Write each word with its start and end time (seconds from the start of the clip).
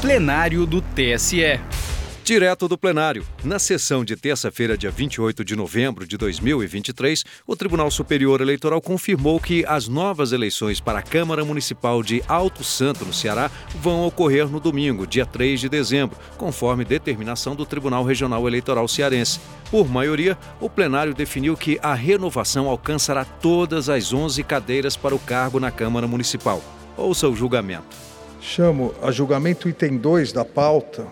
Plenário 0.00 0.64
do 0.64 0.80
TSE. 0.80 1.58
Direto 2.22 2.68
do 2.68 2.78
plenário. 2.78 3.26
Na 3.42 3.58
sessão 3.58 4.04
de 4.04 4.14
terça-feira, 4.14 4.78
dia 4.78 4.92
28 4.92 5.44
de 5.44 5.56
novembro 5.56 6.06
de 6.06 6.16
2023, 6.16 7.24
o 7.44 7.56
Tribunal 7.56 7.90
Superior 7.90 8.40
Eleitoral 8.40 8.80
confirmou 8.80 9.40
que 9.40 9.64
as 9.66 9.88
novas 9.88 10.30
eleições 10.30 10.78
para 10.78 11.00
a 11.00 11.02
Câmara 11.02 11.44
Municipal 11.44 12.00
de 12.00 12.22
Alto 12.28 12.62
Santo, 12.62 13.04
no 13.04 13.12
Ceará, 13.12 13.50
vão 13.80 14.06
ocorrer 14.06 14.46
no 14.46 14.60
domingo, 14.60 15.04
dia 15.04 15.26
3 15.26 15.58
de 15.58 15.68
dezembro, 15.68 16.16
conforme 16.36 16.84
determinação 16.84 17.56
do 17.56 17.66
Tribunal 17.66 18.04
Regional 18.04 18.46
Eleitoral 18.46 18.86
Cearense. 18.86 19.40
Por 19.68 19.88
maioria, 19.88 20.38
o 20.60 20.70
plenário 20.70 21.12
definiu 21.12 21.56
que 21.56 21.76
a 21.82 21.92
renovação 21.92 22.68
alcançará 22.68 23.24
todas 23.24 23.88
as 23.88 24.12
11 24.12 24.44
cadeiras 24.44 24.96
para 24.96 25.14
o 25.14 25.18
cargo 25.18 25.58
na 25.58 25.72
Câmara 25.72 26.06
Municipal. 26.06 26.62
Ouça 26.96 27.28
o 27.28 27.34
julgamento. 27.34 28.07
Chamo 28.48 28.94
a 29.02 29.10
julgamento 29.10 29.68
item 29.68 29.98
2 29.98 30.32
da 30.32 30.42
pauta 30.42 31.06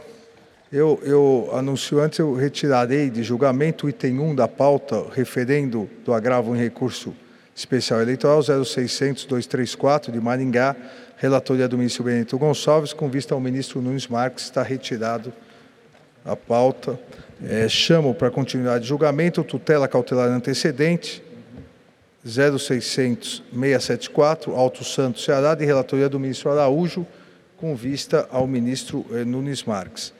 eu, 0.73 0.99
eu 1.05 1.51
anuncio 1.53 2.01
antes, 2.01 2.19
eu 2.19 2.35
retirarei 2.35 3.11
de 3.11 3.23
julgamento 3.23 3.87
item 3.91 4.19
1 4.19 4.35
da 4.35 4.49
pauta, 4.49 5.05
referendo 5.15 5.87
do 6.03 6.15
agravo 6.15 6.57
em 6.57 6.59
recurso 6.59 7.15
especial 7.55 8.01
eleitoral 8.01 8.41
0600-234 8.41 10.11
de 10.11 10.19
Maringá, 10.19 10.75
relatoria 11.19 11.69
do 11.69 11.77
ministro 11.77 12.05
Benedito 12.05 12.39
Gonçalves, 12.39 12.95
com 12.95 13.11
vista 13.11 13.35
ao 13.35 13.41
ministro 13.41 13.83
Nunes 13.83 14.09
Marques, 14.09 14.45
está 14.45 14.63
retirado 14.63 15.31
a 16.25 16.35
pauta. 16.35 16.99
É, 17.45 17.69
chamo 17.69 18.15
para 18.15 18.31
continuidade 18.31 18.85
de 18.85 18.89
julgamento 18.89 19.45
tutela 19.45 19.87
cautelar 19.87 20.31
antecedente 20.31 21.23
0600-674, 22.27 24.55
Alto 24.55 24.83
Santo, 24.83 25.21
Ceará, 25.21 25.55
de 25.55 25.67
relatoria 25.67 26.09
do 26.09 26.19
ministro 26.19 26.51
Araújo, 26.51 27.07
com 27.57 27.75
vista 27.75 28.29
ao 28.31 28.47
ministro 28.47 29.05
eh, 29.13 29.25
Nunes 29.25 29.65
Marques 29.65 30.13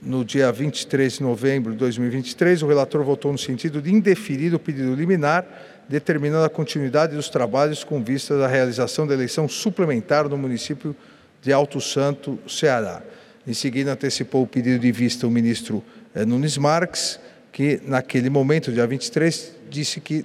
no 0.00 0.24
dia 0.24 0.50
23 0.52 1.14
de 1.14 1.22
novembro 1.22 1.72
de 1.72 1.78
2023, 1.78 2.62
o 2.62 2.66
relator 2.66 3.02
votou 3.02 3.32
no 3.32 3.38
sentido 3.38 3.82
de 3.82 3.92
indeferir 3.92 4.54
o 4.54 4.58
pedido 4.58 4.94
liminar, 4.94 5.44
determinando 5.88 6.44
a 6.44 6.48
continuidade 6.48 7.14
dos 7.14 7.28
trabalhos 7.28 7.82
com 7.82 8.02
vista 8.02 8.34
à 8.44 8.46
realização 8.46 9.06
da 9.06 9.14
eleição 9.14 9.48
suplementar 9.48 10.28
no 10.28 10.38
município 10.38 10.94
de 11.42 11.52
Alto 11.52 11.80
Santo, 11.80 12.38
Ceará. 12.48 13.02
Em 13.46 13.54
seguida, 13.54 13.92
antecipou 13.92 14.42
o 14.42 14.46
pedido 14.46 14.78
de 14.78 14.92
vista 14.92 15.26
o 15.26 15.30
ministro 15.30 15.82
eh, 16.14 16.24
Nunes 16.24 16.56
Marques, 16.56 17.18
que 17.50 17.80
naquele 17.84 18.30
momento, 18.30 18.72
dia 18.72 18.86
23, 18.86 19.52
disse 19.68 20.00
que 20.00 20.24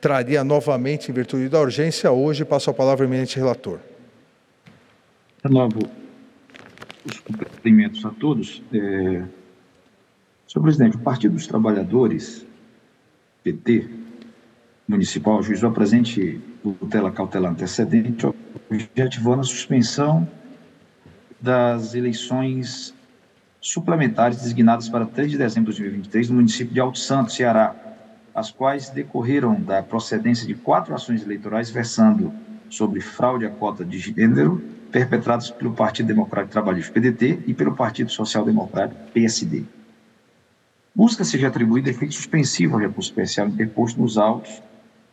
traria 0.00 0.44
novamente, 0.44 1.10
em 1.10 1.14
virtude 1.14 1.48
da 1.48 1.60
urgência, 1.60 2.10
hoje 2.12 2.44
passo 2.44 2.70
a 2.70 2.74
palavra 2.74 3.04
ao 3.04 3.10
eminente 3.10 3.36
relator. 3.36 3.78
Renovo 5.44 5.78
os 7.04 7.20
cumprimentos 7.20 8.02
a 8.06 8.10
todos. 8.10 8.62
É... 8.72 9.22
Senhor 10.48 10.62
presidente, 10.62 10.96
o 10.96 11.00
Partido 11.00 11.34
dos 11.34 11.46
Trabalhadores, 11.46 12.46
PT, 13.42 13.86
municipal, 14.88 15.42
juizou 15.42 15.68
a 15.68 15.72
presente 15.72 16.40
tutela 16.62 17.12
cautelar 17.12 17.52
antecedente, 17.52 18.26
objetivando 18.70 19.40
a 19.40 19.44
suspensão 19.44 20.26
das 21.38 21.94
eleições 21.94 22.94
suplementares 23.60 24.38
designadas 24.38 24.88
para 24.88 25.04
3 25.04 25.32
de 25.32 25.38
dezembro 25.38 25.72
de 25.72 25.80
2023 25.80 26.30
no 26.30 26.36
município 26.36 26.72
de 26.72 26.80
Alto 26.80 26.98
Santo, 26.98 27.32
Ceará, 27.32 27.76
as 28.34 28.50
quais 28.50 28.88
decorreram 28.88 29.60
da 29.60 29.82
procedência 29.82 30.46
de 30.46 30.54
quatro 30.54 30.94
ações 30.94 31.22
eleitorais 31.22 31.68
versando 31.68 32.32
sobre 32.70 33.00
fraude 33.00 33.44
à 33.44 33.50
cota 33.50 33.84
de 33.84 33.98
gênero, 33.98 34.62
perpetrados 34.94 35.50
pelo 35.50 35.72
Partido 35.72 36.06
Democrático 36.06 36.52
Trabalhista, 36.52 36.92
PDT, 36.92 37.40
e 37.48 37.54
pelo 37.54 37.74
Partido 37.74 38.12
Social 38.12 38.44
Democrático, 38.44 39.00
PSD. 39.12 39.64
Busca 40.94 41.24
seja 41.24 41.48
atribuído 41.48 41.90
efeito 41.90 42.14
suspensivo 42.14 42.74
ao 42.74 42.80
recurso 42.80 43.10
especial 43.10 43.48
interposto 43.48 44.00
nos 44.00 44.16
autos 44.16 44.62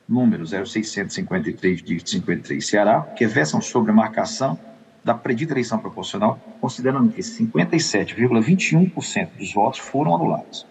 número 0.07 0.45
0653 0.45 1.81
de 1.81 1.99
53 2.07 2.63
Ceará, 2.63 3.01
que 3.01 3.25
versam 3.25 3.59
sobre 3.59 3.89
a 3.89 3.95
marcação 3.95 4.59
da 5.03 5.15
predita 5.15 5.53
eleição 5.53 5.79
proporcional, 5.79 6.39
considerando 6.59 7.11
que 7.11 7.21
57,21% 7.21 9.29
dos 9.35 9.51
votos 9.51 9.79
foram 9.79 10.13
anulados. 10.13 10.67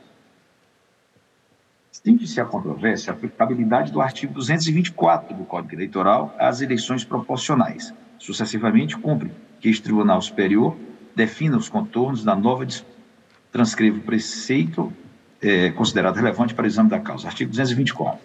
Estende-se 1.91 2.41
a 2.41 2.45
controvérsia 2.45 3.13
a 3.13 3.17
aplicabilidade 3.17 3.91
do 3.91 4.01
artigo 4.01 4.33
224 4.35 5.37
do 5.37 5.45
Código 5.45 5.75
Eleitoral 5.75 6.33
às 6.39 6.61
eleições 6.61 7.03
proporcionais, 7.03 7.93
Sucessivamente, 8.21 8.99
cumpre 8.99 9.33
que 9.59 9.69
este 9.71 9.83
Tribunal 9.83 10.21
Superior 10.21 10.77
defina 11.17 11.57
os 11.57 11.71
contornos 11.71 12.23
da 12.23 12.37
nova 12.37 12.67
transcreva 13.51 13.97
o 13.97 14.03
preceito 14.03 14.93
é, 15.41 15.71
considerado 15.71 16.17
relevante 16.17 16.55
para 16.55 16.65
o 16.65 16.67
exame 16.67 16.91
da 16.91 17.01
causa. 17.01 17.27
Artigo 17.27 17.51
224. 17.51 18.21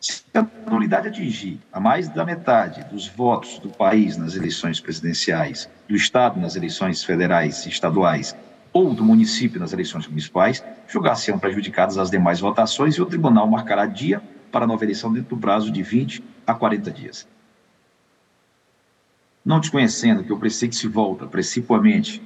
Se 0.00 0.24
a 0.34 0.44
nulidade 0.68 1.06
atingir 1.06 1.60
a 1.72 1.78
mais 1.78 2.08
da 2.08 2.24
metade 2.24 2.82
dos 2.90 3.06
votos 3.06 3.60
do 3.60 3.68
país 3.68 4.16
nas 4.16 4.34
eleições 4.34 4.80
presidenciais, 4.80 5.70
do 5.88 5.94
Estado 5.94 6.40
nas 6.40 6.56
eleições 6.56 7.04
federais 7.04 7.64
e 7.64 7.68
estaduais 7.68 8.36
ou 8.72 8.92
do 8.92 9.04
município 9.04 9.60
nas 9.60 9.72
eleições 9.72 10.08
municipais, 10.08 10.64
julgar-se-ão 10.88 11.38
prejudicadas 11.38 11.96
as 11.96 12.10
demais 12.10 12.40
votações 12.40 12.96
e 12.96 13.02
o 13.02 13.06
tribunal 13.06 13.46
marcará 13.46 13.86
dia 13.86 14.20
para 14.50 14.64
a 14.64 14.68
nova 14.68 14.84
eleição 14.84 15.12
dentro 15.12 15.36
do 15.36 15.40
prazo 15.40 15.70
de 15.70 15.82
20 15.82 16.24
a 16.44 16.54
40 16.54 16.90
dias 16.90 17.28
não 19.44 19.60
desconhecendo 19.60 20.22
que 20.24 20.32
o 20.32 20.38
preceito 20.38 20.76
se 20.76 20.86
volta 20.86 21.26
principalmente 21.26 22.22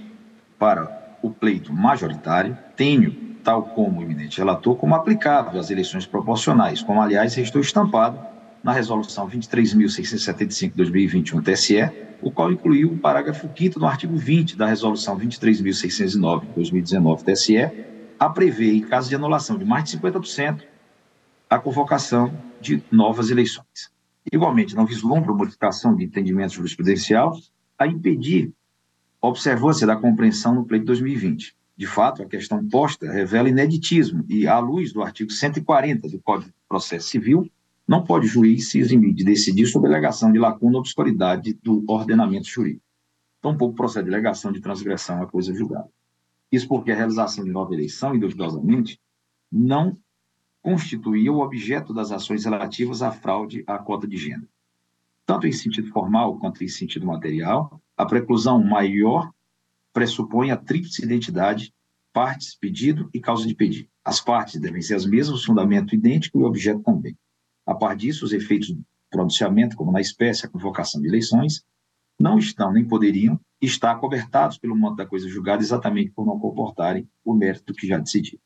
para 0.58 1.16
o 1.22 1.30
pleito 1.30 1.72
majoritário, 1.72 2.56
tenho, 2.76 3.12
tal 3.42 3.62
como 3.62 4.00
o 4.00 4.02
eminente 4.02 4.38
relator, 4.38 4.76
como 4.76 4.94
aplicável 4.94 5.58
às 5.58 5.70
eleições 5.70 6.06
proporcionais, 6.06 6.82
como, 6.82 7.00
aliás, 7.00 7.34
restou 7.34 7.60
estampado 7.60 8.18
na 8.62 8.72
Resolução 8.72 9.28
23.675 9.28 10.70
de 10.70 10.76
2021 10.76 11.42
TSE, 11.42 11.90
o 12.20 12.30
qual 12.30 12.50
incluiu 12.50 12.92
o 12.92 12.98
parágrafo 12.98 13.48
5 13.56 13.78
do 13.78 13.86
artigo 13.86 14.16
20 14.16 14.56
da 14.56 14.66
Resolução 14.66 15.18
23.609 15.18 16.40
de 16.40 16.52
2019 16.54 17.24
TSE, 17.24 17.70
a 18.18 18.28
prever, 18.28 18.74
em 18.74 18.80
caso 18.80 19.08
de 19.08 19.14
anulação 19.14 19.58
de 19.58 19.64
mais 19.64 19.84
de 19.84 19.98
50%, 19.98 20.62
a 21.48 21.58
convocação 21.58 22.32
de 22.60 22.82
novas 22.90 23.30
eleições. 23.30 23.95
Igualmente, 24.32 24.74
não 24.74 24.84
vislumbra 24.84 25.32
modificação 25.32 25.94
de 25.94 26.04
entendimento 26.04 26.54
jurisprudencial 26.54 27.38
a 27.78 27.86
impedir 27.86 28.52
a 29.22 29.28
observância 29.28 29.86
da 29.86 29.96
compreensão 29.96 30.54
no 30.54 30.64
pleito 30.64 30.86
2020. 30.86 31.56
De 31.76 31.86
fato, 31.86 32.22
a 32.22 32.26
questão 32.26 32.66
posta 32.66 33.10
revela 33.10 33.48
ineditismo 33.48 34.24
e, 34.28 34.46
à 34.48 34.58
luz 34.58 34.92
do 34.92 35.02
artigo 35.02 35.30
140 35.30 36.08
do 36.08 36.18
Código 36.20 36.50
de 36.50 36.56
Processo 36.68 37.08
Civil, 37.08 37.50
não 37.86 38.02
pode 38.02 38.26
o 38.26 38.28
juiz 38.28 38.70
se 38.70 38.78
eximir 38.78 39.14
de 39.14 39.24
decidir 39.24 39.66
sobre 39.66 39.88
a 39.88 39.92
alegação 39.92 40.32
de 40.32 40.38
lacuna 40.38 40.74
ou 40.74 40.80
obscuridade 40.80 41.52
do 41.62 41.84
ordenamento 41.86 42.48
jurídico. 42.48 42.84
Tampouco 43.40 43.76
procede 43.76 44.08
alegação 44.08 44.50
de 44.50 44.60
transgressão 44.60 45.22
à 45.22 45.26
coisa 45.26 45.54
julgada. 45.54 45.88
Isso 46.50 46.66
porque 46.66 46.90
a 46.90 46.96
realização 46.96 47.44
de 47.44 47.50
nova 47.50 47.74
eleição, 47.74 48.14
individualmente, 48.14 48.98
não 49.52 49.96
constituía 50.66 51.32
o 51.32 51.38
objeto 51.38 51.94
das 51.94 52.10
ações 52.10 52.44
relativas 52.44 53.00
à 53.00 53.12
fraude 53.12 53.62
à 53.68 53.78
cota 53.78 54.04
de 54.04 54.16
gênero. 54.16 54.48
Tanto 55.24 55.46
em 55.46 55.52
sentido 55.52 55.86
formal 55.92 56.40
quanto 56.40 56.64
em 56.64 56.66
sentido 56.66 57.06
material, 57.06 57.80
a 57.96 58.04
preclusão 58.04 58.60
maior 58.64 59.30
pressupõe 59.92 60.50
a 60.50 60.56
tríplice 60.56 61.04
identidade, 61.04 61.72
partes, 62.12 62.56
pedido 62.56 63.08
e 63.14 63.20
causa 63.20 63.46
de 63.46 63.54
pedido. 63.54 63.88
As 64.04 64.20
partes 64.20 64.60
devem 64.60 64.82
ser 64.82 64.96
as 64.96 65.06
mesmas, 65.06 65.44
fundamento 65.44 65.94
idêntico 65.94 66.40
e 66.40 66.42
objeto 66.42 66.82
também. 66.82 67.16
A 67.64 67.72
par 67.72 67.94
disso, 67.94 68.24
os 68.24 68.32
efeitos 68.32 68.72
do 68.72 68.84
pronunciamento, 69.08 69.76
como 69.76 69.92
na 69.92 70.00
espécie 70.00 70.46
a 70.46 70.48
convocação 70.48 71.00
de 71.00 71.06
eleições, 71.06 71.64
não 72.18 72.40
estão 72.40 72.72
nem 72.72 72.84
poderiam 72.84 73.38
estar 73.62 73.94
cobertados 74.00 74.58
pelo 74.58 74.74
monte 74.74 74.96
da 74.96 75.06
coisa 75.06 75.28
julgada 75.28 75.62
exatamente 75.62 76.10
por 76.10 76.26
não 76.26 76.40
comportarem 76.40 77.08
o 77.24 77.32
mérito 77.32 77.72
que 77.72 77.86
já 77.86 77.98
decidiu. 77.98 78.40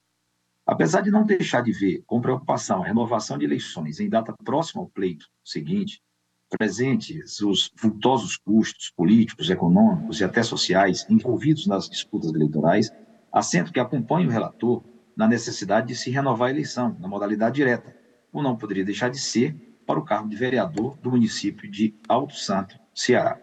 Apesar 0.71 1.01
de 1.01 1.11
não 1.11 1.25
deixar 1.25 1.65
de 1.65 1.73
ver 1.73 2.05
com 2.07 2.21
preocupação 2.21 2.81
a 2.81 2.87
renovação 2.87 3.37
de 3.37 3.45
eleições 3.45 3.99
em 3.99 4.09
data 4.09 4.33
próxima 4.45 4.81
ao 4.81 4.89
pleito 4.89 5.27
seguinte, 5.45 6.01
presentes 6.49 7.41
os 7.41 7.73
vultosos 7.77 8.37
custos 8.37 8.89
políticos, 8.97 9.51
econômicos 9.51 10.21
e 10.21 10.25
até 10.25 10.45
sociais 10.45 11.05
envolvidos 11.11 11.67
nas 11.67 11.89
disputas 11.89 12.33
eleitorais, 12.33 12.89
assento 13.33 13.73
que 13.73 13.81
acompanha 13.81 14.29
o 14.29 14.31
relator 14.31 14.85
na 15.17 15.27
necessidade 15.27 15.89
de 15.89 15.97
se 15.97 16.09
renovar 16.09 16.47
a 16.47 16.53
eleição 16.53 16.97
na 17.01 17.09
modalidade 17.09 17.57
direta, 17.57 17.93
ou 18.33 18.41
não 18.41 18.57
poderia 18.57 18.85
deixar 18.85 19.09
de 19.11 19.19
ser 19.19 19.83
para 19.85 19.99
o 19.99 20.05
cargo 20.05 20.29
de 20.29 20.37
vereador 20.37 20.97
do 20.99 21.11
município 21.11 21.69
de 21.69 21.97
Alto 22.09 22.37
Santo, 22.37 22.79
Ceará. 22.95 23.41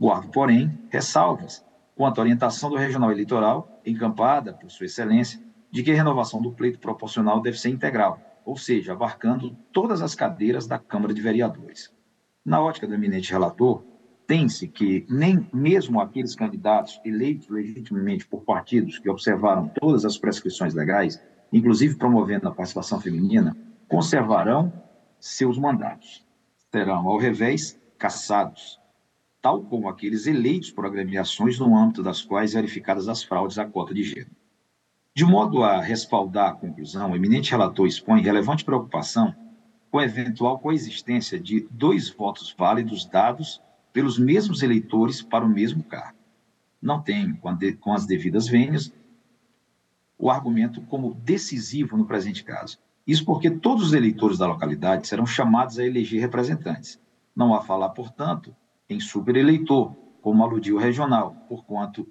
Guardo, 0.00 0.30
porém, 0.30 0.78
ressalvas 0.88 1.62
quanto 1.94 2.22
à 2.22 2.22
orientação 2.22 2.70
do 2.70 2.76
Regional 2.76 3.12
Eleitoral, 3.12 3.82
encampada 3.84 4.54
por 4.54 4.70
Sua 4.70 4.86
Excelência, 4.86 5.44
de 5.74 5.82
que 5.82 5.90
a 5.90 5.94
renovação 5.94 6.40
do 6.40 6.52
pleito 6.52 6.78
proporcional 6.78 7.42
deve 7.42 7.58
ser 7.58 7.68
integral, 7.68 8.20
ou 8.44 8.56
seja, 8.56 8.92
abarcando 8.92 9.56
todas 9.72 10.02
as 10.02 10.14
cadeiras 10.14 10.68
da 10.68 10.78
Câmara 10.78 11.12
de 11.12 11.20
Vereadores. 11.20 11.92
Na 12.44 12.62
ótica 12.62 12.86
do 12.86 12.94
eminente 12.94 13.32
relator, 13.32 13.82
tem-se 14.24 14.68
que 14.68 15.04
nem 15.10 15.48
mesmo 15.52 16.00
aqueles 16.00 16.36
candidatos 16.36 17.00
eleitos 17.04 17.48
legitimamente 17.48 18.24
por 18.24 18.42
partidos 18.42 19.00
que 19.00 19.10
observaram 19.10 19.68
todas 19.80 20.04
as 20.04 20.16
prescrições 20.16 20.74
legais, 20.74 21.20
inclusive 21.52 21.96
promovendo 21.96 22.46
a 22.46 22.52
participação 22.52 23.00
feminina, 23.00 23.56
conservarão 23.88 24.72
seus 25.18 25.58
mandatos. 25.58 26.24
Serão, 26.70 27.08
ao 27.08 27.18
revés, 27.18 27.76
cassados, 27.98 28.78
tal 29.42 29.64
como 29.64 29.88
aqueles 29.88 30.28
eleitos 30.28 30.70
por 30.70 30.86
agremiações 30.86 31.58
no 31.58 31.76
âmbito 31.76 32.00
das 32.00 32.22
quais 32.22 32.52
verificadas 32.52 33.08
as 33.08 33.24
fraudes 33.24 33.58
à 33.58 33.66
cota 33.66 33.92
de 33.92 34.04
gênero. 34.04 34.43
De 35.16 35.24
modo 35.24 35.62
a 35.62 35.80
respaldar 35.80 36.50
a 36.50 36.54
conclusão, 36.54 37.12
o 37.12 37.14
eminente 37.14 37.52
relator 37.52 37.86
expõe 37.86 38.20
relevante 38.20 38.64
preocupação 38.64 39.32
com 39.88 40.00
a 40.00 40.04
eventual 40.04 40.58
coexistência 40.58 41.38
de 41.38 41.68
dois 41.70 42.10
votos 42.10 42.52
válidos 42.58 43.06
dados 43.06 43.62
pelos 43.92 44.18
mesmos 44.18 44.60
eleitores 44.60 45.22
para 45.22 45.44
o 45.44 45.48
mesmo 45.48 45.84
cargo. 45.84 46.18
Não 46.82 47.00
tenho, 47.00 47.38
com, 47.78 47.92
as 47.92 48.06
devidas 48.06 48.48
vênias, 48.48 48.92
o 50.18 50.28
argumento 50.28 50.82
como 50.82 51.14
decisivo 51.14 51.96
no 51.96 52.06
presente 52.06 52.42
caso. 52.42 52.80
Isso 53.06 53.24
porque 53.24 53.48
todos 53.48 53.86
os 53.86 53.92
eleitores 53.92 54.38
da 54.38 54.48
localidade 54.48 55.06
serão 55.06 55.26
chamados 55.26 55.78
a 55.78 55.84
eleger 55.84 56.20
representantes. 56.20 57.00
Não 57.36 57.54
há 57.54 57.62
falar, 57.62 57.90
portanto, 57.90 58.52
em 58.90 58.98
supereleitor, 58.98 59.94
como 60.20 60.42
aludiu 60.42 60.74
o 60.74 60.80
regional, 60.80 61.36
porquanto 61.48 62.04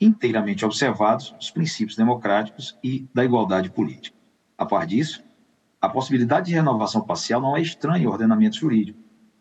inteiramente 0.00 0.64
observados 0.64 1.34
os 1.40 1.50
princípios 1.50 1.96
democráticos 1.96 2.78
e 2.82 3.08
da 3.12 3.24
igualdade 3.24 3.70
política. 3.70 4.16
A 4.56 4.64
par 4.64 4.86
disso, 4.86 5.22
a 5.80 5.88
possibilidade 5.88 6.46
de 6.46 6.54
renovação 6.54 7.02
parcial 7.02 7.40
não 7.40 7.56
é 7.56 7.60
estranha 7.60 8.06
ao 8.06 8.12
ordenamento 8.12 8.56
jurídico. 8.56 8.98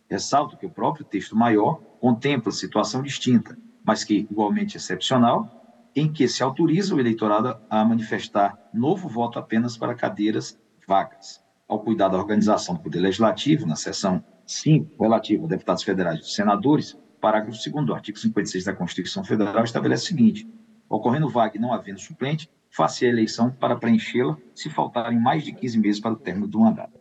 Ressalto 0.09 0.55
que 0.55 0.65
o 0.65 0.69
próprio 0.69 1.03
texto 1.03 1.35
maior 1.35 1.81
contempla 1.99 2.51
situação 2.51 3.01
distinta, 3.01 3.57
mas 3.83 4.03
que 4.03 4.27
igualmente 4.29 4.77
excepcional, 4.77 5.57
em 5.95 6.11
que 6.11 6.27
se 6.27 6.43
autoriza 6.43 6.93
o 6.93 6.99
eleitorado 6.99 7.57
a 7.69 7.83
manifestar 7.83 8.57
novo 8.71 9.09
voto 9.09 9.39
apenas 9.39 9.75
para 9.75 9.95
cadeiras 9.95 10.59
vagas. 10.87 11.43
Ao 11.67 11.79
cuidar 11.79 12.09
da 12.09 12.17
organização 12.17 12.75
do 12.75 12.81
Poder 12.81 12.99
Legislativo, 12.99 13.65
na 13.65 13.75
seção 13.75 14.23
5, 14.45 15.03
relativa 15.03 15.45
a 15.45 15.49
deputados 15.49 15.83
federais 15.83 16.19
e 16.19 16.31
senadores, 16.31 16.97
parágrafo 17.19 17.57
2 17.57 17.85
do 17.85 17.93
artigo 17.93 18.17
56 18.17 18.63
da 18.65 18.73
Constituição 18.73 19.23
Federal 19.23 19.63
estabelece 19.63 20.05
o 20.05 20.07
seguinte: 20.07 20.47
ocorrendo 20.89 21.29
vaga 21.29 21.57
e 21.57 21.59
não 21.59 21.73
havendo 21.73 21.99
suplente, 21.99 22.49
faça 22.69 23.05
a 23.05 23.07
eleição 23.07 23.51
para 23.51 23.75
preenchê-la 23.75 24.37
se 24.53 24.69
faltarem 24.69 25.19
mais 25.19 25.43
de 25.43 25.51
15 25.51 25.79
meses 25.79 25.99
para 25.99 26.13
o 26.13 26.17
término 26.17 26.47
do 26.47 26.59
mandato. 26.59 26.97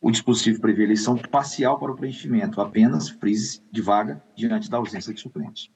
O 0.00 0.10
dispositivo 0.10 0.60
prevê 0.60 0.82
eleição 0.82 1.16
parcial 1.16 1.78
para 1.78 1.90
o 1.90 1.96
preenchimento, 1.96 2.60
apenas 2.60 3.08
frise 3.08 3.62
de 3.72 3.80
vaga 3.80 4.22
diante 4.36 4.68
da 4.68 4.76
ausência 4.76 5.14
de 5.14 5.20
suplentes. 5.20 5.70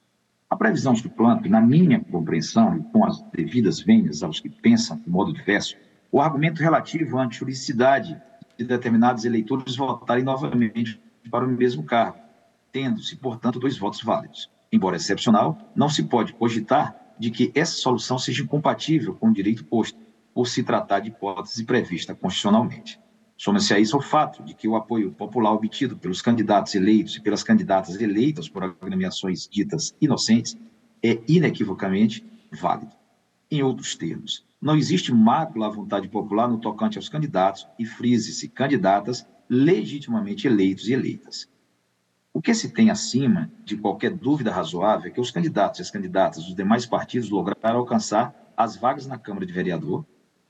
A 0.47 0.55
previsão 0.55 0.93
do 0.93 1.09
plano, 1.09 1.41
na 1.49 1.61
minha 1.61 1.99
compreensão 1.99 2.77
e 2.77 2.83
com 2.91 3.05
as 3.05 3.21
devidas 3.31 3.79
vênias 3.79 4.21
aos 4.21 4.39
que 4.39 4.49
pensam 4.49 4.97
de 4.97 5.09
modo 5.09 5.33
diverso, 5.33 5.75
o 6.11 6.21
argumento 6.21 6.59
relativo 6.59 7.17
à 7.17 7.23
antijuridicidade 7.23 8.21
de 8.57 8.65
determinados 8.65 9.25
eleitores 9.25 9.75
votarem 9.75 10.23
novamente 10.23 11.01
para 11.31 11.45
o 11.45 11.47
mesmo 11.47 11.83
cargo, 11.83 12.17
tendo-se, 12.71 13.15
portanto, 13.15 13.59
dois 13.59 13.77
votos 13.77 14.01
válidos. 14.01 14.49
Embora 14.71 14.97
excepcional, 14.97 15.57
não 15.75 15.89
se 15.89 16.03
pode 16.03 16.33
cogitar 16.33 16.95
de 17.19 17.31
que 17.31 17.51
essa 17.53 17.73
solução 17.73 18.17
seja 18.17 18.43
incompatível 18.43 19.13
com 19.15 19.29
o 19.29 19.33
direito 19.33 19.65
posto, 19.65 19.99
por 20.33 20.47
se 20.47 20.63
tratar 20.63 21.01
de 21.01 21.09
hipótese 21.09 21.65
prevista 21.65 22.15
constitucionalmente. 22.15 22.99
Soma-se 23.37 23.73
a 23.73 23.79
isso 23.79 23.97
o 23.97 24.01
fato 24.01 24.43
de 24.43 24.53
que 24.53 24.67
o 24.67 24.75
apoio 24.75 25.11
popular 25.11 25.51
obtido 25.51 25.97
pelos 25.97 26.21
candidatos 26.21 26.75
eleitos 26.75 27.15
e 27.15 27.21
pelas 27.21 27.43
candidatas 27.43 27.99
eleitas 27.99 28.47
por 28.47 28.63
agremiações 28.63 29.47
ditas 29.47 29.95
inocentes 29.99 30.57
é 31.03 31.19
inequivocamente 31.27 32.25
válido. 32.51 32.91
Em 33.51 33.63
outros 33.63 33.95
termos, 33.95 34.45
não 34.61 34.75
existe 34.75 35.13
mácula 35.13 35.67
à 35.67 35.69
vontade 35.69 36.07
popular 36.07 36.47
no 36.47 36.59
tocante 36.59 36.97
aos 36.97 37.09
candidatos 37.09 37.67
e 37.79 37.85
frise-se 37.85 38.47
candidatas 38.49 39.25
legitimamente 39.49 40.47
eleitos 40.47 40.87
e 40.87 40.93
eleitas. 40.93 41.49
O 42.39 42.41
que 42.41 42.53
se 42.53 42.69
tem 42.69 42.89
acima 42.89 43.51
de 43.65 43.75
qualquer 43.75 44.11
dúvida 44.11 44.49
razoável 44.49 45.11
é 45.11 45.13
que 45.13 45.19
os 45.19 45.29
candidatos 45.29 45.77
e 45.77 45.81
as 45.81 45.91
candidatas 45.91 46.45
dos 46.45 46.55
demais 46.55 46.85
partidos 46.85 47.29
lograram 47.29 47.79
alcançar 47.79 48.33
as 48.55 48.77
vagas 48.77 49.05
na 49.05 49.17
Câmara 49.17 49.45
de 49.45 49.51
Vereador, 49.51 50.05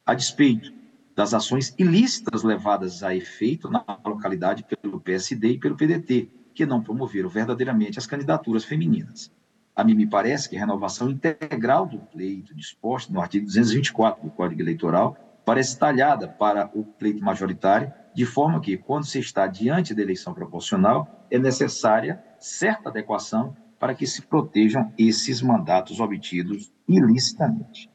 a 0.05 0.13
despeito 0.13 0.71
das 1.15 1.33
ações 1.33 1.73
ilícitas 1.79 2.43
levadas 2.43 3.01
a 3.01 3.15
efeito 3.15 3.71
na 3.71 3.83
localidade 4.05 4.63
pelo 4.63 4.99
PSD 4.99 5.53
e 5.53 5.57
pelo 5.57 5.75
PDT, 5.75 6.29
que 6.53 6.63
não 6.63 6.79
promoveram 6.79 7.27
verdadeiramente 7.27 7.97
as 7.97 8.05
candidaturas 8.05 8.63
femininas. 8.63 9.31
A 9.75 9.83
mim 9.83 9.95
me 9.95 10.05
parece 10.05 10.47
que 10.47 10.57
a 10.57 10.59
renovação 10.59 11.09
integral 11.09 11.87
do 11.87 11.97
pleito 11.97 12.53
disposto 12.53 13.11
no 13.11 13.19
artigo 13.19 13.47
224 13.47 14.25
do 14.25 14.29
Código 14.29 14.61
Eleitoral 14.61 15.17
parece 15.43 15.79
talhada 15.79 16.27
para 16.27 16.69
o 16.71 16.83
pleito 16.83 17.25
majoritário, 17.25 17.91
de 18.19 18.25
forma 18.25 18.59
que, 18.59 18.75
quando 18.75 19.05
se 19.05 19.17
está 19.17 19.47
diante 19.47 19.95
da 19.95 20.01
eleição 20.01 20.33
proporcional, 20.33 21.25
é 21.31 21.39
necessária 21.39 22.21
certa 22.37 22.89
adequação 22.89 23.55
para 23.79 23.95
que 23.95 24.05
se 24.05 24.21
protejam 24.23 24.91
esses 24.97 25.41
mandatos 25.41 26.01
obtidos 26.01 26.69
ilicitamente. 26.85 27.89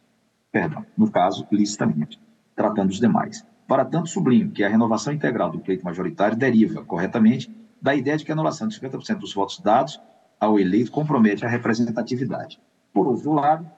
Perdão, 0.50 0.86
no 0.96 1.10
caso, 1.10 1.46
licitamente, 1.52 2.18
tratando 2.56 2.88
os 2.88 2.98
demais. 2.98 3.46
Para 3.68 3.84
tanto, 3.84 4.08
sublinho 4.08 4.50
que 4.50 4.64
a 4.64 4.68
renovação 4.70 5.12
integral 5.12 5.50
do 5.50 5.58
pleito 5.58 5.84
majoritário 5.84 6.38
deriva, 6.38 6.82
corretamente, 6.82 7.54
da 7.82 7.94
ideia 7.94 8.16
de 8.16 8.24
que 8.24 8.32
a 8.32 8.34
anulação 8.34 8.66
de 8.66 8.80
50% 8.80 9.18
dos 9.18 9.34
votos 9.34 9.60
dados 9.60 10.00
ao 10.40 10.58
eleito 10.58 10.90
compromete 10.90 11.44
a 11.44 11.50
representatividade. 11.50 12.58
Por 12.94 13.06
outro 13.06 13.34
lado, 13.34 13.70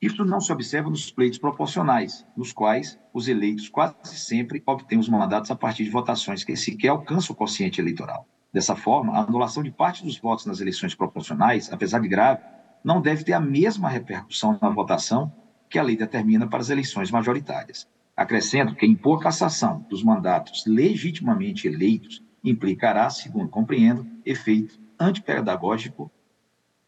isso 0.00 0.24
não 0.24 0.40
se 0.40 0.50
observa 0.50 0.88
nos 0.88 1.10
pleitos 1.10 1.38
proporcionais, 1.38 2.26
nos 2.34 2.52
quais 2.52 2.98
os 3.12 3.28
eleitos 3.28 3.68
quase 3.68 4.16
sempre 4.16 4.62
obtêm 4.64 4.98
os 4.98 5.10
mandatos 5.10 5.50
a 5.50 5.56
partir 5.56 5.84
de 5.84 5.90
votações 5.90 6.42
que 6.42 6.56
sequer 6.56 6.88
alcançam 6.88 7.34
o 7.34 7.36
quociente 7.36 7.80
eleitoral. 7.82 8.26
Dessa 8.50 8.74
forma, 8.74 9.12
a 9.12 9.20
anulação 9.20 9.62
de 9.62 9.70
parte 9.70 10.02
dos 10.02 10.18
votos 10.18 10.46
nas 10.46 10.60
eleições 10.60 10.94
proporcionais, 10.94 11.70
apesar 11.70 12.00
de 12.00 12.08
grave, 12.08 12.42
não 12.82 13.02
deve 13.02 13.24
ter 13.24 13.34
a 13.34 13.40
mesma 13.40 13.90
repercussão 13.90 14.58
na 14.60 14.70
votação 14.70 15.30
que 15.68 15.78
a 15.78 15.82
lei 15.82 15.96
determina 15.96 16.48
para 16.48 16.60
as 16.60 16.70
eleições 16.70 17.10
majoritárias. 17.10 17.86
Acrescento 18.16 18.74
que 18.74 18.86
impor 18.86 19.20
cassação 19.20 19.86
dos 19.88 20.02
mandatos 20.02 20.64
legitimamente 20.66 21.68
eleitos 21.68 22.22
implicará, 22.42 23.10
segundo 23.10 23.50
compreendo, 23.50 24.06
efeito 24.24 24.80
antipedagógico 24.98 26.10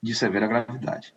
de 0.03 0.15
severa 0.15 0.47
gravidade. 0.47 1.15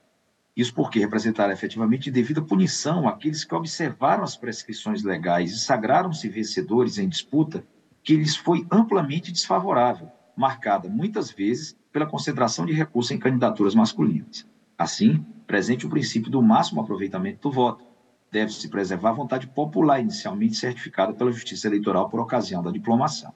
Isso 0.55 0.74
porque 0.74 1.00
representará 1.00 1.51
efetivamente 1.51 2.09
devida 2.09 2.41
punição 2.41 3.07
àqueles 3.09 3.43
que 3.43 3.53
observaram 3.53 4.24
as 4.24 4.38
prescrições 4.38 5.03
legais 5.03 5.51
e 5.51 5.59
sagraram-se 5.59 6.29
vencedores 6.29 6.97
em 6.97 7.09
disputa 7.09 7.65
que 8.01 8.15
lhes 8.15 8.38
foi 8.38 8.65
amplamente 8.71 9.33
desfavorável, 9.33 10.09
marcada 10.35 10.88
muitas 10.88 11.29
vezes 11.29 11.75
pela 11.91 12.05
concentração 12.05 12.65
de 12.65 12.71
recursos 12.71 13.12
em 13.12 13.19
candidaturas 13.19 13.75
masculinas. 13.75 14.47
Assim, 14.77 15.25
presente 15.45 15.85
o 15.85 15.89
princípio 15.89 16.31
do 16.31 16.41
máximo 16.41 16.81
aproveitamento 16.81 17.50
do 17.50 17.53
voto. 17.53 17.83
Deve-se 18.31 18.69
preservar 18.69 19.09
a 19.09 19.13
vontade 19.13 19.47
popular 19.47 20.00
inicialmente 20.00 20.55
certificada 20.55 21.13
pela 21.13 21.31
Justiça 21.31 21.67
Eleitoral 21.67 22.09
por 22.09 22.19
ocasião 22.19 22.62
da 22.62 22.71
diplomação. 22.71 23.33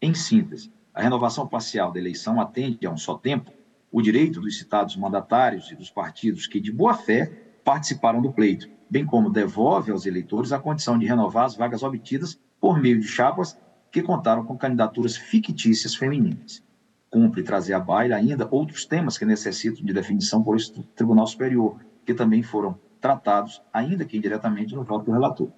Em 0.00 0.14
síntese, 0.14 0.72
a 0.92 1.02
renovação 1.02 1.46
parcial 1.46 1.92
da 1.92 2.00
eleição 2.00 2.40
atende 2.40 2.86
a 2.86 2.90
um 2.90 2.96
só 2.96 3.16
tempo 3.16 3.50
o 3.92 4.00
direito 4.00 4.40
dos 4.40 4.58
citados 4.58 4.96
mandatários 4.96 5.70
e 5.70 5.74
dos 5.74 5.90
partidos 5.90 6.46
que, 6.46 6.60
de 6.60 6.70
boa 6.70 6.94
fé, 6.94 7.26
participaram 7.64 8.22
do 8.22 8.32
pleito, 8.32 8.68
bem 8.88 9.04
como 9.04 9.30
devolve 9.30 9.90
aos 9.90 10.06
eleitores 10.06 10.52
a 10.52 10.58
condição 10.58 10.98
de 10.98 11.06
renovar 11.06 11.44
as 11.44 11.56
vagas 11.56 11.82
obtidas 11.82 12.38
por 12.60 12.80
meio 12.80 13.00
de 13.00 13.06
chapas 13.06 13.58
que 13.90 14.02
contaram 14.02 14.44
com 14.44 14.56
candidaturas 14.56 15.16
fictícias 15.16 15.94
femininas. 15.94 16.62
Cumpre 17.10 17.42
trazer 17.42 17.74
à 17.74 17.80
baila 17.80 18.16
ainda 18.16 18.48
outros 18.50 18.84
temas 18.84 19.18
que 19.18 19.24
necessitam 19.24 19.84
de 19.84 19.92
definição 19.92 20.42
por 20.42 20.56
este 20.56 20.80
Tribunal 20.94 21.26
Superior, 21.26 21.80
que 22.04 22.14
também 22.14 22.42
foram 22.42 22.78
tratados, 23.00 23.60
ainda 23.72 24.04
que 24.04 24.16
indiretamente, 24.16 24.74
no 24.74 24.84
voto 24.84 25.06
do 25.06 25.12
relator. 25.12 25.50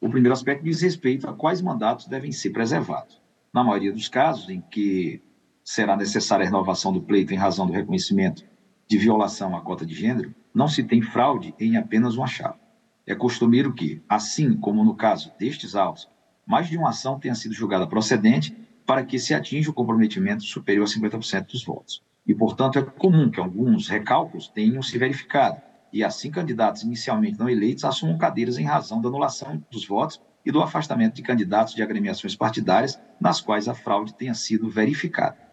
O 0.00 0.08
primeiro 0.08 0.32
aspecto 0.32 0.64
diz 0.64 0.80
respeito 0.80 1.28
a 1.28 1.32
quais 1.32 1.60
mandatos 1.60 2.06
devem 2.06 2.30
ser 2.30 2.50
preservados. 2.50 3.20
Na 3.52 3.64
maioria 3.64 3.92
dos 3.92 4.08
casos 4.08 4.48
em 4.48 4.60
que 4.60 5.20
será 5.70 5.96
necessária 5.96 6.42
a 6.42 6.46
renovação 6.46 6.92
do 6.92 7.00
pleito 7.00 7.32
em 7.32 7.36
razão 7.36 7.64
do 7.64 7.72
reconhecimento 7.72 8.44
de 8.88 8.98
violação 8.98 9.56
à 9.56 9.60
cota 9.60 9.86
de 9.86 9.94
gênero, 9.94 10.34
não 10.52 10.66
se 10.66 10.82
tem 10.82 11.00
fraude 11.00 11.54
em 11.60 11.76
apenas 11.76 12.16
uma 12.16 12.26
chapa. 12.26 12.58
É 13.06 13.14
costumeiro 13.14 13.72
que, 13.72 14.02
assim 14.08 14.56
como 14.56 14.84
no 14.84 14.96
caso 14.96 15.32
destes 15.38 15.76
autos, 15.76 16.08
mais 16.44 16.68
de 16.68 16.76
uma 16.76 16.88
ação 16.88 17.20
tenha 17.20 17.36
sido 17.36 17.54
julgada 17.54 17.86
procedente 17.86 18.52
para 18.84 19.04
que 19.04 19.16
se 19.16 19.32
atinja 19.32 19.70
o 19.70 19.72
comprometimento 19.72 20.42
superior 20.42 20.82
a 20.82 20.88
50% 20.88 21.46
dos 21.46 21.64
votos. 21.64 22.02
E, 22.26 22.34
portanto, 22.34 22.80
é 22.80 22.82
comum 22.82 23.30
que 23.30 23.38
alguns 23.38 23.86
recálculos 23.86 24.48
tenham 24.48 24.82
se 24.82 24.98
verificado, 24.98 25.62
e 25.92 26.02
assim 26.02 26.32
candidatos 26.32 26.82
inicialmente 26.82 27.38
não 27.38 27.48
eleitos 27.48 27.84
assumam 27.84 28.18
cadeiras 28.18 28.58
em 28.58 28.64
razão 28.64 29.00
da 29.00 29.08
anulação 29.08 29.62
dos 29.70 29.86
votos 29.86 30.20
e 30.44 30.50
do 30.50 30.60
afastamento 30.60 31.14
de 31.14 31.22
candidatos 31.22 31.74
de 31.76 31.82
agremiações 31.82 32.34
partidárias 32.34 33.00
nas 33.20 33.40
quais 33.40 33.68
a 33.68 33.74
fraude 33.74 34.14
tenha 34.14 34.34
sido 34.34 34.68
verificada. 34.68 35.49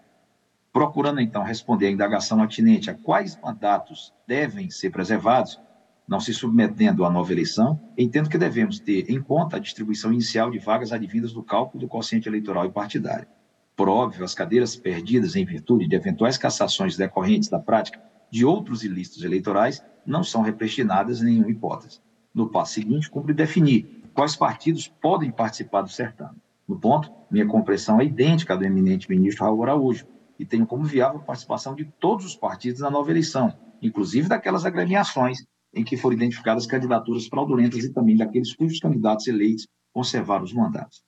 Procurando, 0.78 1.20
então, 1.20 1.42
responder 1.42 1.88
à 1.88 1.90
indagação 1.90 2.40
atinente 2.40 2.88
a 2.88 2.94
quais 2.94 3.36
mandatos 3.42 4.14
devem 4.28 4.70
ser 4.70 4.92
preservados, 4.92 5.60
não 6.08 6.20
se 6.20 6.32
submetendo 6.32 7.04
à 7.04 7.10
nova 7.10 7.32
eleição, 7.32 7.82
entendo 7.98 8.30
que 8.30 8.38
devemos 8.38 8.80
ter 8.80 9.10
em 9.10 9.20
conta 9.20 9.56
a 9.56 9.60
distribuição 9.60 10.14
inicial 10.14 10.52
de 10.52 10.60
vagas 10.60 10.94
advindas 10.94 11.34
do 11.34 11.42
cálculo 11.42 11.82
do 11.82 11.88
quociente 11.88 12.30
eleitoral 12.30 12.64
e 12.68 12.72
partidário. 12.72 13.28
Por 13.76 13.90
óbvio, 13.90 14.24
as 14.24 14.36
cadeiras 14.36 14.76
perdidas 14.76 15.36
em 15.36 15.44
virtude 15.44 15.88
de 15.88 15.96
eventuais 15.96 16.38
cassações 16.38 16.96
decorrentes 16.96 17.50
da 17.50 17.58
prática 17.58 18.00
de 18.30 18.46
outros 18.46 18.84
ilícitos 18.84 19.24
eleitorais 19.24 19.84
não 20.06 20.24
são 20.24 20.44
repristinadas 20.44 21.24
em 21.24 21.26
nenhuma 21.26 21.50
hipótese. 21.50 22.02
No 22.32 22.50
passo 22.50 22.74
seguinte, 22.74 23.10
cumpre 23.10 23.34
definir 23.34 24.04
quais 24.14 24.36
partidos 24.36 24.88
podem 24.88 25.32
participar 25.32 25.82
do 25.82 25.90
certame. 25.90 26.38
No 26.68 26.80
ponto, 26.80 27.12
minha 27.32 27.48
compreensão 27.48 28.00
é 28.00 28.06
idêntica 28.06 28.54
à 28.54 28.56
do 28.56 28.64
eminente 28.64 29.10
ministro 29.10 29.44
Raul 29.44 29.64
Araújo, 29.64 30.06
e 30.40 30.46
tenho 30.46 30.66
como 30.66 30.84
viável 30.84 31.20
a 31.20 31.24
participação 31.24 31.76
de 31.76 31.86
todos 31.86 32.26
os 32.26 32.36
partidos 32.36 32.82
na 32.82 32.90
nova 32.90 33.10
eleição, 33.12 33.58
inclusive 33.82 34.28
daquelas 34.28 34.66
agremiações 34.66 35.40
em 35.74 35.84
que 35.84 35.98
foram 35.98 36.16
identificadas 36.16 36.66
candidaturas 36.66 37.28
fraudulentas 37.28 37.84
e 37.84 37.94
também 37.94 38.16
daqueles 38.16 38.56
cujos 38.56 38.80
candidatos 38.80 39.28
eleitos 39.28 39.68
conservaram 39.94 40.44
os 40.44 40.54
mandatos. 40.54 41.04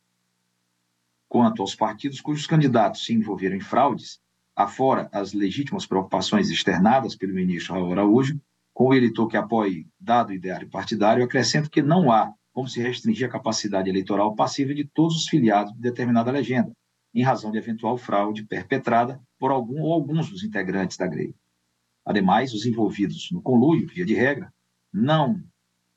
Quanto 1.27 1.61
aos 1.61 1.75
partidos 1.75 2.21
cujos 2.21 2.47
candidatos 2.47 3.05
se 3.05 3.13
envolveram 3.13 3.55
em 3.55 3.61
fraudes, 3.61 4.19
afora 4.55 5.07
as 5.11 5.33
legítimas 5.33 5.85
preocupações 5.85 6.49
externadas 6.49 7.15
pelo 7.15 7.33
ministro 7.33 7.75
Raul 7.75 7.91
Araújo, 7.91 8.39
com 8.73 8.87
o 8.87 8.93
eleitor 8.93 9.27
que 9.27 9.37
apoie 9.37 9.87
dado 9.99 10.33
ideário 10.33 10.69
partidário, 10.69 11.23
acrescento 11.23 11.69
que 11.69 11.81
não 11.81 12.11
há 12.11 12.33
como 12.51 12.67
se 12.67 12.81
restringir 12.81 13.27
a 13.27 13.31
capacidade 13.31 13.89
eleitoral 13.89 14.35
passiva 14.35 14.73
de 14.73 14.83
todos 14.83 15.15
os 15.15 15.27
filiados 15.27 15.71
de 15.73 15.79
determinada 15.79 16.31
legenda, 16.31 16.71
em 17.13 17.23
razão 17.23 17.51
de 17.51 17.57
eventual 17.57 17.97
fraude 17.97 18.43
perpetrada 18.43 19.21
por 19.37 19.51
algum 19.51 19.81
ou 19.81 19.93
alguns 19.93 20.29
dos 20.29 20.43
integrantes 20.43 20.97
da 20.97 21.07
greve. 21.07 21.35
Ademais, 22.05 22.53
os 22.53 22.65
envolvidos 22.65 23.29
no 23.31 23.41
conluio, 23.41 23.87
via 23.87 24.05
de 24.05 24.13
regra, 24.13 24.53
não 24.91 25.41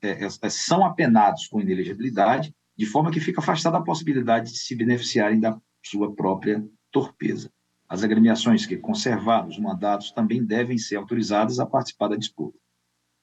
é, 0.01 0.25
é, 0.25 0.49
são 0.49 0.85
apenados 0.85 1.47
com 1.47 1.59
inelegibilidade, 1.59 2.53
de 2.75 2.85
forma 2.85 3.11
que 3.11 3.19
fica 3.19 3.39
afastada 3.39 3.77
a 3.77 3.83
possibilidade 3.83 4.51
de 4.51 4.57
se 4.57 4.75
beneficiarem 4.75 5.39
da 5.39 5.59
sua 5.83 6.13
própria 6.13 6.63
torpeza. 6.91 7.51
As 7.87 8.03
agremiações 8.03 8.65
que 8.65 8.77
conservaram 8.77 9.47
os 9.47 9.59
mandatos 9.59 10.11
também 10.11 10.43
devem 10.43 10.77
ser 10.77 10.95
autorizadas 10.95 11.59
a 11.59 11.65
participar 11.65 12.09
da 12.09 12.15
disputa. 12.15 12.57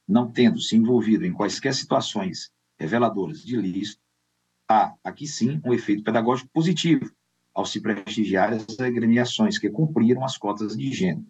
Não 0.06 0.30
tendo 0.30 0.60
se 0.60 0.76
envolvido 0.76 1.24
em 1.24 1.32
quaisquer 1.32 1.74
situações 1.74 2.50
reveladoras 2.78 3.42
de 3.42 3.56
ilícito, 3.56 4.00
há, 4.68 4.94
aqui 5.04 5.26
sim, 5.26 5.60
um 5.64 5.74
efeito 5.74 6.02
pedagógico 6.02 6.50
positivo 6.52 7.10
ao 7.60 7.66
se 7.66 7.80
prestigiar 7.80 8.52
as 8.52 8.80
agremiações 8.80 9.58
que 9.58 9.70
cumpriram 9.70 10.24
as 10.24 10.36
cotas 10.36 10.76
de 10.76 10.92
gênero. 10.92 11.26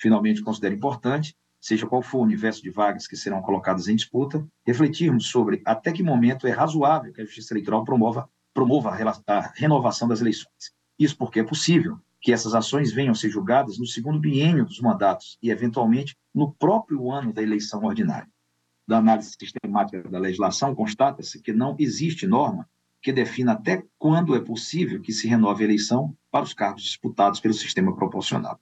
Finalmente, 0.00 0.42
considero 0.42 0.74
importante 0.74 1.34
seja 1.60 1.86
qual 1.86 2.02
for 2.02 2.18
o 2.18 2.22
universo 2.22 2.62
de 2.62 2.68
vagas 2.68 3.06
que 3.06 3.16
serão 3.16 3.40
colocadas 3.40 3.88
em 3.88 3.96
disputa, 3.96 4.46
refletirmos 4.66 5.28
sobre 5.28 5.62
até 5.64 5.92
que 5.92 6.02
momento 6.02 6.46
é 6.46 6.50
razoável 6.50 7.10
que 7.10 7.22
a 7.22 7.24
Justiça 7.24 7.54
Eleitoral 7.54 7.82
promova, 7.84 8.28
promova 8.52 8.90
a, 8.90 9.52
renovação 9.54 10.06
das 10.06 10.20
eleições. 10.20 10.74
Isso 10.98 11.16
porque 11.16 11.40
é 11.40 11.42
possível 11.42 11.98
que 12.20 12.34
essas 12.34 12.54
ações 12.54 12.92
venham 12.92 13.12
a 13.12 13.14
ser 13.14 13.30
julgadas 13.30 13.78
no 13.78 13.86
segundo 13.86 14.20
biênio 14.20 14.66
dos 14.66 14.78
mandatos 14.78 15.38
e, 15.42 15.48
eventualmente, 15.50 16.14
no 16.34 16.52
próprio 16.52 17.10
ano 17.10 17.32
da 17.32 17.42
eleição 17.42 17.82
ordinária. 17.82 18.28
Da 18.86 18.98
análise 18.98 19.34
sistemática 19.38 20.02
da 20.02 20.18
legislação, 20.18 20.74
constata-se 20.74 21.40
que 21.40 21.52
não 21.54 21.74
existe 21.78 22.26
norma 22.26 22.68
que 23.04 23.12
defina 23.12 23.52
até 23.52 23.84
quando 23.98 24.34
é 24.34 24.40
possível 24.40 24.98
que 24.98 25.12
se 25.12 25.28
renove 25.28 25.62
a 25.62 25.66
eleição 25.66 26.16
para 26.30 26.42
os 26.42 26.54
cargos 26.54 26.82
disputados 26.82 27.38
pelo 27.38 27.52
sistema 27.52 27.94
proporcional. 27.94 28.58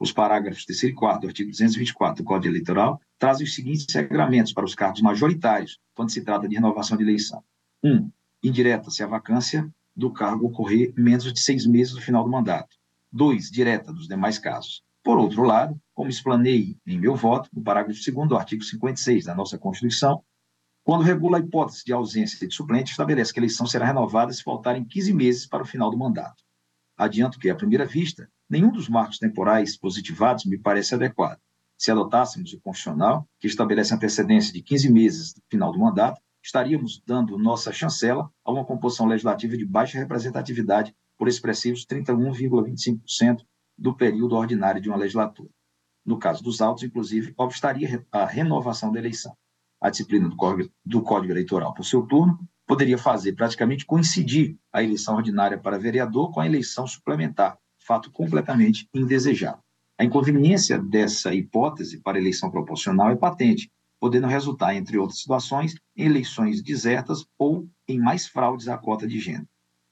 Os 0.00 0.10
parágrafos 0.10 0.64
3 0.64 0.84
e 0.84 0.92
4 0.94 1.20
do 1.20 1.26
artigo 1.26 1.50
224 1.50 2.24
do 2.24 2.26
Código 2.26 2.50
Eleitoral 2.50 2.98
trazem 3.18 3.44
os 3.44 3.54
seguintes 3.54 3.94
regramentos 3.94 4.54
para 4.54 4.64
os 4.64 4.74
cargos 4.74 5.02
majoritários, 5.02 5.78
quando 5.94 6.10
se 6.10 6.22
trata 6.22 6.48
de 6.48 6.54
renovação 6.54 6.96
de 6.96 7.02
eleição. 7.02 7.44
1. 7.84 7.90
Um, 7.90 8.10
indireta, 8.42 8.90
se 8.90 9.02
a 9.02 9.06
vacância 9.06 9.70
do 9.94 10.10
cargo 10.10 10.46
ocorrer 10.46 10.94
menos 10.96 11.30
de 11.30 11.38
seis 11.38 11.66
meses 11.66 11.92
do 11.92 12.00
final 12.00 12.24
do 12.24 12.30
mandato. 12.30 12.74
2. 13.12 13.50
Direta, 13.50 13.92
dos 13.92 14.08
demais 14.08 14.38
casos. 14.38 14.82
Por 15.04 15.18
outro 15.18 15.42
lado, 15.42 15.78
como 15.92 16.08
explanei 16.08 16.78
em 16.86 16.98
meu 16.98 17.14
voto, 17.14 17.50
no 17.52 17.62
parágrafo 17.62 18.00
2 18.02 18.26
do 18.26 18.36
artigo 18.38 18.64
56 18.64 19.26
da 19.26 19.34
nossa 19.34 19.58
Constituição, 19.58 20.24
quando 20.84 21.04
regula 21.04 21.38
a 21.38 21.40
hipótese 21.40 21.84
de 21.84 21.92
ausência 21.92 22.46
de 22.46 22.52
suplente, 22.52 22.90
estabelece 22.90 23.32
que 23.32 23.38
a 23.38 23.42
eleição 23.42 23.66
será 23.66 23.86
renovada 23.86 24.32
se 24.32 24.42
faltarem 24.42 24.84
15 24.84 25.14
meses 25.14 25.46
para 25.46 25.62
o 25.62 25.66
final 25.66 25.90
do 25.90 25.96
mandato. 25.96 26.42
Adianto 26.96 27.38
que, 27.38 27.48
à 27.48 27.54
primeira 27.54 27.86
vista, 27.86 28.28
nenhum 28.50 28.72
dos 28.72 28.88
marcos 28.88 29.18
temporais 29.18 29.76
positivados 29.76 30.44
me 30.44 30.58
parece 30.58 30.94
adequado. 30.94 31.38
Se 31.78 31.90
adotássemos 31.90 32.52
o 32.52 32.60
constitucional, 32.60 33.28
que 33.38 33.46
estabelece 33.46 33.94
antecedência 33.94 34.52
de 34.52 34.62
15 34.62 34.92
meses 34.92 35.32
do 35.32 35.42
final 35.48 35.72
do 35.72 35.78
mandato, 35.78 36.20
estaríamos 36.42 37.00
dando 37.06 37.38
nossa 37.38 37.72
chancela 37.72 38.28
a 38.44 38.52
uma 38.52 38.64
composição 38.64 39.06
legislativa 39.06 39.56
de 39.56 39.64
baixa 39.64 39.98
representatividade 39.98 40.94
por 41.16 41.28
expressivos 41.28 41.86
31,25% 41.86 43.44
do 43.78 43.96
período 43.96 44.34
ordinário 44.34 44.80
de 44.80 44.88
uma 44.88 44.98
legislatura. 44.98 45.50
No 46.04 46.18
caso 46.18 46.42
dos 46.42 46.60
autos, 46.60 46.82
inclusive, 46.82 47.32
obstaria 47.36 48.04
a 48.10 48.24
renovação 48.24 48.90
da 48.90 48.98
eleição. 48.98 49.36
A 49.82 49.90
disciplina 49.90 50.28
do 50.28 50.36
Código, 50.36 50.70
do 50.86 51.02
Código 51.02 51.32
Eleitoral, 51.32 51.74
por 51.74 51.84
seu 51.84 52.02
turno, 52.02 52.38
poderia 52.64 52.96
fazer 52.96 53.32
praticamente 53.32 53.84
coincidir 53.84 54.56
a 54.72 54.80
eleição 54.80 55.16
ordinária 55.16 55.58
para 55.58 55.76
vereador 55.76 56.30
com 56.30 56.40
a 56.40 56.46
eleição 56.46 56.86
suplementar, 56.86 57.58
fato 57.84 58.08
completamente 58.12 58.88
indesejado. 58.94 59.58
A 59.98 60.04
inconveniência 60.04 60.78
dessa 60.78 61.34
hipótese 61.34 61.98
para 61.98 62.16
eleição 62.16 62.48
proporcional 62.48 63.10
é 63.10 63.16
patente, 63.16 63.72
podendo 63.98 64.28
resultar, 64.28 64.72
entre 64.76 64.96
outras 64.98 65.18
situações, 65.18 65.74
em 65.96 66.06
eleições 66.06 66.62
desertas 66.62 67.26
ou 67.36 67.68
em 67.88 67.98
mais 67.98 68.28
fraudes 68.28 68.68
à 68.68 68.78
cota 68.78 69.04
de 69.04 69.18
gênero. 69.18 69.48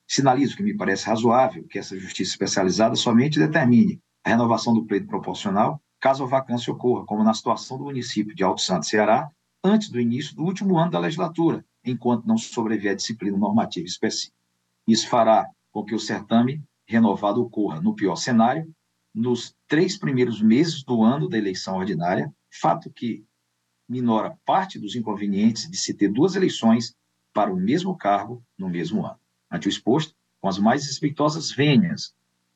Sinalizo 0.06 0.56
que 0.56 0.62
me 0.62 0.76
parece 0.76 1.06
razoável 1.06 1.66
que 1.68 1.80
essa 1.80 1.98
justiça 1.98 2.30
especializada 2.30 2.94
somente 2.94 3.40
determine 3.40 4.00
a 4.22 4.30
renovação 4.30 4.72
do 4.72 4.86
pleito 4.86 5.08
proporcional 5.08 5.82
caso 6.00 6.24
a 6.24 6.26
vacância 6.26 6.72
ocorra, 6.72 7.04
como 7.04 7.24
na 7.24 7.34
situação 7.34 7.76
do 7.76 7.84
município 7.84 8.34
de 8.34 8.42
Alto 8.42 8.62
Santo, 8.62 8.86
Ceará, 8.86 9.30
antes 9.62 9.90
do 9.90 10.00
início 10.00 10.34
do 10.34 10.44
último 10.44 10.78
ano 10.78 10.90
da 10.90 10.98
legislatura, 10.98 11.64
enquanto 11.84 12.26
não 12.26 12.36
sobrevier 12.36 12.96
disciplina 12.96 13.36
normativa 13.36 13.86
específica. 13.86 14.36
Isso 14.86 15.08
fará 15.08 15.46
com 15.70 15.84
que 15.84 15.94
o 15.94 15.98
certame 15.98 16.62
renovado 16.86 17.42
ocorra, 17.42 17.80
no 17.80 17.94
pior 17.94 18.16
cenário, 18.16 18.72
nos 19.14 19.54
três 19.68 19.98
primeiros 19.98 20.40
meses 20.40 20.82
do 20.82 21.02
ano 21.02 21.28
da 21.28 21.38
eleição 21.38 21.76
ordinária, 21.76 22.32
fato 22.50 22.90
que 22.90 23.24
minora 23.88 24.36
parte 24.44 24.78
dos 24.78 24.94
inconvenientes 24.94 25.68
de 25.68 25.76
se 25.76 25.94
ter 25.94 26.08
duas 26.08 26.36
eleições 26.36 26.94
para 27.32 27.52
o 27.52 27.56
mesmo 27.56 27.96
cargo 27.96 28.42
no 28.58 28.68
mesmo 28.68 29.04
ano. 29.04 29.18
Ante 29.50 29.68
o 29.68 29.70
exposto, 29.70 30.14
com 30.40 30.48
as 30.48 30.58
mais 30.58 30.86
respeitosas 30.86 31.50
vênias 31.50 32.14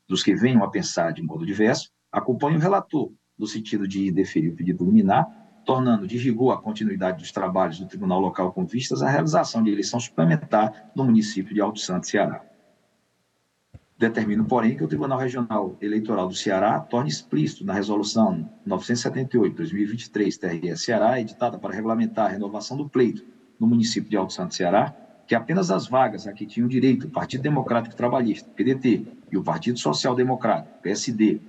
dos 0.09 0.23
que 0.23 0.35
venham 0.35 0.65
a 0.65 0.71
pensar 0.71 1.13
de 1.13 1.23
modo 1.23 1.45
diverso, 1.45 1.91
acompanho 2.11 2.57
o 2.57 2.61
relator 2.61 3.13
no 3.39 3.47
sentido 3.47 3.87
de 3.87 4.11
deferir 4.13 4.53
o 4.53 4.57
pedido 4.57 4.85
liminar 4.85 5.44
tornando 5.65 6.07
de 6.07 6.19
rigor 6.19 6.53
a 6.53 6.57
continuidade 6.57 7.19
dos 7.19 7.33
trabalhos 7.33 7.79
do 7.79 7.87
Tribunal 7.87 8.21
Local 8.21 8.53
com 8.53 8.65
vistas 8.65 9.03
à 9.03 9.09
realização 9.09 9.63
de 9.63 9.71
eleição 9.71 9.99
suplementar 9.99 10.91
no 10.95 11.05
município 11.05 11.55
de 11.55 11.61
Alto 11.61 11.81
Santo, 11.81 12.07
Ceará. 12.07 12.43
Determino, 13.97 14.45
porém, 14.45 14.77
que 14.77 14.83
o 14.83 14.89
Tribunal 14.89 15.19
Regional 15.19 15.77
Eleitoral 15.81 16.27
do 16.27 16.35
Ceará 16.35 16.81
torne 16.81 17.09
explícito 17.09 17.65
na 17.65 17.73
Resolução 17.73 18.51
978-2023 18.67 20.37
TRE 20.37 20.77
Ceará, 20.77 21.21
editada 21.21 21.59
para 21.59 21.75
regulamentar 21.75 22.27
a 22.27 22.31
renovação 22.31 22.77
do 22.77 22.89
pleito 22.89 23.25
no 23.59 23.67
município 23.67 24.11
de 24.11 24.17
Alto 24.17 24.33
Santo, 24.33 24.55
Ceará, 24.55 24.95
que 25.27 25.35
apenas 25.35 25.71
as 25.71 25.87
vagas 25.87 26.27
a 26.27 26.33
que 26.33 26.45
tinham 26.45 26.69
direito 26.69 27.07
o 27.07 27.11
Partido 27.11 27.43
Democrático 27.43 27.95
Trabalhista, 27.95 28.51
PDT, 28.51 29.07
e 29.31 29.37
o 29.37 29.43
Partido 29.43 29.79
Social 29.79 30.15
Democrático, 30.15 30.79
PSD, 30.83 31.41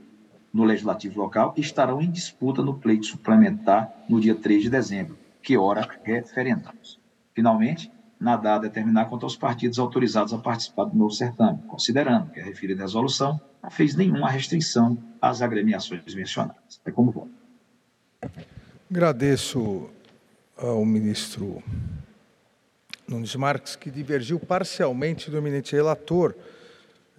no 0.55 0.63
legislativo 0.63 1.19
local 1.19 1.53
estarão 1.57 2.01
em 2.01 2.09
disputa 2.09 2.63
no 2.63 2.75
pleito 2.75 3.07
suplementar 3.07 3.93
no 4.07 4.21
dia 4.21 4.33
3 4.33 4.63
de 4.63 4.69
dezembro, 4.69 5.17
que 5.43 5.57
ora 5.57 5.85
referendamos. 6.01 6.97
Finalmente, 7.33 7.91
nada 8.17 8.55
a 8.55 8.59
determinar 8.59 9.09
quanto 9.09 9.25
aos 9.25 9.35
partidos 9.35 9.77
autorizados 9.79 10.33
a 10.33 10.37
participar 10.37 10.85
do 10.85 10.95
novo 10.95 11.11
certame, 11.11 11.59
considerando 11.67 12.31
que 12.31 12.39
a 12.39 12.45
referida 12.45 12.83
resolução 12.83 13.39
não 13.61 13.69
fez 13.69 13.97
nenhuma 13.97 14.29
restrição 14.29 14.97
às 15.21 15.41
agremiações 15.41 16.15
mencionadas. 16.15 16.79
É 16.85 16.91
como 16.91 17.11
voto. 17.11 17.31
Agradeço 18.89 19.89
ao 20.55 20.85
ministro 20.85 21.61
Nunes 23.05 23.35
Marques, 23.35 23.75
que 23.75 23.91
divergiu 23.91 24.39
parcialmente 24.39 25.29
do 25.29 25.37
eminente 25.37 25.75
relator, 25.75 26.33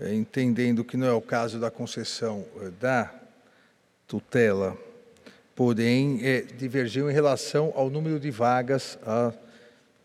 eh, 0.00 0.14
entendendo 0.14 0.82
que 0.82 0.96
não 0.96 1.06
é 1.06 1.12
o 1.12 1.20
caso 1.20 1.60
da 1.60 1.70
concessão 1.70 2.42
eh, 2.62 2.70
da 2.80 3.25
tutela, 4.06 4.76
porém 5.54 6.20
é, 6.22 6.42
divergiu 6.42 7.10
em 7.10 7.12
relação 7.12 7.72
ao 7.74 7.90
número 7.90 8.20
de 8.20 8.30
vagas 8.30 8.98
a, 9.04 9.32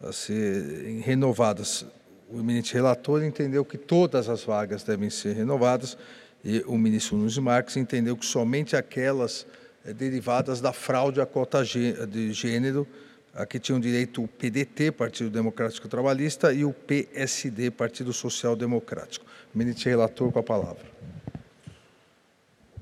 a 0.01 0.12
serem 0.12 1.00
renovadas. 1.01 1.86
O 2.29 2.39
eminente 2.39 2.74
relator 2.74 3.24
entendeu 3.24 3.65
que 3.65 3.77
todas 3.77 4.29
as 4.29 4.43
vagas 4.43 4.84
devem 4.84 5.10
ser 5.10 5.36
renovadas 5.36 5.98
E 6.43 6.63
o 6.65 6.77
ministro 6.77 7.17
Nunes 7.17 7.38
Marques 7.38 7.77
entendeu 7.77 8.17
que 8.17 8.25
somente 8.25 8.75
aquelas 8.75 9.46
eh, 9.86 9.93
derivadas 9.93 10.60
da 10.60 10.74
fraude 10.74 11.22
à 11.22 11.25
cota 11.25 11.63
de 11.63 12.34
gênero, 12.34 12.88
a 13.34 13.46
que 13.46 13.60
tinham 13.60 13.79
direito 13.79 14.24
o 14.24 14.27
PDT, 14.27 14.91
Partido 14.91 15.29
Democrático 15.29 15.88
Trabalhista, 15.88 16.51
e 16.51 16.65
o 16.65 16.74
PSD, 16.74 17.70
Partido 17.70 18.12
Social 18.12 18.55
Democrático. 18.55 19.25
Ministro 19.53 19.89
relator, 19.89 20.31
com 20.31 20.39
a 20.39 20.43
palavra. 20.43 20.90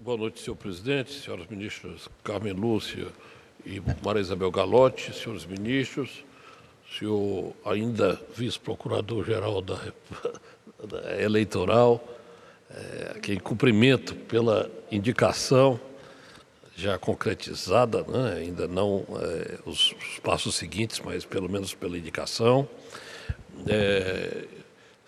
Boa 0.10 0.18
noite, 0.18 0.40
senhor 0.40 0.56
presidente, 0.56 1.12
senhoras 1.14 1.46
ministras 1.46 2.10
Carmen 2.24 2.54
Lúcia 2.54 3.10
e 3.64 3.80
Maria 4.04 4.22
Isabel 4.22 4.50
Galotti, 4.50 5.14
senhores 5.14 5.46
ministros, 5.46 6.26
senhor 6.98 7.54
ainda 7.64 8.20
vice-procurador-geral 8.36 9.62
da, 9.62 9.80
da, 10.84 11.22
eleitoral, 11.22 12.04
é, 12.72 13.20
que 13.20 13.34
em 13.34 13.38
cumprimento 13.38 14.16
pela 14.16 14.68
indicação 14.92 15.80
já 16.76 16.98
concretizada, 16.98 18.02
né, 18.02 18.34
ainda 18.40 18.68
não 18.68 19.06
é, 19.12 19.60
os, 19.64 19.92
os, 19.92 20.18
passos 20.24 20.56
seguintes, 20.56 21.00
mas 21.06 21.24
pelo 21.24 21.48
menos 21.48 21.76
pela 21.76 21.96
indicação. 21.96 22.68
É, 23.68 24.59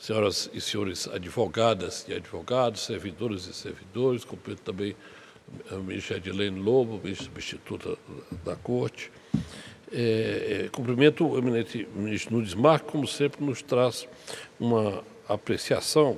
senhoras 0.01 0.50
e 0.51 0.60
senhores 0.60 1.08
advogadas 1.08 2.08
e 2.10 2.13
advogados, 2.13 2.81
servidores 2.81 3.46
e 3.46 3.53
servidores, 3.53 4.25
cumprimento 4.25 4.63
também 4.63 4.96
o 5.70 5.75
ministro 5.75 6.17
Edilene 6.17 6.60
Lobo, 6.60 7.00
ministro 7.03 7.25
substituta 7.25 7.96
da 8.43 8.55
Corte. 8.55 9.12
É, 9.93 10.63
é, 10.65 10.70
cumprimento 10.70 11.27
o 11.27 11.38
eminente 11.38 11.88
ministro 11.93 12.36
Nunes 12.36 12.55
Marques, 12.55 12.89
como 12.89 13.05
sempre 13.05 13.46
nos 13.46 13.62
traz 13.62 14.08
uma 14.60 15.03
apreciação 15.29 16.17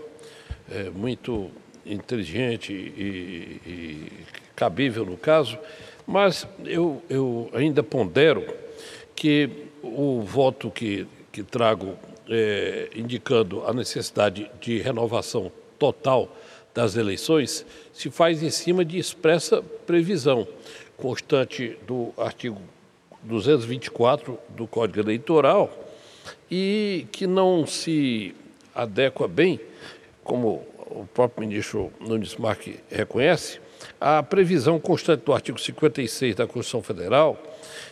é, 0.71 0.89
muito 0.89 1.51
inteligente 1.85 2.71
e, 2.71 3.59
e, 3.65 4.11
cabível 4.55 5.05
no 5.05 5.17
caso, 5.17 5.59
mas 6.07 6.47
eu, 6.63 7.03
eu 7.09 7.49
ainda 7.53 7.83
pondero 7.83 8.45
que 9.13 9.49
o 9.81 10.21
voto 10.21 10.71
que, 10.71 11.05
que 11.33 11.43
trago 11.43 11.97
é, 12.30 12.89
indicando 12.96 13.65
a 13.65 13.74
necessidade 13.74 14.50
de 14.62 14.80
renovação 14.80 15.51
total 15.77 16.34
das 16.74 16.96
eleições 16.96 17.65
se 17.94 18.10
faz 18.10 18.42
em 18.42 18.50
cima 18.50 18.84
de 18.84 18.98
expressa 18.98 19.62
previsão 19.86 20.48
constante 20.98 21.77
do 21.86 22.13
artigo 22.18 22.60
224 23.24 24.38
do 24.50 24.68
Código 24.68 25.00
Eleitoral 25.00 25.72
e 26.50 27.06
que 27.12 27.27
não 27.27 27.65
se 27.65 28.36
adequa 28.74 29.27
bem, 29.27 29.60
como 30.24 30.65
o 30.77 31.08
próprio 31.13 31.48
ministro 31.48 31.92
Nunes 32.00 32.36
Marques 32.36 32.75
reconhece, 32.89 33.60
à 34.00 34.22
previsão 34.24 34.80
constante 34.80 35.24
do 35.25 35.34
artigo 35.34 35.60
56 35.60 36.36
da 36.36 36.46
Constituição 36.46 36.82
Federal, 36.82 37.42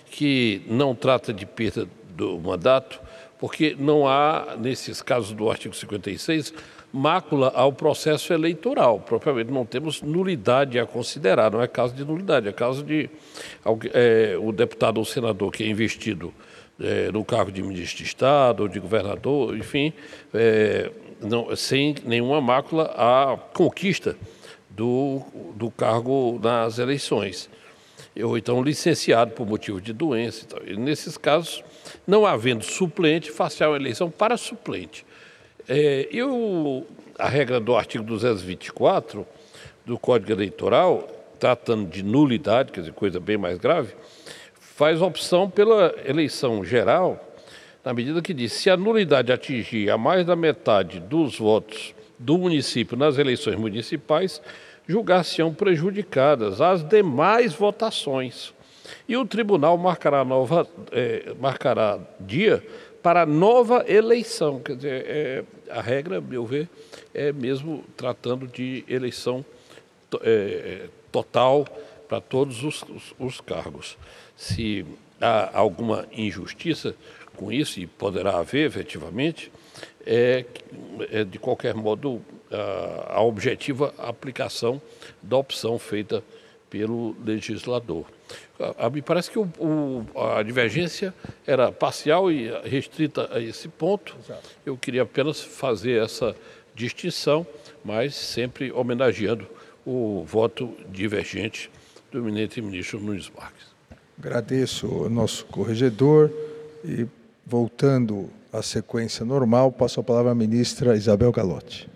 que 0.10 0.62
não 0.68 0.96
trata 0.96 1.34
de 1.34 1.46
perda 1.46 1.88
do 2.10 2.40
mandato, 2.40 3.00
porque 3.42 3.76
não 3.78 4.08
há, 4.08 4.56
nesses 4.56 5.02
casos 5.02 5.34
do 5.34 5.50
artigo 5.50 5.76
56, 5.76 6.54
mácula 6.94 7.52
ao 7.56 7.74
processo 7.74 8.32
eleitoral. 8.32 9.00
Propriamente 9.00 9.52
não 9.52 9.66
temos 9.66 10.00
nulidade 10.04 10.78
a 10.78 10.86
considerar, 10.86 11.52
não 11.52 11.60
é 11.60 11.68
caso 11.68 11.96
de 11.96 12.06
nulidade, 12.06 12.48
é 12.48 12.52
caso 12.52 12.84
de 12.84 13.10
é, 13.94 14.38
o 14.40 14.52
deputado 14.52 15.00
ou 15.00 15.06
senador 15.06 15.52
que 15.52 15.64
é 15.64 15.68
investido 15.68 16.32
é, 16.80 17.12
no 17.12 17.26
cargo 17.26 17.52
de 17.52 17.64
ministro 17.64 17.98
de 17.98 18.04
Estado 18.04 18.62
ou 18.62 18.68
de 18.68 18.80
governador, 18.80 19.58
enfim, 19.58 19.92
é, 20.32 20.92
não, 21.20 21.56
sem 21.56 21.96
nenhuma 22.06 22.40
mácula 22.40 22.94
à 22.96 23.38
conquista 23.56 24.16
do, 24.70 25.24
do 25.56 25.72
cargo 25.72 26.40
nas 26.40 26.78
eleições. 26.78 27.50
Ou 28.24 28.38
então 28.38 28.62
licenciado 28.62 29.32
por 29.32 29.48
motivo 29.48 29.80
de 29.80 29.94
doença. 29.94 30.46
E, 30.66 30.76
nesses 30.76 31.18
casos, 31.18 31.64
não 32.06 32.26
havendo 32.26 32.64
suplente, 32.64 33.32
faça 33.32 33.68
a 33.68 33.76
eleição 33.76 34.10
para 34.10 34.38
suplente. 34.38 35.06
É, 35.68 36.08
eu, 36.12 36.86
a 37.18 37.30
regra 37.30 37.60
do 37.60 37.76
artigo 37.76 38.04
224 38.04 39.26
do 39.86 39.98
Código 39.98 40.32
Eleitoral, 40.32 41.08
tratando 41.40 41.90
de 41.90 42.04
nulidade, 42.04 42.72
quer 42.72 42.82
dizer, 42.82 42.94
coisa 42.94 43.20
bem 43.20 43.38
mais 43.38 43.58
grave, 43.58 43.94
faz 44.60 45.02
opção 45.02 45.50
pela 45.50 45.94
eleição 46.06 46.64
geral, 46.64 47.24
na 47.84 47.94
medida 47.94 48.22
que 48.22 48.34
diz 48.34 48.54
se 48.54 48.70
a 48.70 48.78
nulidade 48.78 49.32
atingir 49.32 49.90
a 49.90 49.98
mais 49.98 50.26
da 50.26 50.36
metade 50.36 51.00
dos 51.00 51.38
votos 51.38 51.96
do 52.18 52.38
município 52.38 52.96
nas 52.96 53.18
eleições 53.18 53.56
municipais, 53.56 54.42
julgar-se-ão 54.88 55.54
prejudicadas 55.54 56.62
as 56.62 56.84
demais 56.84 57.54
votações. 57.54 58.54
E 59.08 59.16
o 59.16 59.26
tribunal 59.26 59.78
marcará, 59.78 60.24
nova, 60.26 60.68
é, 60.92 61.34
marcará 61.40 62.00
dia 62.20 62.66
para 63.02 63.26
nova 63.26 63.86
eleição. 63.88 64.60
Quer 64.60 64.76
dizer, 64.76 65.06
é, 65.08 65.44
a 65.70 65.82
regra, 65.82 66.20
meu 66.22 66.46
ver, 66.46 66.70
é 67.14 67.32
mesmo 67.32 67.84
tratando 67.96 68.48
de 68.48 68.84
eleição 68.88 69.46
é, 70.22 70.88
total 71.12 71.66
para 72.08 72.20
todos 72.20 72.64
os, 72.64 72.84
os, 72.84 73.16
os, 73.18 73.42
cargos. 73.42 73.98
Se 74.36 74.86
há 75.20 75.58
alguma 75.58 76.06
injustiça 76.12 76.96
com 77.38 77.52
isso, 77.52 77.80
e 77.80 77.88
poderá 77.88 78.38
haver 78.38 78.68
efetivamente, 78.68 79.52
é, 80.06 80.46
é 81.12 81.24
de 81.24 81.40
qualquer 81.40 81.74
modo 81.74 82.22
a, 82.52 83.18
a 83.18 83.22
objetiva 83.22 83.94
aplicação 83.98 84.82
da 85.22 85.38
opção 85.38 85.78
feita 85.80 86.24
pelo 86.70 87.16
legislador. 87.24 88.06
A, 88.60 88.88
a, 88.88 88.90
me 88.90 89.02
parece 89.02 89.30
que 89.30 89.38
o, 89.38 89.48
o, 89.60 90.06
a 90.20 90.42
divergência 90.42 91.14
era 91.46 91.72
parcial 91.72 92.32
e 92.32 92.50
restrita 92.64 93.30
a 93.32 93.40
esse 93.40 93.68
ponto. 93.68 94.16
Exato. 94.24 94.50
Eu 94.66 94.78
queria 94.78 95.04
apenas 95.04 95.42
fazer 95.42 96.02
essa 96.02 96.36
distinção, 96.74 97.46
mas 97.84 98.16
sempre 98.16 98.72
homenageando 98.72 99.48
o 99.86 100.24
voto 100.26 100.74
divergente 100.90 101.70
do 102.12 102.20
eminente 102.20 102.62
ministro 102.62 103.00
Nunes 103.00 103.30
Marques. 103.30 103.68
Agradeço 104.18 104.86
ao 104.86 105.10
nosso 105.10 105.46
corregedor 105.46 106.32
e, 106.86 107.08
voltando 107.46 108.30
à 108.52 108.62
sequência 108.62 109.24
normal, 109.24 109.72
passo 109.72 110.00
a 110.00 110.04
palavra 110.04 110.32
à 110.32 110.36
ministra 110.36 110.96
Isabel 110.96 111.32
Galotti. 111.32 111.88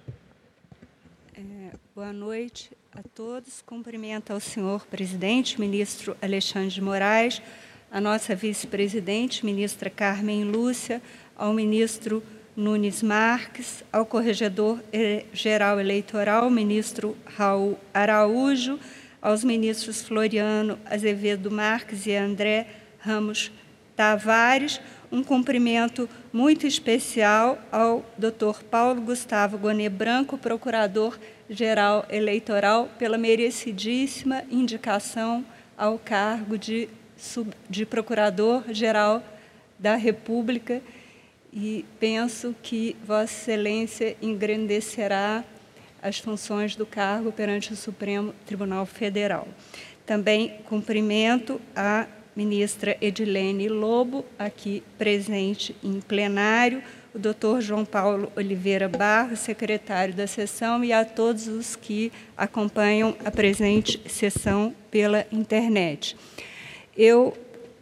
É, 1.36 1.42
boa 1.94 2.14
noite 2.14 2.72
a 2.94 3.02
todos. 3.14 3.62
Cumprimento 3.62 4.32
ao 4.32 4.40
senhor 4.40 4.86
presidente, 4.86 5.60
ministro 5.60 6.16
Alexandre 6.22 6.70
de 6.70 6.82
Moraes, 6.82 7.42
a 7.92 8.00
nossa 8.00 8.34
vice-presidente, 8.34 9.46
ministra 9.46 9.90
Carmen 9.90 10.46
Lúcia, 10.46 11.02
ao 11.36 11.54
ministro 11.54 12.24
Nunes 12.56 13.04
Marques, 13.04 13.84
ao 13.92 14.06
corregedor-geral 14.06 15.78
eleitoral, 15.78 16.50
ministro 16.50 17.18
Raul 17.26 17.78
Araújo, 17.94 18.80
aos 19.22 19.44
ministros 19.44 20.02
Floriano 20.02 20.80
Azevedo 20.86 21.52
Marques 21.52 22.06
e 22.06 22.16
André 22.16 22.68
Ramos 23.00 23.52
Tavares, 23.96 24.80
um 25.16 25.24
cumprimento 25.24 26.10
muito 26.34 26.68
especial 26.68 27.58
ao 27.72 28.06
Dr. 28.18 28.64
Paulo 28.70 29.00
Gustavo 29.02 29.58
Gonê 29.58 29.88
Branco, 29.88 30.38
procurador-geral 30.38 32.06
eleitoral, 32.10 32.90
pela 33.00 33.18
merecidíssima 33.18 34.44
indicação 34.52 35.46
ao 35.78 35.98
cargo 35.98 36.58
de, 36.58 36.90
de 37.70 37.86
procurador-geral 37.86 39.24
da 39.80 39.96
República 39.96 40.82
e 41.54 41.86
penso 41.98 42.54
que 42.62 42.98
Vossa 43.06 43.52
Excelência 43.52 44.18
engrandecerá 44.22 45.46
as 46.02 46.20
funções 46.20 46.76
do 46.76 46.86
cargo 46.86 47.32
perante 47.32 47.72
o 47.72 47.76
Supremo 47.78 48.36
Tribunal 48.46 48.86
Federal. 48.86 49.48
Também 50.06 50.60
cumprimento 50.66 51.62
a 51.74 52.06
ministra 52.36 52.98
Edilene 53.00 53.70
Lobo, 53.70 54.26
aqui 54.38 54.84
presente 54.98 55.76
em 55.84 56.02
plenário, 56.02 56.84
o 57.14 57.20
doutor 57.20 57.62
João 57.62 57.86
Paulo 57.86 58.30
Oliveira 58.36 58.90
Barros, 58.90 59.40
secretário 59.40 60.14
da 60.14 60.28
sessão, 60.28 60.84
e 60.84 60.92
a 60.92 61.06
todos 61.06 61.48
os 61.48 61.76
que 61.76 62.12
acompanham 62.36 63.16
a 63.24 63.32
presente 63.32 64.02
sessão 64.10 64.76
pela 64.92 65.26
internet. 65.32 66.18
Eu 66.96 67.34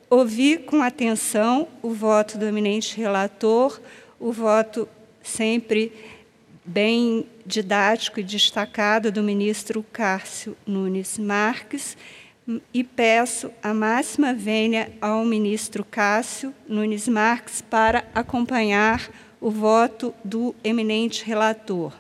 ouvi 0.08 0.60
com 0.60 0.84
atenção 0.84 1.68
o 1.82 1.89
voto 1.89 2.38
do 2.38 2.46
eminente 2.46 2.96
relator, 2.96 3.82
o 4.20 4.32
voto 4.32 4.88
sempre 5.24 5.92
bem 6.63 7.26
didático 7.46 8.20
e 8.20 8.24
destacado 8.24 9.12
do 9.12 9.24
ministro 9.24 9.84
Cássio 9.92 10.56
Nunes 10.66 11.18
Marques, 11.18 11.98
e 12.73 12.84
peço 12.84 13.51
a 13.62 13.73
máxima 13.73 14.34
vênia 14.34 14.91
ao 14.99 15.23
ministro 15.23 15.86
Cássio 15.86 16.53
Nunes 16.67 17.08
Marques 17.08 17.62
para 17.62 18.06
acompanhar 18.13 19.10
o 19.39 19.49
voto 19.49 20.13
do 20.23 20.53
eminente 20.63 21.25
relator. 21.25 21.93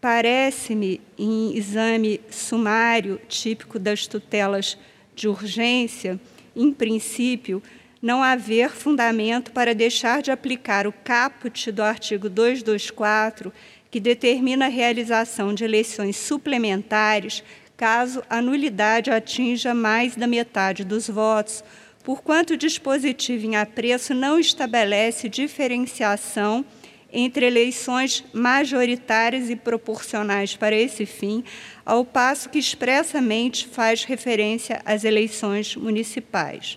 parece-me, 0.00 1.00
em 1.18 1.56
exame 1.56 2.20
sumário 2.30 3.18
típico 3.26 3.78
das 3.78 4.06
tutelas 4.06 4.76
de 5.14 5.26
urgência, 5.28 6.20
em 6.54 6.70
princípio, 6.72 7.62
não 8.02 8.22
haver 8.22 8.68
fundamento 8.68 9.50
para 9.50 9.74
deixar 9.74 10.20
de 10.20 10.30
aplicar 10.30 10.86
o 10.86 10.92
caput 10.92 11.72
do 11.72 11.82
artigo 11.82 12.28
224, 12.28 13.50
que 13.90 13.98
determina 13.98 14.66
a 14.66 14.68
realização 14.68 15.54
de 15.54 15.64
eleições 15.64 16.16
suplementares 16.16 17.42
caso 17.76 18.22
a 18.28 18.40
nulidade 18.40 19.10
atinja 19.10 19.74
mais 19.74 20.16
da 20.16 20.26
metade 20.26 20.84
dos 20.84 21.08
votos, 21.08 21.64
porquanto 22.02 22.54
o 22.54 22.56
dispositivo 22.56 23.46
em 23.46 23.56
apreço 23.56 24.14
não 24.14 24.38
estabelece 24.38 25.28
diferenciação 25.28 26.64
entre 27.12 27.46
eleições 27.46 28.24
majoritárias 28.32 29.48
e 29.48 29.54
proporcionais 29.54 30.56
para 30.56 30.74
esse 30.74 31.06
fim, 31.06 31.44
ao 31.86 32.04
passo 32.04 32.48
que 32.48 32.58
expressamente 32.58 33.68
faz 33.68 34.02
referência 34.02 34.82
às 34.84 35.04
eleições 35.04 35.76
municipais. 35.76 36.76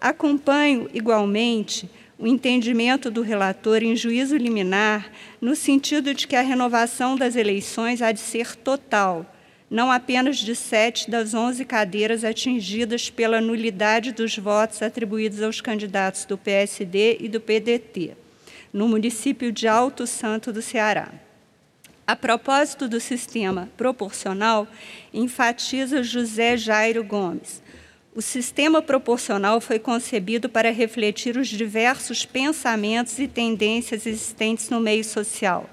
Acompanho, 0.00 0.88
igualmente, 0.94 1.90
o 2.18 2.26
entendimento 2.26 3.10
do 3.10 3.20
relator 3.20 3.82
em 3.82 3.94
juízo 3.94 4.36
liminar, 4.36 5.10
no 5.40 5.54
sentido 5.54 6.14
de 6.14 6.26
que 6.26 6.36
a 6.36 6.40
renovação 6.40 7.16
das 7.16 7.36
eleições 7.36 8.00
há 8.00 8.12
de 8.12 8.20
ser 8.20 8.56
total, 8.56 9.26
não 9.70 9.90
apenas 9.90 10.38
de 10.38 10.56
sete 10.56 11.08
das 11.08 11.32
onze 11.32 11.64
cadeiras 11.64 12.24
atingidas 12.24 13.08
pela 13.08 13.40
nulidade 13.40 14.12
dos 14.12 14.36
votos 14.36 14.82
atribuídos 14.82 15.40
aos 15.40 15.60
candidatos 15.60 16.24
do 16.24 16.36
PSD 16.36 17.18
e 17.20 17.28
do 17.28 17.40
PDT, 17.40 18.16
no 18.72 18.88
município 18.88 19.52
de 19.52 19.68
Alto 19.68 20.06
Santo 20.06 20.52
do 20.52 20.60
Ceará. 20.60 21.12
A 22.06 22.16
propósito 22.16 22.88
do 22.88 22.98
sistema 22.98 23.68
proporcional, 23.76 24.66
enfatiza 25.14 26.02
José 26.02 26.56
Jairo 26.56 27.04
Gomes 27.04 27.62
o 28.12 28.20
sistema 28.20 28.82
proporcional 28.82 29.60
foi 29.60 29.78
concebido 29.78 30.48
para 30.48 30.72
refletir 30.72 31.36
os 31.36 31.46
diversos 31.46 32.26
pensamentos 32.26 33.18
e 33.20 33.28
tendências 33.28 34.04
existentes 34.04 34.68
no 34.68 34.80
meio 34.80 35.04
social. 35.04 35.70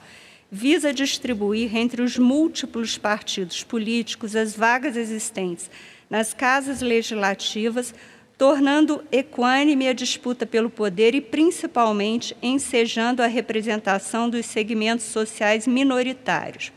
Visa 0.51 0.93
distribuir 0.93 1.75
entre 1.75 2.01
os 2.01 2.17
múltiplos 2.17 2.97
partidos 2.97 3.63
políticos 3.63 4.35
as 4.35 4.55
vagas 4.55 4.95
existentes 4.95 5.69
nas 6.09 6.33
casas 6.33 6.81
legislativas, 6.81 7.93
tornando 8.37 9.03
equânime 9.11 9.89
a 9.89 9.93
disputa 9.93 10.45
pelo 10.45 10.69
poder 10.69 11.13
e, 11.15 11.21
principalmente, 11.21 12.35
ensejando 12.41 13.21
a 13.21 13.27
representação 13.27 14.29
dos 14.29 14.45
segmentos 14.45 15.05
sociais 15.05 15.67
minoritários 15.67 16.71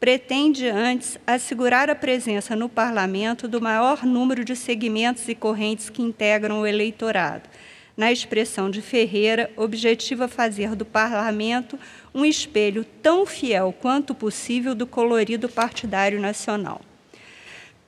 pretende 0.00 0.68
antes 0.68 1.18
assegurar 1.26 1.90
a 1.90 1.94
presença 1.94 2.54
no 2.54 2.68
parlamento 2.68 3.48
do 3.48 3.60
maior 3.60 4.04
número 4.04 4.44
de 4.44 4.54
segmentos 4.54 5.28
e 5.28 5.34
correntes 5.34 5.90
que 5.90 6.02
integram 6.02 6.60
o 6.60 6.66
eleitorado. 6.66 7.48
Na 7.98 8.12
expressão 8.12 8.70
de 8.70 8.80
Ferreira, 8.80 9.50
objetiva 9.56 10.28
fazer 10.28 10.76
do 10.76 10.84
parlamento 10.84 11.76
um 12.14 12.24
espelho 12.24 12.84
tão 13.02 13.26
fiel 13.26 13.74
quanto 13.80 14.14
possível 14.14 14.72
do 14.72 14.86
colorido 14.86 15.48
partidário 15.48 16.20
nacional. 16.20 16.80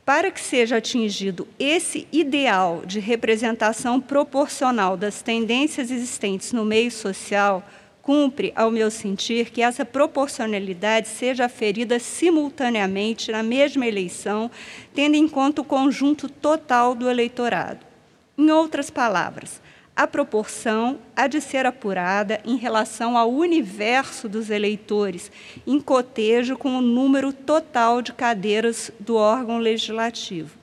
Para 0.04 0.32
que 0.32 0.40
seja 0.40 0.78
atingido 0.78 1.46
esse 1.60 2.08
ideal 2.10 2.82
de 2.84 2.98
representação 2.98 4.00
proporcional 4.00 4.96
das 4.96 5.22
tendências 5.22 5.92
existentes 5.92 6.52
no 6.52 6.64
meio 6.64 6.90
social, 6.90 7.64
Cumpre, 8.02 8.52
ao 8.56 8.70
meu 8.70 8.90
sentir, 8.90 9.50
que 9.50 9.62
essa 9.62 9.84
proporcionalidade 9.84 11.06
seja 11.06 11.44
aferida 11.44 12.00
simultaneamente 12.00 13.30
na 13.30 13.44
mesma 13.44 13.86
eleição, 13.86 14.50
tendo 14.92 15.14
em 15.14 15.28
conta 15.28 15.60
o 15.60 15.64
conjunto 15.64 16.28
total 16.28 16.96
do 16.96 17.08
eleitorado. 17.08 17.86
Em 18.36 18.50
outras 18.50 18.90
palavras, 18.90 19.60
a 20.00 20.06
proporção 20.06 20.98
há 21.14 21.26
de 21.26 21.42
ser 21.42 21.66
apurada 21.66 22.40
em 22.42 22.56
relação 22.56 23.18
ao 23.18 23.30
universo 23.30 24.30
dos 24.30 24.48
eleitores, 24.48 25.30
em 25.66 25.78
cotejo 25.78 26.56
com 26.56 26.70
o 26.70 26.80
número 26.80 27.34
total 27.34 28.00
de 28.00 28.10
cadeiras 28.14 28.90
do 28.98 29.16
órgão 29.16 29.58
legislativo. 29.58 30.58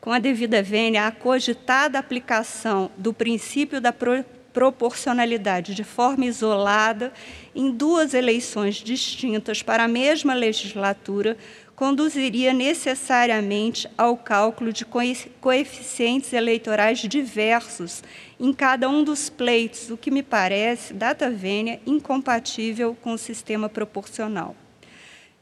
Com 0.00 0.10
a 0.10 0.18
devida 0.18 0.62
vênia, 0.62 1.06
a 1.06 1.10
cogitada 1.10 1.98
aplicação 1.98 2.90
do 2.96 3.12
princípio 3.12 3.78
da 3.78 3.92
proporção 3.92 4.38
proporcionalidade 4.58 5.72
de 5.72 5.84
forma 5.84 6.24
isolada 6.24 7.12
em 7.54 7.70
duas 7.70 8.12
eleições 8.12 8.76
distintas 8.76 9.62
para 9.62 9.84
a 9.84 9.88
mesma 9.88 10.34
legislatura 10.34 11.36
conduziria 11.78 12.52
necessariamente 12.52 13.88
ao 13.96 14.16
cálculo 14.16 14.72
de 14.72 14.84
coeficientes 14.84 16.32
eleitorais 16.32 16.98
diversos 16.98 18.02
em 18.40 18.52
cada 18.52 18.88
um 18.88 19.04
dos 19.04 19.30
pleitos, 19.30 19.88
o 19.88 19.96
que 19.96 20.10
me 20.10 20.20
parece, 20.20 20.92
data 20.92 21.30
vênia, 21.30 21.80
incompatível 21.86 22.96
com 23.00 23.12
o 23.12 23.18
sistema 23.18 23.68
proporcional. 23.68 24.56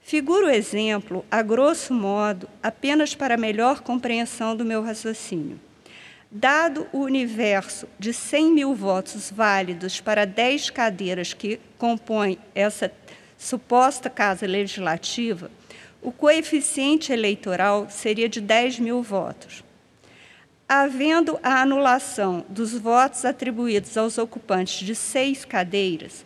Figuro 0.03 0.49
o 0.49 0.51
exemplo, 0.51 1.25
a 1.31 1.41
grosso 1.41 1.95
modo, 1.95 2.47
apenas 2.63 3.15
para 3.15 3.39
melhor 3.39 3.81
compreensão 3.81 4.55
do 4.55 4.63
meu 4.63 4.83
raciocínio. 4.83 5.59
Dado 6.31 6.87
o 6.93 6.99
universo 6.99 7.89
de 7.99 8.13
100 8.13 8.53
mil 8.53 8.75
votos 8.75 9.33
válidos 9.35 10.03
para 10.03 10.27
10 10.27 10.69
cadeiras 10.69 11.33
que 11.33 11.59
compõem 11.79 12.39
essa 12.55 12.93
suposta 13.39 14.11
casa 14.11 14.47
legislativa, 14.47 15.51
o 16.07 16.13
coeficiente 16.13 17.13
eleitoral 17.13 17.89
seria 17.91 18.29
de 18.29 18.41
10 18.41 18.79
mil 18.79 19.03
votos. 19.03 19.65
Havendo 20.69 21.37
a 21.43 21.61
anulação 21.61 22.47
dos 22.49 22.73
votos 22.75 23.25
atribuídos 23.25 23.97
aos 23.97 24.17
ocupantes 24.17 24.87
de 24.87 24.95
seis 24.95 25.45
cadeiras, 25.45 26.25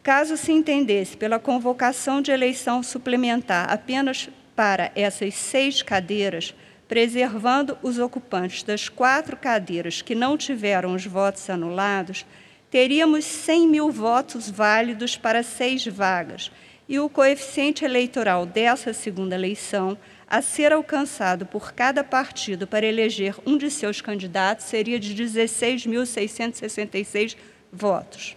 caso 0.00 0.36
se 0.36 0.52
entendesse 0.52 1.16
pela 1.16 1.40
convocação 1.40 2.22
de 2.22 2.30
eleição 2.30 2.84
suplementar 2.84 3.68
apenas 3.68 4.30
para 4.54 4.92
essas 4.94 5.34
seis 5.34 5.82
cadeiras, 5.82 6.54
preservando 6.86 7.76
os 7.82 7.98
ocupantes 7.98 8.62
das 8.62 8.88
quatro 8.88 9.36
cadeiras 9.36 10.00
que 10.00 10.14
não 10.14 10.38
tiveram 10.38 10.94
os 10.94 11.04
votos 11.04 11.50
anulados, 11.50 12.24
teríamos 12.70 13.24
100 13.24 13.66
mil 13.66 13.90
votos 13.90 14.48
válidos 14.48 15.16
para 15.16 15.42
seis 15.42 15.84
vagas, 15.84 16.52
e 16.90 16.98
o 16.98 17.08
coeficiente 17.08 17.82
eleitoral 17.84 18.44
dessa 18.44 18.92
segunda 18.92 19.36
eleição 19.36 19.96
a 20.28 20.42
ser 20.42 20.72
alcançado 20.72 21.46
por 21.46 21.72
cada 21.72 22.02
partido 22.02 22.66
para 22.66 22.84
eleger 22.84 23.36
um 23.46 23.56
de 23.56 23.70
seus 23.70 24.00
candidatos 24.00 24.66
seria 24.66 24.98
de 24.98 25.14
16.666 25.14 27.36
votos. 27.72 28.36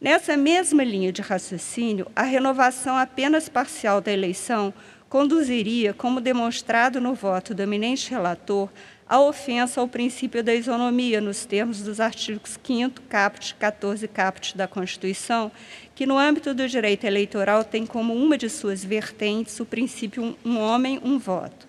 Nessa 0.00 0.34
mesma 0.34 0.82
linha 0.82 1.12
de 1.12 1.20
raciocínio, 1.20 2.06
a 2.16 2.22
renovação 2.22 2.96
apenas 2.96 3.50
parcial 3.50 4.00
da 4.00 4.10
eleição 4.10 4.72
conduziria, 5.10 5.92
como 5.92 6.22
demonstrado 6.22 7.02
no 7.02 7.12
voto 7.12 7.54
do 7.54 7.62
eminente 7.62 8.08
relator, 8.08 8.70
a 9.08 9.20
ofensa 9.20 9.80
ao 9.80 9.88
princípio 9.88 10.44
da 10.44 10.54
isonomia, 10.54 11.20
nos 11.20 11.46
termos 11.46 11.80
dos 11.80 12.00
artigos 12.00 12.58
5 12.62 13.00
caput, 13.08 13.54
14 13.54 14.06
caput 14.08 14.56
da 14.56 14.68
Constituição, 14.68 15.50
que 15.94 16.04
no 16.04 16.18
âmbito 16.18 16.52
do 16.52 16.68
direito 16.68 17.04
eleitoral 17.04 17.64
tem 17.64 17.86
como 17.86 18.14
uma 18.14 18.36
de 18.36 18.50
suas 18.50 18.84
vertentes 18.84 19.58
o 19.60 19.64
princípio 19.64 20.36
um 20.44 20.58
homem, 20.58 21.00
um 21.02 21.18
voto. 21.18 21.67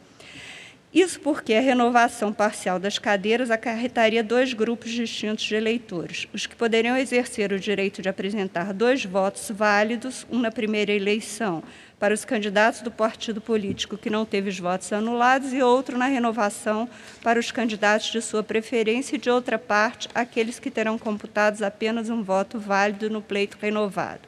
Isso 0.92 1.20
porque 1.20 1.54
a 1.54 1.62
renovação 1.62 2.34
parcial 2.34 2.80
das 2.80 2.98
cadeiras 2.98 3.52
acarretaria 3.52 4.24
dois 4.24 4.54
grupos 4.54 4.90
distintos 4.90 5.44
de 5.44 5.54
eleitores, 5.54 6.28
os 6.34 6.48
que 6.48 6.56
poderiam 6.56 6.98
exercer 6.98 7.54
o 7.54 7.60
direito 7.60 8.02
de 8.02 8.10
apresentar 8.10 8.74
dois 8.74 9.06
votos 9.06 9.52
válidos, 9.52 10.26
um 10.32 10.40
na 10.40 10.50
primeira 10.50 10.92
eleição, 10.92 11.64
para 12.00 12.12
os 12.12 12.26
candidatos 12.26 12.82
do 12.82 12.90
partido 12.90 13.40
político 13.40 13.98
que 13.98 14.10
não 14.10 14.26
teve 14.26 14.50
os 14.50 14.58
votos 14.58 14.92
anulados 14.92 15.54
e 15.54 15.62
outro 15.62 15.96
na 15.96 16.08
renovação 16.08 16.90
para 17.22 17.40
os 17.40 17.52
candidatos 17.52 18.08
de 18.08 18.20
sua 18.20 18.42
preferência 18.42 19.16
e, 19.16 19.20
de 19.20 19.30
outra 19.30 19.60
parte, 19.60 20.10
aqueles 20.16 20.58
que 20.58 20.72
terão 20.72 20.98
computados 20.98 21.62
apenas 21.62 22.10
um 22.10 22.24
voto 22.24 22.58
válido 22.58 23.12
no 23.12 23.22
pleito 23.22 23.60
renovado. 23.62 24.28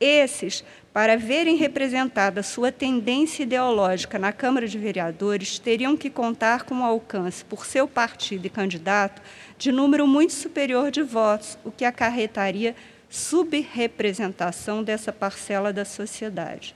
Esses, 0.00 0.64
para 0.92 1.16
verem 1.16 1.56
representada 1.56 2.42
sua 2.42 2.72
tendência 2.72 3.44
ideológica 3.44 4.18
na 4.18 4.32
Câmara 4.32 4.66
de 4.66 4.76
Vereadores, 4.76 5.58
teriam 5.58 5.96
que 5.96 6.10
contar 6.10 6.64
com 6.64 6.80
o 6.80 6.84
alcance, 6.84 7.44
por 7.44 7.64
seu 7.64 7.86
partido 7.86 8.46
e 8.46 8.50
candidato, 8.50 9.22
de 9.56 9.70
número 9.70 10.06
muito 10.06 10.32
superior 10.32 10.90
de 10.90 11.02
votos, 11.02 11.56
o 11.64 11.70
que 11.70 11.84
acarretaria 11.84 12.74
subrepresentação 13.08 14.82
dessa 14.82 15.12
parcela 15.12 15.72
da 15.72 15.84
sociedade. 15.84 16.74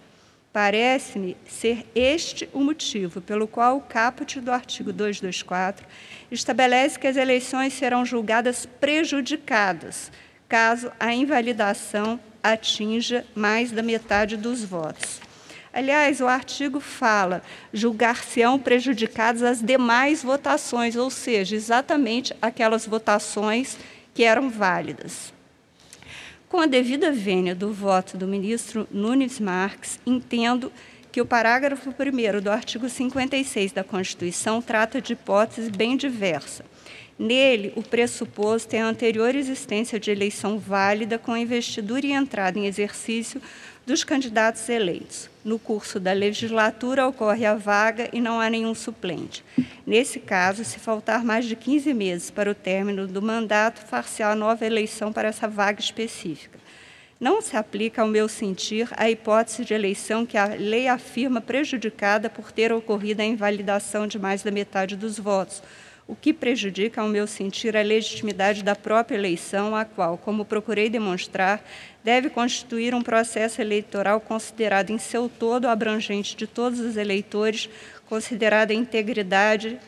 Parece-me 0.53 1.37
ser 1.48 1.85
este 1.96 2.48
o 2.53 2.61
motivo 2.61 3.20
pelo 3.20 3.48
qual 3.48 3.79
o 3.79 3.81
caput 3.81 4.40
do 4.40 4.53
artigo 4.53 4.92
224 4.92 5.85
estabelece 6.31 6.96
que 6.96 7.09
as 7.09 7.16
eleições 7.16 7.72
serão 7.72 8.05
julgadas 8.05 8.64
prejudicadas 8.64 10.12
caso 10.48 10.92
a 11.00 11.12
invalidação 11.12 12.20
atinja 12.45 13.25
mais 13.35 13.73
da 13.73 13.83
metade 13.83 14.37
dos 14.37 14.63
votos. 14.63 15.21
Aliás, 15.73 16.21
o 16.21 16.29
artigo 16.29 16.79
fala 16.79 17.43
julgar-se-ão 17.73 18.61
prejudicadas 18.61 19.43
as 19.43 19.61
demais 19.61 20.23
votações, 20.23 20.95
ou 20.95 21.11
seja, 21.11 21.57
exatamente 21.57 22.33
aquelas 22.41 22.87
votações 22.87 23.77
que 24.15 24.23
eram 24.23 24.49
válidas. 24.49 25.33
Com 26.49 26.61
a 26.61 26.67
devida 26.67 27.11
vênia 27.11 27.57
do 27.57 27.73
voto 27.73 28.17
do 28.17 28.29
ministro 28.29 28.87
Nunes 28.93 29.41
Marques, 29.41 29.99
entendo 30.07 30.71
que 31.11 31.21
o 31.21 31.27
parágrafo 31.27 31.91
1 31.91 32.41
do 32.41 32.51
artigo 32.51 32.89
56 32.89 33.73
da 33.73 33.83
Constituição 33.83 34.63
trata 34.63 35.01
de 35.01 35.15
hipótese 35.15 35.71
bem 35.71 35.97
diversa. 35.97 36.65
Nele, 37.18 37.72
o 37.77 37.83
pressuposto 37.83 38.74
é 38.74 38.81
a 38.81 38.87
anterior 38.87 39.37
existência 39.37 40.00
de 40.00 40.11
eleição 40.11 40.59
válida 40.59 41.16
com 41.16 41.37
investidura 41.37 42.05
e 42.05 42.12
entrada 42.12 42.59
em 42.59 42.66
exercício 42.66 43.40
dos 43.87 44.03
candidatos 44.03 44.68
eleitos. 44.68 45.31
No 45.44 45.59
curso 45.59 46.00
da 46.00 46.12
legislatura 46.12 47.07
ocorre 47.07 47.46
a 47.46 47.55
vaga 47.55 48.09
e 48.12 48.20
não 48.20 48.40
há 48.40 48.50
nenhum 48.50 48.74
suplente. 48.74 49.44
Nesse 49.87 50.18
caso, 50.18 50.64
se 50.64 50.79
faltar 50.81 51.24
mais 51.24 51.44
de 51.44 51.55
15 51.55 51.94
meses 51.94 52.31
para 52.31 52.50
o 52.50 52.55
término 52.55 53.07
do 53.07 53.22
mandato, 53.22 53.87
far-se 53.87 54.22
a 54.22 54.35
nova 54.35 54.66
eleição 54.66 55.12
para 55.12 55.29
essa 55.29 55.46
vaga 55.46 55.81
específica. 55.81 56.59
Não 57.20 57.40
se 57.40 57.57
aplica, 57.57 58.03
ao 58.03 58.09
meu 58.09 58.29
sentir, 58.29 58.88
a 58.96 59.09
hipótese 59.09 59.64
de 59.64 59.72
eleição 59.72 60.27
que 60.27 60.37
a 60.37 60.46
lei 60.46 60.88
afirma 60.88 61.40
prejudicada 61.40 62.29
por 62.29 62.50
ter 62.50 62.72
ocorrido 62.72 63.22
a 63.22 63.24
invalidação 63.24 64.07
de 64.07 64.18
mais 64.18 64.42
da 64.42 64.50
metade 64.50 64.96
dos 64.96 65.18
votos, 65.18 65.62
o 66.07 66.14
que 66.14 66.33
prejudica, 66.33 67.01
ao 67.01 67.09
meu 67.09 67.27
sentir, 67.27 67.77
a 67.77 67.83
legitimidade 67.83 68.62
da 68.62 68.77
própria 68.77 69.17
eleição, 69.17 69.75
a 69.75 69.85
qual, 69.85 70.19
como 70.19 70.45
procurei 70.45 70.90
demonstrar, 70.90 71.64
deve 72.03 72.29
constituir 72.29 72.95
um 72.95 73.03
processo 73.03 73.62
eleitoral 73.62 74.21
considerado 74.21 74.90
em 74.90 74.99
seu 74.99 75.29
todo 75.29 75.67
abrangente 75.67 76.37
de 76.37 76.47
todos 76.47 76.79
os 76.79 76.99
eleitores, 76.99 77.71
considerada 78.07 78.75
a 78.75 78.77
integridade, 78.77 79.79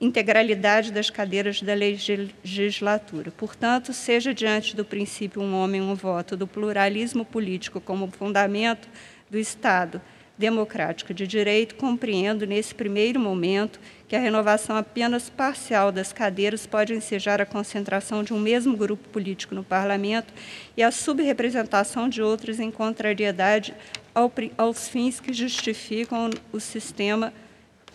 integralidade 0.00 0.90
das 0.90 1.10
cadeiras 1.10 1.60
da 1.60 1.74
legislatura. 1.74 3.30
Portanto, 3.30 3.92
seja 3.92 4.32
diante 4.32 4.74
do 4.74 4.84
princípio 4.84 5.42
um 5.42 5.54
homem, 5.54 5.82
um 5.82 5.94
voto, 5.94 6.38
do 6.38 6.46
pluralismo 6.46 7.22
político 7.22 7.82
como 7.82 8.10
fundamento 8.10 8.88
do 9.28 9.38
Estado 9.38 10.00
democrático 10.40 11.12
de 11.12 11.26
direito, 11.26 11.74
compreendo 11.74 12.46
nesse 12.46 12.74
primeiro 12.74 13.20
momento 13.20 13.78
que 14.08 14.16
a 14.16 14.18
renovação 14.18 14.74
apenas 14.74 15.28
parcial 15.28 15.92
das 15.92 16.12
cadeiras 16.14 16.66
pode 16.66 16.94
ensejar 16.94 17.42
a 17.42 17.46
concentração 17.46 18.24
de 18.24 18.32
um 18.32 18.40
mesmo 18.40 18.74
grupo 18.74 19.06
político 19.10 19.54
no 19.54 19.62
parlamento 19.62 20.32
e 20.76 20.82
a 20.82 20.90
subrepresentação 20.90 22.08
de 22.08 22.22
outros 22.22 22.58
em 22.58 22.70
contrariedade 22.70 23.74
ao, 24.14 24.32
aos 24.56 24.88
fins 24.88 25.20
que 25.20 25.32
justificam 25.32 26.30
o 26.50 26.58
sistema 26.58 27.32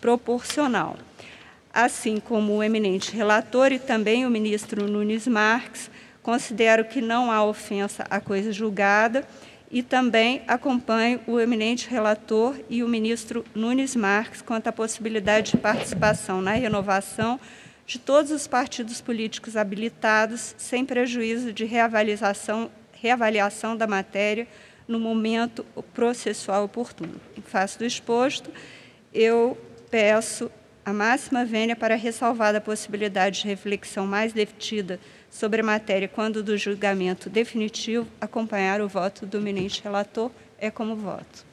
proporcional. 0.00 0.96
Assim 1.74 2.18
como 2.18 2.54
o 2.54 2.62
eminente 2.62 3.14
relator 3.14 3.72
e 3.72 3.78
também 3.78 4.24
o 4.24 4.30
ministro 4.30 4.88
Nunes 4.88 5.26
Marques, 5.26 5.90
considero 6.22 6.84
que 6.84 7.00
não 7.00 7.30
há 7.30 7.44
ofensa 7.44 8.06
à 8.08 8.20
coisa 8.20 8.52
julgada 8.52 9.26
e 9.76 9.82
também 9.82 10.40
acompanho 10.48 11.20
o 11.26 11.38
eminente 11.38 11.90
relator 11.90 12.58
e 12.70 12.82
o 12.82 12.88
ministro 12.88 13.44
Nunes 13.54 13.94
Marques 13.94 14.40
quanto 14.40 14.68
à 14.68 14.72
possibilidade 14.72 15.50
de 15.50 15.58
participação 15.58 16.40
na 16.40 16.52
renovação 16.52 17.38
de 17.86 17.98
todos 17.98 18.30
os 18.30 18.46
partidos 18.46 19.02
políticos 19.02 19.54
habilitados, 19.54 20.54
sem 20.56 20.82
prejuízo 20.82 21.52
de 21.52 21.66
reavaliação, 21.66 22.70
reavaliação 22.90 23.76
da 23.76 23.86
matéria 23.86 24.48
no 24.88 24.98
momento 24.98 25.62
processual 25.92 26.64
oportuno. 26.64 27.20
Em 27.36 27.42
face 27.42 27.78
do 27.78 27.84
exposto, 27.84 28.50
eu 29.12 29.58
peço 29.90 30.50
a 30.86 30.92
máxima 30.94 31.44
vênia 31.44 31.76
para 31.76 31.96
ressalvar 31.96 32.56
a 32.56 32.62
possibilidade 32.62 33.42
de 33.42 33.48
reflexão 33.48 34.06
mais 34.06 34.32
detida 34.32 34.98
sobre 35.36 35.60
a 35.60 35.64
matéria 35.64 36.08
quando 36.08 36.42
do 36.42 36.56
julgamento 36.56 37.28
definitivo 37.28 38.06
acompanhar 38.18 38.80
o 38.80 38.88
voto 38.88 39.26
do 39.26 39.36
eminente 39.36 39.82
relator 39.84 40.30
é 40.58 40.70
como 40.70 40.96
voto. 40.96 41.44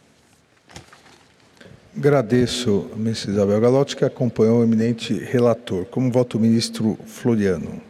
Agradeço 1.96 2.90
a 2.94 2.96
ministra 2.96 3.32
Isabel 3.32 3.60
Galotti, 3.60 3.98
que 3.98 4.06
acompanhou 4.06 4.62
o 4.62 4.64
eminente 4.64 5.14
relator. 5.14 5.86
Como 5.86 6.10
voto 6.10 6.38
o 6.38 6.40
ministro 6.40 6.98
Floriano? 7.06 7.82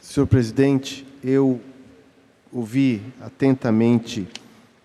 Senhor 0.00 0.26
presidente, 0.26 1.06
eu 1.22 1.60
ouvi 2.52 3.00
atentamente 3.20 4.26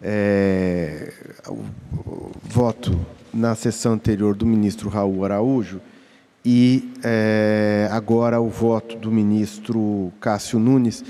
é, 0.01 1.11
o, 1.47 1.65
o 1.97 2.31
voto 2.43 2.97
na 3.33 3.55
sessão 3.55 3.93
anterior 3.93 4.35
do 4.35 4.45
ministro 4.45 4.87
Raul 4.87 5.25
Araújo 5.25 5.81
e 6.43 6.91
é, 7.03 7.87
agora 7.91 8.41
o 8.41 8.49
voto 8.49 8.95
do 8.95 9.11
ministro 9.11 10.11
Cássio 10.19 10.59
Nunes 10.59 11.03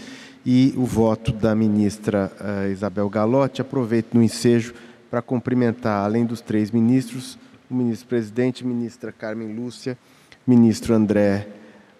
e 0.45 0.73
o 0.75 0.83
voto 0.85 1.31
da 1.31 1.55
ministra 1.55 2.31
uh, 2.39 2.71
Isabel 2.71 3.09
Galotti. 3.09 3.61
Aproveito 3.61 4.13
no 4.13 4.23
ensejo 4.23 4.73
para 5.09 5.21
cumprimentar, 5.21 6.03
além 6.03 6.25
dos 6.25 6.41
três 6.41 6.71
ministros, 6.71 7.37
o 7.69 7.75
ministro-presidente, 7.75 8.65
ministra 8.65 9.11
Carmen 9.11 9.53
Lúcia, 9.55 9.97
ministro 10.45 10.93
André 10.93 11.47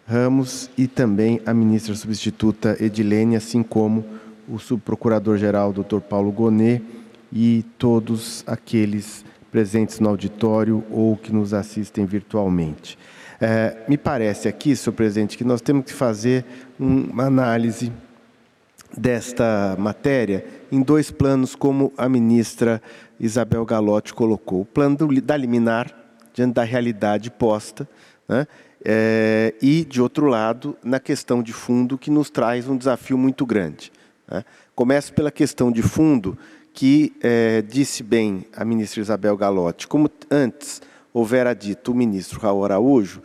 Ramos 0.08 0.70
e 0.78 0.88
também 0.88 1.40
a 1.46 1.54
ministra 1.54 1.96
substituta 1.96 2.76
Edilene, 2.80 3.36
assim 3.36 3.64
como 3.64 4.04
o 4.50 4.60
subprocurador-geral, 4.60 5.72
doutor 5.72 6.02
Paulo 6.02 6.32
Gonet, 6.32 6.84
e 7.32 7.64
todos 7.78 8.44
aqueles 8.46 9.24
presentes 9.52 10.00
no 10.00 10.10
auditório 10.10 10.84
ou 10.90 11.16
que 11.16 11.32
nos 11.32 11.54
assistem 11.54 12.06
virtualmente. 12.06 12.98
É, 13.42 13.76
me 13.88 13.98
parece 13.98 14.48
aqui, 14.48 14.76
senhor 14.76 14.94
presidente, 14.94 15.36
que 15.36 15.44
nós 15.44 15.62
temos 15.62 15.86
que 15.86 15.94
fazer 15.94 16.46
uma 16.80 17.26
análise 17.26 17.92
desta 18.96 19.76
matéria 19.80 20.46
em 20.72 20.84
dois 20.84 21.10
planos, 21.10 21.56
como 21.56 21.92
a 21.98 22.08
ministra 22.08 22.80
Isabel 23.20 23.66
Galotti 23.66 24.14
colocou. 24.14 24.62
O 24.62 24.66
plano 24.66 24.96
da 25.22 25.36
liminar, 25.36 25.92
diante 26.36 26.54
da 26.54 26.64
realidade 26.64 27.32
posta, 27.32 27.90
né? 28.30 28.46
É, 28.84 29.54
e, 29.62 29.86
de 29.86 30.02
outro 30.02 30.26
lado, 30.26 30.76
na 30.84 31.00
questão 31.00 31.44
de 31.44 31.54
fundo, 31.54 31.98
que 31.98 32.10
nos 32.10 32.30
traz 32.30 32.68
um 32.68 32.76
desafio 32.76 33.18
muito 33.18 33.46
grande. 33.46 33.92
Né? 34.28 34.44
Começo 34.74 35.14
pela 35.14 35.32
questão 35.32 35.72
de 35.72 35.84
fundo, 35.84 36.36
que 36.74 37.14
é, 37.22 37.62
disse 37.62 38.02
bem 38.02 38.46
a 38.56 38.66
ministra 38.66 39.02
Isabel 39.02 39.38
Galotti, 39.38 39.88
como 39.88 40.10
antes 40.32 40.82
houvera 41.14 41.54
dito 41.54 41.92
o 41.92 41.96
ministro 41.96 42.40
Raul 42.40 42.66
Araújo 42.66 43.22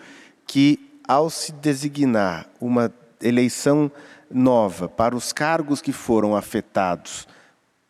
que, 0.46 0.78
ao 1.06 1.30
se 1.30 1.52
designar 1.52 2.46
uma 2.60 2.92
eleição 3.22 3.90
nova 4.30 4.88
para 4.88 5.16
os 5.16 5.32
cargos 5.32 5.80
que 5.80 5.92
foram 5.92 6.36
afetados 6.36 7.26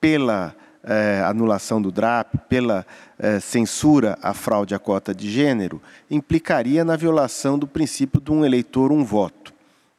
pela 0.00 0.54
eh, 0.84 1.22
anulação 1.24 1.82
do 1.82 1.90
DRAP, 1.90 2.36
pela 2.48 2.86
eh, 3.18 3.40
censura 3.40 4.16
à 4.22 4.32
fraude 4.32 4.74
à 4.74 4.78
cota 4.78 5.14
de 5.14 5.30
gênero, 5.30 5.82
implicaria 6.10 6.84
na 6.84 6.94
violação 6.94 7.58
do 7.58 7.66
princípio 7.66 8.20
de 8.20 8.30
um 8.30 8.44
eleitor, 8.44 8.92
um 8.92 9.04
voto. 9.04 9.52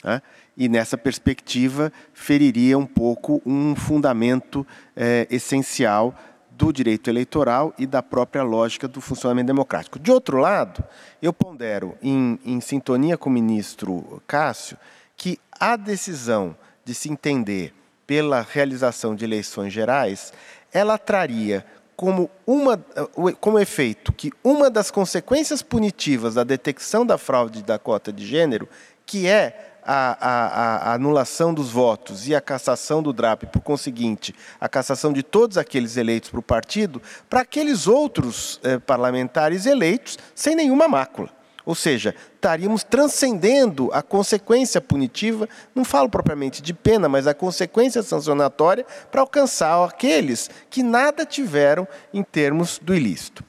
Né? 0.03 0.21
E, 0.55 0.69
nessa 0.69 0.97
perspectiva, 0.97 1.91
feriria 2.13 2.77
um 2.77 2.86
pouco 2.86 3.41
um 3.45 3.75
fundamento 3.75 4.65
eh, 4.95 5.27
essencial 5.29 6.15
do 6.57 6.73
direito 6.73 7.07
eleitoral 7.07 7.71
e 7.77 7.85
da 7.85 8.01
própria 8.01 8.41
lógica 8.41 8.87
do 8.87 8.99
funcionamento 8.99 9.45
democrático. 9.45 9.99
De 9.99 10.11
outro 10.11 10.37
lado, 10.37 10.83
eu 11.21 11.31
pondero, 11.31 11.95
em, 12.01 12.39
em 12.43 12.59
sintonia 12.59 13.15
com 13.15 13.29
o 13.29 13.33
ministro 13.33 14.21
Cássio, 14.25 14.75
que 15.15 15.39
a 15.51 15.75
decisão 15.75 16.57
de 16.83 16.95
se 16.95 17.11
entender 17.11 17.73
pela 18.07 18.41
realização 18.41 19.15
de 19.15 19.23
eleições 19.23 19.71
gerais, 19.71 20.33
ela 20.73 20.97
traria 20.97 21.63
como, 21.95 22.29
uma, 22.45 22.77
como 23.39 23.59
efeito 23.59 24.11
que 24.11 24.31
uma 24.43 24.69
das 24.69 24.89
consequências 24.89 25.61
punitivas 25.61 26.35
da 26.35 26.43
detecção 26.43 27.05
da 27.05 27.17
fraude 27.17 27.61
da 27.61 27.77
cota 27.77 28.11
de 28.11 28.25
gênero, 28.25 28.67
que 29.05 29.27
é 29.27 29.66
a, 29.88 30.17
a, 30.19 30.91
a, 30.91 30.93
anulação 30.95 31.54
dos 31.54 31.71
votos 31.71 32.28
e 32.28 32.36
a 32.36 32.41
cassação 32.41 33.02
do 33.02 33.13
DRAP, 33.13 33.43
por 33.45 33.62
conseguinte, 33.62 34.36
a 34.60 34.67
cassação 34.67 35.13
de 35.13 35.23
todos 35.23 35.58
aqueles 35.58 35.95
eleitos 35.95 36.30
para 36.30 36.41
o 36.41 36.43
partido, 36.43 37.02
para 37.30 37.39
aqueles 37.39 37.88
outros 37.88 38.60
eh, 38.63 38.80
parlamentares 38.80 39.65
eleitos 39.65 40.19
sem 40.36 40.56
nenhuma 40.56 40.89
mácula. 40.89 41.30
Ou 41.65 41.73
seja, 41.73 42.13
estaríamos 42.36 42.84
transcendendo 42.84 43.89
a 43.93 44.02
consequência 44.02 44.82
punitiva, 44.82 45.47
não 45.73 45.86
falo 45.86 46.10
propriamente 46.10 46.62
de 46.62 46.73
pena, 46.73 47.08
mas 47.08 47.26
a 47.26 47.34
consequência 47.34 48.04
sancionatória 48.04 48.86
para 49.10 49.21
alcançar 49.21 49.84
aqueles 49.86 50.50
que 50.69 50.84
nada 50.84 51.26
tiveram 51.26 51.88
em 52.13 52.23
termos 52.23 52.80
do 52.82 52.93
ilícito. 52.93 53.43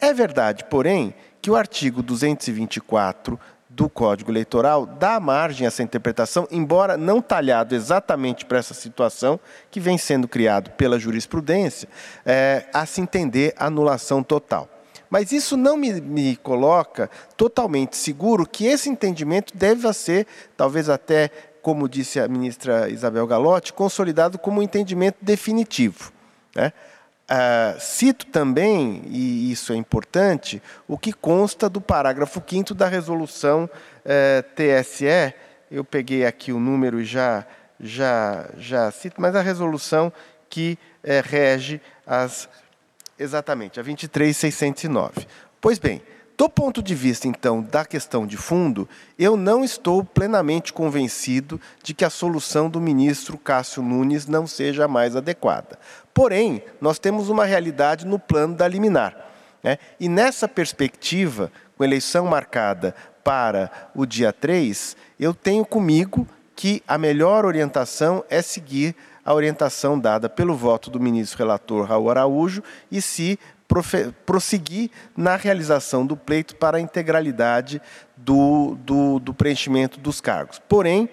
É 0.00 0.12
verdade, 0.12 0.64
porém, 0.64 1.14
que 1.40 1.50
o 1.50 1.56
artigo 1.56 2.02
224 2.02 3.38
do 3.74 3.88
Código 3.88 4.30
Eleitoral 4.30 4.86
dá 4.86 5.18
margem 5.18 5.66
a 5.66 5.68
essa 5.68 5.82
interpretação, 5.82 6.46
embora 6.50 6.96
não 6.96 7.20
talhado 7.20 7.74
exatamente 7.74 8.44
para 8.44 8.58
essa 8.58 8.72
situação 8.72 9.38
que 9.70 9.80
vem 9.80 9.98
sendo 9.98 10.28
criado 10.28 10.70
pela 10.70 10.98
jurisprudência, 10.98 11.88
é, 12.24 12.66
a 12.72 12.86
se 12.86 13.00
entender 13.00 13.52
anulação 13.56 14.22
total. 14.22 14.68
Mas 15.10 15.32
isso 15.32 15.56
não 15.56 15.76
me, 15.76 16.00
me, 16.00 16.36
coloca 16.36 17.10
totalmente 17.36 17.96
seguro 17.96 18.46
que 18.46 18.66
esse 18.66 18.88
entendimento 18.88 19.56
deve 19.56 19.92
ser, 19.92 20.26
talvez 20.56 20.88
até, 20.88 21.30
como 21.60 21.88
disse 21.88 22.18
a 22.20 22.28
ministra 22.28 22.88
Isabel 22.88 23.26
Galotti, 23.26 23.72
consolidado 23.72 24.38
como 24.38 24.60
um 24.60 24.62
entendimento 24.62 25.16
definitivo. 25.20 26.12
Né? 26.54 26.72
Uh, 27.24 27.80
cito 27.80 28.26
também, 28.26 29.02
e 29.06 29.50
isso 29.50 29.72
é 29.72 29.76
importante, 29.76 30.62
o 30.86 30.98
que 30.98 31.10
consta 31.10 31.70
do 31.70 31.80
parágrafo 31.80 32.42
5 32.46 32.74
da 32.74 32.86
resolução 32.86 33.64
uh, 33.64 34.42
TSE. 34.54 35.34
Eu 35.70 35.82
peguei 35.84 36.26
aqui 36.26 36.52
o 36.52 36.60
número 36.60 37.00
e 37.00 37.04
já, 37.04 37.46
já, 37.80 38.50
já 38.58 38.90
cito, 38.90 39.20
mas 39.20 39.34
a 39.34 39.40
resolução 39.40 40.12
que 40.50 40.78
uh, 41.02 41.08
rege 41.24 41.80
as. 42.06 42.48
Exatamente, 43.18 43.80
a 43.80 43.82
23609. 43.82 45.26
Pois 45.60 45.78
bem, 45.78 46.02
do 46.36 46.48
ponto 46.48 46.82
de 46.82 46.96
vista, 46.96 47.28
então, 47.28 47.62
da 47.62 47.84
questão 47.84 48.26
de 48.26 48.36
fundo, 48.36 48.88
eu 49.16 49.36
não 49.36 49.64
estou 49.64 50.04
plenamente 50.04 50.72
convencido 50.72 51.60
de 51.80 51.94
que 51.94 52.04
a 52.04 52.10
solução 52.10 52.68
do 52.68 52.80
ministro 52.80 53.38
Cássio 53.38 53.82
Nunes 53.82 54.26
não 54.26 54.44
seja 54.44 54.84
a 54.84 54.88
mais 54.88 55.14
adequada. 55.14 55.78
Porém, 56.14 56.62
nós 56.80 57.00
temos 57.00 57.28
uma 57.28 57.44
realidade 57.44 58.06
no 58.06 58.20
plano 58.20 58.54
da 58.54 58.68
liminar. 58.68 59.16
Né? 59.62 59.78
E 59.98 60.08
nessa 60.08 60.46
perspectiva, 60.46 61.50
com 61.76 61.82
eleição 61.82 62.24
marcada 62.26 62.94
para 63.24 63.90
o 63.94 64.06
dia 64.06 64.32
3, 64.32 64.96
eu 65.18 65.34
tenho 65.34 65.66
comigo 65.66 66.26
que 66.54 66.80
a 66.86 66.96
melhor 66.96 67.44
orientação 67.44 68.24
é 68.30 68.40
seguir 68.40 68.94
a 69.24 69.34
orientação 69.34 69.98
dada 69.98 70.28
pelo 70.28 70.54
voto 70.54 70.88
do 70.88 71.00
ministro 71.00 71.38
relator 71.38 71.84
Raul 71.86 72.10
Araújo 72.10 72.62
e 72.92 73.02
se 73.02 73.38
prosseguir 74.24 74.90
na 75.16 75.34
realização 75.34 76.06
do 76.06 76.16
pleito 76.16 76.54
para 76.56 76.76
a 76.76 76.80
integralidade 76.80 77.80
do, 78.16 78.76
do, 78.84 79.18
do 79.18 79.34
preenchimento 79.34 79.98
dos 79.98 80.20
cargos. 80.20 80.60
Porém, 80.68 81.08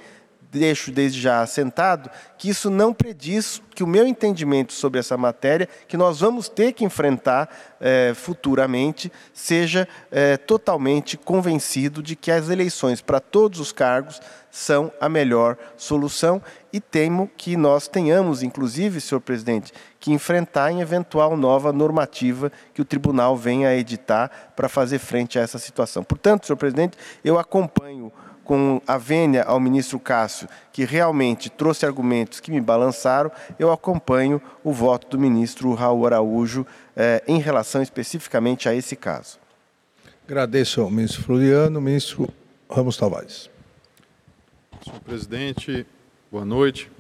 deixo 0.52 0.92
desde 0.92 1.20
já 1.20 1.42
assentado 1.42 2.10
que 2.38 2.50
isso 2.50 2.70
não 2.70 2.94
prediz 2.94 3.62
que 3.74 3.84
o 3.84 3.88
meu 3.88 4.06
entendimento 4.06 4.74
sobre 4.74 5.00
essa 5.00 5.16
matéria, 5.16 5.70
que 5.88 5.96
nós 5.96 6.20
vamos 6.20 6.50
ter 6.50 6.74
que 6.74 6.84
enfrentar 6.84 7.50
eh, 7.80 8.12
futuramente, 8.14 9.12
seja 9.34 9.88
eh, 10.12 10.36
totalmente 10.38 11.16
convencido 11.16 12.04
de 12.04 12.16
que 12.16 12.30
as 12.32 12.50
eleições 12.50 13.02
para 13.02 13.20
todos 13.20 13.60
os 13.60 13.72
cargos 13.72 14.20
são 14.52 14.92
a 15.00 15.08
melhor 15.08 15.58
solução 15.78 16.42
e 16.74 16.82
temo 16.82 17.30
que 17.38 17.56
nós 17.56 17.88
tenhamos, 17.88 18.44
inclusive, 18.44 19.00
senhor 19.00 19.22
presidente, 19.22 19.72
que 20.00 20.12
enfrentar 20.12 20.72
em 20.72 20.82
eventual 20.82 21.38
nova 21.38 21.72
normativa 21.72 22.52
que 22.74 22.82
o 22.82 22.86
tribunal 22.86 23.38
venha 23.38 23.70
a 23.70 23.76
editar 23.76 24.52
para 24.56 24.68
fazer 24.68 25.00
frente 25.00 25.40
a 25.40 25.42
essa 25.42 25.58
situação. 25.58 26.04
Portanto, 26.04 26.46
senhor 26.46 26.58
presidente, 26.58 26.98
eu 27.24 27.40
acompanho 27.40 28.12
com 28.52 28.82
a 28.86 28.98
vênia 28.98 29.44
ao 29.44 29.62
ministro 29.62 29.98
Cássio, 29.98 30.46
que 30.74 30.84
realmente 30.84 31.50
trouxe 31.50 31.86
argumentos 31.86 32.42
que 32.42 32.52
me 32.52 32.60
balançaram, 32.60 33.32
eu 33.58 33.72
acompanho 33.72 34.42
o 34.62 34.74
voto 34.74 35.08
do 35.08 35.18
ministro 35.18 35.74
Raul 35.74 36.06
Araújo 36.06 36.68
eh, 36.94 37.24
em 37.30 37.40
relação 37.40 37.82
especificamente 37.82 38.68
a 38.68 38.76
esse 38.76 38.94
caso. 38.94 39.40
Agradeço 40.26 40.82
ao 40.82 40.92
ministro 40.92 41.24
Floriano, 41.24 41.80
ministro 41.80 42.28
Ramos 42.70 42.98
Tavares. 42.98 43.50
Senhor 44.84 45.00
presidente, 45.00 45.88
boa 46.30 46.44
noite. 46.44 46.92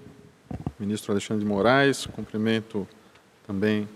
Ministro 0.79 1.11
Alexandre 1.11 1.43
de 1.43 1.49
Moraes, 1.51 2.05
cumprimento 2.05 2.87
também 3.45 3.89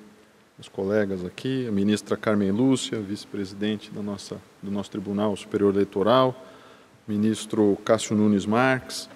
os 0.59 0.67
colegas 0.67 1.23
aqui, 1.23 1.65
a 1.69 1.71
ministra 1.71 2.17
Carmen 2.17 2.51
Lúcia, 2.51 2.99
vice-presidente 2.99 3.91
do 3.91 4.03
nosso 4.03 4.91
Tribunal 4.91 5.33
Superior 5.37 5.73
Eleitoral, 5.73 6.35
ministro 7.07 7.77
Cássio 7.85 8.15
Nunes 8.15 8.45
Marques, 8.45 9.07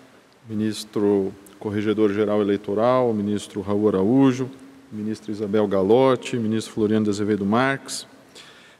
ministro 0.47 1.33
Corregedor-Geral 1.59 2.41
Eleitoral, 2.41 3.11
ministro 3.13 3.61
Raul 3.61 3.87
Araújo, 3.87 4.49
ministra 4.91 5.31
Isabel 5.31 5.67
Galotti, 5.67 6.37
ministro 6.37 6.73
Floriano 6.73 7.05
de 7.05 7.09
Azevedo 7.09 7.45
Marques. 7.45 8.05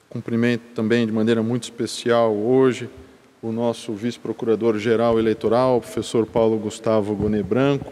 Cumprimento 0.09 0.61
também 0.75 1.05
de 1.05 1.11
maneira 1.11 1.41
muito 1.41 1.63
especial 1.63 2.35
hoje 2.35 2.89
o 3.41 3.51
nosso 3.51 3.93
vice-procurador-geral 3.93 5.17
eleitoral, 5.17 5.79
professor 5.79 6.25
Paulo 6.25 6.57
Gustavo 6.57 7.15
Gonet 7.15 7.43
Branco, 7.43 7.91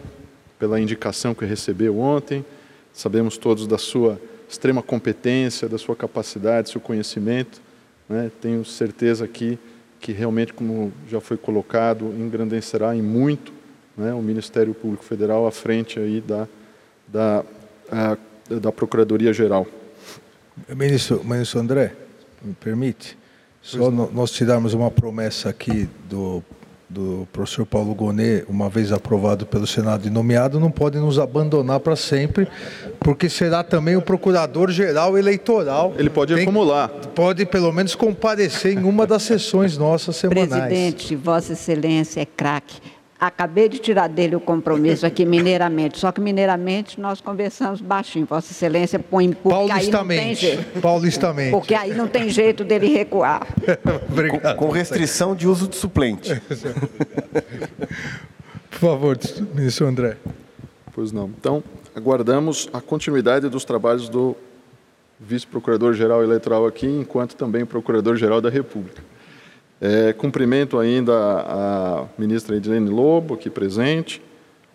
pela 0.58 0.80
indicação 0.80 1.34
que 1.34 1.44
recebeu 1.44 1.98
ontem. 1.98 2.44
Sabemos 2.92 3.38
todos 3.38 3.66
da 3.66 3.78
sua 3.78 4.20
extrema 4.48 4.82
competência, 4.82 5.68
da 5.68 5.78
sua 5.78 5.96
capacidade, 5.96 6.70
seu 6.70 6.80
conhecimento. 6.80 7.60
Né? 8.08 8.30
Tenho 8.40 8.64
certeza 8.64 9.24
aqui 9.24 9.58
que 10.00 10.12
realmente, 10.12 10.52
como 10.52 10.92
já 11.08 11.20
foi 11.20 11.36
colocado, 11.36 12.06
engrandecerá 12.18 12.94
em 12.94 13.02
muito 13.02 13.52
né, 13.96 14.12
o 14.12 14.22
Ministério 14.22 14.72
Público 14.74 15.04
Federal 15.04 15.46
à 15.46 15.50
frente 15.50 15.98
aí 15.98 16.20
da, 16.20 16.48
da, 17.06 17.44
a, 17.90 18.16
da 18.48 18.70
Procuradoria-Geral. 18.70 19.66
Ministro, 20.74 21.22
ministro 21.24 21.60
André, 21.60 21.94
me 22.42 22.54
permite? 22.54 23.18
Só 23.60 23.90
nós 23.90 24.30
tirarmos 24.30 24.72
uma 24.72 24.90
promessa 24.90 25.50
aqui 25.50 25.88
do, 26.08 26.42
do 26.88 27.28
professor 27.32 27.66
Paulo 27.66 27.94
Gonet, 27.94 28.44
uma 28.48 28.68
vez 28.68 28.92
aprovado 28.92 29.44
pelo 29.44 29.66
Senado 29.66 30.06
e 30.06 30.10
nomeado, 30.10 30.58
não 30.58 30.70
pode 30.70 30.98
nos 30.98 31.18
abandonar 31.18 31.80
para 31.80 31.94
sempre, 31.94 32.48
porque 33.00 33.28
será 33.28 33.62
também 33.62 33.96
o 33.96 34.02
procurador-geral 34.02 35.18
eleitoral. 35.18 35.92
Ele 35.98 36.08
pode 36.08 36.34
Tem, 36.34 36.42
acumular. 36.44 36.88
Pode, 37.14 37.44
pelo 37.44 37.72
menos, 37.72 37.94
comparecer 37.94 38.72
em 38.72 38.84
uma 38.84 39.06
das 39.06 39.22
sessões 39.22 39.76
nossas 39.76 40.16
semanais. 40.16 40.48
Presidente, 40.48 41.14
Vossa 41.14 41.52
Excelência 41.52 42.20
é 42.20 42.26
craque 42.26 42.80
Acabei 43.20 43.68
de 43.68 43.78
tirar 43.78 44.08
dele 44.08 44.36
o 44.36 44.40
compromisso 44.40 45.04
aqui 45.04 45.24
mineiramente, 45.24 45.98
só 45.98 46.12
que 46.12 46.20
mineiramente 46.20 47.00
nós 47.00 47.20
conversamos 47.20 47.80
baixinho. 47.80 48.24
Vossa 48.24 48.52
Excelência 48.52 48.96
põe 48.98 49.32
porque 49.32 49.72
aí 49.72 49.90
não 49.90 50.06
tem 50.06 50.34
jeito. 50.36 50.80
Paulistamente. 50.80 51.50
Porque 51.50 51.74
aí 51.74 51.94
não 51.94 52.06
tem 52.06 52.30
jeito 52.30 52.62
dele 52.62 52.86
recuar. 52.86 53.44
Obrigado. 54.08 54.56
Com, 54.56 54.66
com 54.66 54.72
restrição 54.72 55.34
de 55.34 55.48
uso 55.48 55.66
de 55.66 55.74
suplente. 55.74 56.40
Por 58.70 58.78
favor, 58.78 59.18
ministro 59.52 59.88
André. 59.88 60.16
Pois 60.92 61.10
não. 61.10 61.26
Então, 61.26 61.64
aguardamos 61.96 62.68
a 62.72 62.80
continuidade 62.80 63.48
dos 63.48 63.64
trabalhos 63.64 64.08
do 64.08 64.36
vice-procurador-geral 65.18 66.22
eleitoral 66.22 66.64
aqui, 66.66 66.86
enquanto 66.86 67.34
também 67.34 67.66
procurador-geral 67.66 68.40
da 68.40 68.48
República. 68.48 69.02
É, 69.80 70.12
cumprimento 70.12 70.78
ainda 70.78 71.14
a 71.14 72.06
ministra 72.18 72.56
Edilene 72.56 72.90
Lobo, 72.90 73.34
aqui 73.34 73.48
presente, 73.48 74.20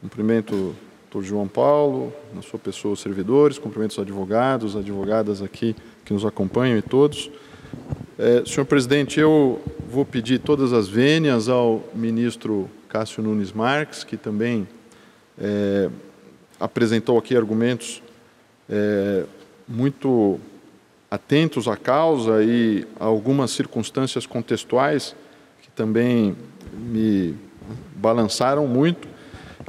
cumprimento 0.02 0.74
o 1.14 1.22
João 1.22 1.48
Paulo, 1.48 2.12
na 2.34 2.42
sua 2.42 2.58
pessoa, 2.58 2.94
os 2.94 3.00
servidores, 3.00 3.60
cumprimento 3.60 3.92
os 3.92 4.00
advogados, 4.00 4.76
advogadas 4.76 5.42
aqui 5.42 5.76
que 6.04 6.14
nos 6.14 6.26
acompanham 6.26 6.78
e 6.78 6.82
todos. 6.82 7.30
É, 8.18 8.44
senhor 8.46 8.66
presidente, 8.66 9.20
eu 9.20 9.62
vou 9.90 10.06
pedir 10.06 10.40
todas 10.40 10.74
as 10.74 10.88
vênias 10.88 11.50
ao 11.50 11.84
ministro 11.94 12.70
Cássio 12.90 13.22
Nunes 13.22 13.52
Marques, 13.52 14.04
que 14.04 14.18
também 14.18 14.68
é, 15.38 15.90
apresentou 16.60 17.18
aqui 17.18 17.36
argumentos 17.36 18.02
é, 18.70 19.24
muito 19.68 20.40
atentos 21.14 21.68
à 21.68 21.78
causa 21.78 22.44
e 22.44 22.88
a 23.00 23.06
algumas 23.06 23.52
circunstâncias 23.52 24.26
contextuais 24.26 25.16
que 25.62 25.70
também 25.70 26.36
me 26.74 27.36
balançaram 27.96 28.66
muito, 28.66 29.08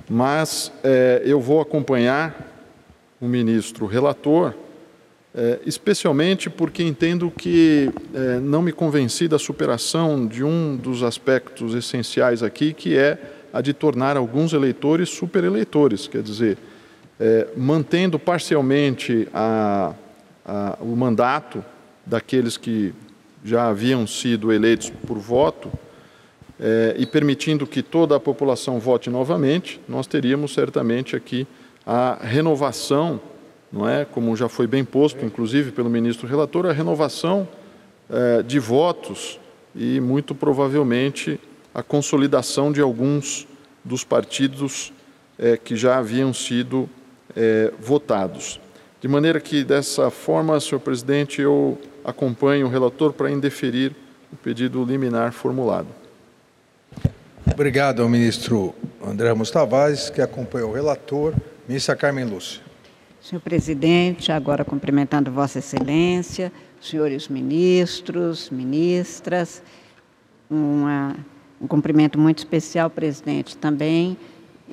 mas 0.08 0.72
é, 0.82 1.20
eu 1.22 1.38
vou 1.42 1.60
acompanhar 1.60 2.50
o 3.20 3.26
ministro 3.26 3.84
relator, 3.84 4.54
é, 5.34 5.58
especialmente 5.66 6.48
porque 6.48 6.82
entendo 6.82 7.30
que 7.30 7.90
é, 8.14 8.40
não 8.40 8.62
me 8.62 8.72
convenci 8.72 9.28
da 9.28 9.38
superação 9.38 10.26
de 10.26 10.42
um 10.42 10.76
dos 10.76 11.02
aspectos 11.02 11.74
essenciais 11.74 12.42
aqui, 12.42 12.72
que 12.72 12.96
é 12.96 13.18
a 13.52 13.60
de 13.60 13.74
tornar 13.74 14.16
alguns 14.16 14.54
eleitores 14.54 15.10
supereleitores, 15.10 16.08
quer 16.08 16.22
dizer, 16.22 16.56
mantendo 17.56 18.18
parcialmente 18.18 19.28
a 19.32 19.94
ah, 20.44 20.76
o 20.80 20.94
mandato 20.94 21.64
daqueles 22.04 22.56
que 22.56 22.92
já 23.44 23.68
haviam 23.68 24.06
sido 24.06 24.52
eleitos 24.52 24.90
por 25.06 25.18
voto 25.18 25.70
eh, 26.58 26.94
e 26.98 27.06
permitindo 27.06 27.66
que 27.66 27.82
toda 27.82 28.16
a 28.16 28.20
população 28.20 28.78
vote 28.78 29.10
novamente, 29.10 29.80
nós 29.88 30.06
teríamos 30.06 30.54
certamente 30.54 31.16
aqui 31.16 31.46
a 31.86 32.18
renovação, 32.22 33.20
não 33.72 33.88
é, 33.88 34.04
como 34.04 34.36
já 34.36 34.48
foi 34.48 34.66
bem 34.66 34.84
posto, 34.84 35.24
inclusive 35.24 35.72
pelo 35.72 35.90
ministro 35.90 36.26
relator, 36.26 36.66
a 36.66 36.72
renovação 36.72 37.46
eh, 38.08 38.42
de 38.42 38.58
votos 38.58 39.38
e, 39.74 40.00
muito 40.00 40.34
provavelmente, 40.34 41.40
a 41.74 41.82
consolidação 41.82 42.70
de 42.70 42.80
alguns 42.80 43.46
dos 43.84 44.04
partidos 44.04 44.92
é, 45.38 45.56
que 45.56 45.74
já 45.74 45.98
haviam 45.98 46.32
sido 46.32 46.88
votados. 47.80 48.60
De 49.04 49.08
maneira 49.08 49.38
que, 49.38 49.62
dessa 49.62 50.08
forma, 50.08 50.58
senhor 50.58 50.80
presidente, 50.80 51.42
eu 51.42 51.78
acompanho 52.02 52.66
o 52.66 52.70
relator 52.70 53.12
para 53.12 53.30
indeferir 53.30 53.94
o 54.32 54.36
pedido 54.36 54.82
liminar 54.82 55.30
formulado. 55.30 55.88
Obrigado 57.52 58.00
ao 58.00 58.08
ministro 58.08 58.74
André 59.06 59.28
Ramos 59.28 59.50
Tavares, 59.50 60.08
que 60.08 60.22
acompanha 60.22 60.66
o 60.66 60.72
relator. 60.72 61.34
Ministra 61.68 61.94
Carmen 61.94 62.24
Lúcia. 62.24 62.62
Senhor 63.20 63.42
presidente, 63.42 64.32
agora 64.32 64.64
cumprimentando 64.64 65.30
Vossa 65.30 65.58
Excelência, 65.58 66.50
senhores 66.80 67.28
ministros, 67.28 68.48
ministras, 68.48 69.62
uma, 70.48 71.14
um 71.60 71.66
cumprimento 71.66 72.18
muito 72.18 72.38
especial, 72.38 72.88
presidente, 72.88 73.54
também, 73.54 74.16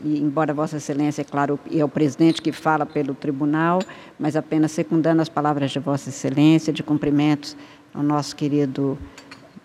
e, 0.03 0.19
embora 0.19 0.53
Vossa 0.53 0.77
Excelência, 0.77 1.21
é 1.21 1.25
claro, 1.25 1.59
é 1.71 1.83
o 1.83 1.89
presidente 1.89 2.41
que 2.41 2.51
fala 2.51 2.85
pelo 2.85 3.13
tribunal, 3.13 3.79
mas 4.19 4.35
apenas 4.35 4.71
secundando 4.71 5.21
as 5.21 5.29
palavras 5.29 5.71
de 5.71 5.79
Vossa 5.79 6.09
Excelência, 6.09 6.71
de 6.71 6.83
cumprimentos 6.83 7.55
ao 7.93 8.03
nosso 8.03 8.35
querido 8.35 8.97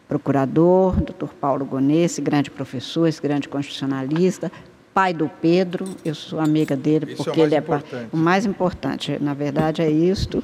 procurador, 0.08 0.94
doutor 0.96 1.34
Paulo 1.34 1.64
Gonê, 1.64 2.04
esse 2.04 2.20
grande 2.20 2.50
professor, 2.50 3.06
esse 3.06 3.20
grande 3.20 3.48
constitucionalista, 3.48 4.50
pai 4.94 5.12
do 5.12 5.28
Pedro, 5.42 5.84
eu 6.04 6.14
sou 6.14 6.40
amiga 6.40 6.74
dele 6.74 7.12
Isso 7.12 7.22
porque 7.22 7.40
é 7.40 7.44
ele 7.44 7.54
é 7.54 7.58
importante. 7.58 8.08
o 8.12 8.16
mais 8.16 8.46
importante, 8.46 9.18
na 9.20 9.34
verdade 9.34 9.82
é 9.82 9.90
isto. 9.90 10.42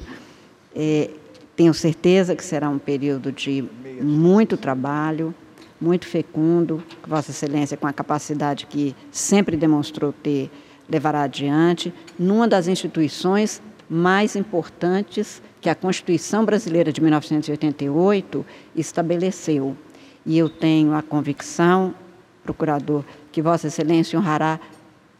É, 0.75 1.09
tenho 1.55 1.73
certeza 1.73 2.35
que 2.35 2.43
será 2.43 2.69
um 2.69 2.77
período 2.77 3.31
de 3.31 3.63
muito 4.01 4.57
trabalho, 4.57 5.33
muito 5.83 6.07
fecundo, 6.07 6.81
que 7.03 7.09
Vossa 7.09 7.31
Excelência, 7.31 7.75
com 7.75 7.85
a 7.85 7.93
capacidade 7.93 8.65
que 8.65 8.95
sempre 9.11 9.57
demonstrou 9.57 10.13
ter, 10.13 10.49
levará 10.89 11.23
adiante, 11.23 11.93
numa 12.17 12.47
das 12.47 12.67
instituições 12.67 13.61
mais 13.89 14.35
importantes 14.35 15.41
que 15.59 15.69
a 15.69 15.75
Constituição 15.75 16.45
Brasileira 16.45 16.91
de 16.91 17.01
1988 17.01 18.45
estabeleceu. 18.75 19.75
E 20.25 20.37
eu 20.37 20.49
tenho 20.49 20.93
a 20.93 21.01
convicção, 21.01 21.93
procurador, 22.43 23.03
que 23.31 23.41
Vossa 23.41 23.67
Excelência 23.67 24.17
honrará 24.17 24.59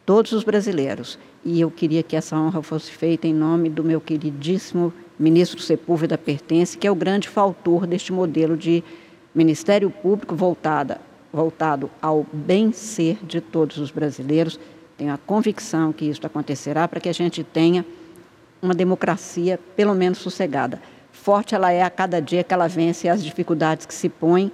todos 0.05 0.31
os 0.31 0.43
brasileiros. 0.43 1.19
E 1.43 1.59
eu 1.59 1.69
queria 1.69 2.03
que 2.03 2.15
essa 2.15 2.37
honra 2.37 2.61
fosse 2.61 2.89
feita 2.91 3.27
em 3.27 3.33
nome 3.33 3.69
do 3.69 3.83
meu 3.83 3.99
queridíssimo 3.99 4.93
ministro 5.19 5.59
Sepúlveda 5.59 6.17
Pertence, 6.17 6.77
que 6.77 6.87
é 6.87 6.91
o 6.91 6.95
grande 6.95 7.27
faltor 7.27 7.85
deste 7.85 8.13
modelo 8.13 8.55
de 8.55 8.83
Ministério 9.33 9.89
Público 9.89 10.35
voltada, 10.35 11.01
voltado 11.31 11.89
ao 12.01 12.25
bem-ser 12.31 13.17
de 13.23 13.41
todos 13.41 13.77
os 13.77 13.89
brasileiros. 13.89 14.59
Tenho 14.95 15.11
a 15.11 15.17
convicção 15.17 15.91
que 15.91 16.05
isso 16.05 16.25
acontecerá 16.25 16.87
para 16.87 16.99
que 16.99 17.09
a 17.09 17.13
gente 17.13 17.43
tenha 17.43 17.83
uma 18.61 18.75
democracia 18.75 19.59
pelo 19.75 19.95
menos 19.95 20.19
sossegada. 20.19 20.79
Forte 21.11 21.55
ela 21.55 21.71
é 21.71 21.81
a 21.81 21.89
cada 21.89 22.21
dia 22.21 22.43
que 22.43 22.53
ela 22.53 22.67
vence 22.67 23.09
as 23.09 23.23
dificuldades 23.23 23.85
que 23.85 23.93
se 23.93 24.07
põem 24.07 24.51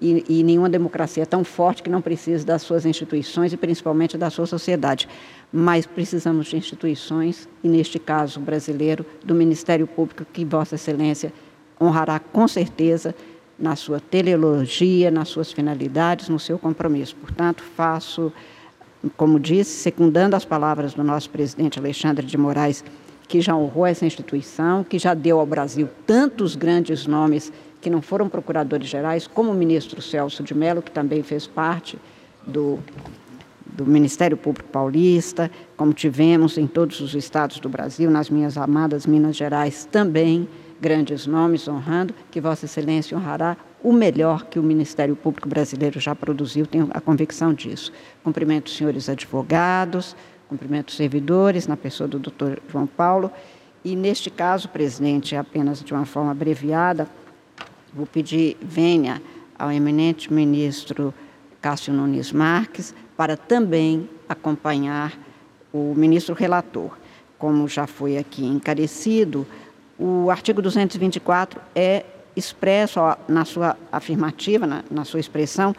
e, 0.00 0.24
e, 0.28 0.42
nenhuma 0.42 0.68
democracia 0.70 1.24
é 1.24 1.26
tão 1.26 1.44
forte 1.44 1.82
que 1.82 1.90
não 1.90 2.00
precisa 2.00 2.44
das 2.44 2.62
suas 2.62 2.86
instituições 2.86 3.52
e 3.52 3.56
principalmente 3.56 4.16
da 4.16 4.30
sua 4.30 4.46
sociedade. 4.46 5.06
Mas 5.52 5.84
precisamos 5.84 6.46
de 6.46 6.56
instituições, 6.56 7.46
e 7.62 7.68
neste 7.68 7.98
caso 7.98 8.40
brasileiro, 8.40 9.04
do 9.22 9.34
Ministério 9.34 9.86
Público, 9.86 10.24
que 10.24 10.42
Vossa 10.42 10.76
Excelência 10.76 11.32
honrará 11.78 12.18
com 12.18 12.48
certeza 12.48 13.14
na 13.60 13.76
sua 13.76 14.00
teleologia, 14.00 15.10
nas 15.10 15.28
suas 15.28 15.52
finalidades, 15.52 16.28
no 16.28 16.38
seu 16.38 16.58
compromisso. 16.58 17.14
Portanto, 17.16 17.62
faço, 17.76 18.32
como 19.16 19.38
disse, 19.38 19.82
secundando 19.82 20.34
as 20.34 20.44
palavras 20.44 20.94
do 20.94 21.04
nosso 21.04 21.28
presidente 21.28 21.78
Alexandre 21.78 22.24
de 22.24 22.38
Moraes, 22.38 22.82
que 23.28 23.40
já 23.40 23.54
honrou 23.54 23.86
essa 23.86 24.06
instituição, 24.06 24.82
que 24.82 24.98
já 24.98 25.14
deu 25.14 25.38
ao 25.38 25.46
Brasil 25.46 25.88
tantos 26.06 26.56
grandes 26.56 27.06
nomes 27.06 27.52
que 27.80 27.88
não 27.88 28.02
foram 28.02 28.28
procuradores 28.28 28.88
gerais, 28.88 29.26
como 29.26 29.50
o 29.52 29.54
ministro 29.54 30.02
Celso 30.02 30.42
de 30.42 30.54
Mello, 30.54 30.82
que 30.82 30.90
também 30.90 31.22
fez 31.22 31.46
parte 31.46 31.98
do, 32.46 32.78
do 33.66 33.86
Ministério 33.86 34.36
Público 34.36 34.68
Paulista, 34.68 35.50
como 35.76 35.92
tivemos 35.92 36.58
em 36.58 36.66
todos 36.66 37.00
os 37.00 37.14
estados 37.14 37.58
do 37.60 37.68
Brasil, 37.68 38.10
nas 38.10 38.28
minhas 38.28 38.58
amadas 38.58 39.06
Minas 39.06 39.36
Gerais 39.36 39.88
também, 39.90 40.48
grandes 40.80 41.26
nomes 41.26 41.68
honrando, 41.68 42.14
que 42.30 42.40
Vossa 42.40 42.64
Excelência 42.64 43.16
honrará 43.16 43.56
o 43.82 43.92
melhor 43.92 44.44
que 44.46 44.58
o 44.58 44.62
Ministério 44.62 45.14
Público 45.16 45.48
Brasileiro 45.48 46.00
já 46.00 46.14
produziu, 46.14 46.66
tenho 46.66 46.88
a 46.92 47.00
convicção 47.00 47.52
disso. 47.52 47.92
Cumprimento 48.22 48.66
os 48.66 48.76
senhores 48.76 49.08
advogados, 49.08 50.16
cumprimento 50.48 50.88
os 50.88 50.96
servidores, 50.96 51.66
na 51.66 51.76
pessoa 51.76 52.08
do 52.08 52.18
doutor 52.18 52.60
João 52.70 52.86
Paulo, 52.86 53.30
e 53.84 53.96
neste 53.96 54.30
caso, 54.30 54.68
presidente, 54.68 55.34
apenas 55.34 55.82
de 55.82 55.94
uma 55.94 56.04
forma 56.04 56.32
abreviada, 56.32 57.08
Vou 57.92 58.06
pedir 58.06 58.56
venha 58.62 59.20
ao 59.58 59.72
eminente 59.72 60.32
ministro 60.32 61.12
Cássio 61.60 61.92
Nunes 61.92 62.30
Marques 62.30 62.94
para 63.16 63.36
também 63.36 64.08
acompanhar 64.28 65.18
o 65.72 65.92
ministro 65.96 66.32
relator. 66.34 66.96
Como 67.36 67.66
já 67.66 67.88
foi 67.88 68.16
aqui 68.16 68.44
encarecido, 68.44 69.44
o 70.00 70.30
artigo 70.30 70.62
224 70.62 71.60
é 71.74 72.04
expresso 72.34 73.00
na 73.28 73.44
sua 73.44 73.76
afirmativa, 73.92 74.66
na, 74.66 74.82
na 74.90 75.04
sua 75.04 75.20
expressão, 75.20 75.76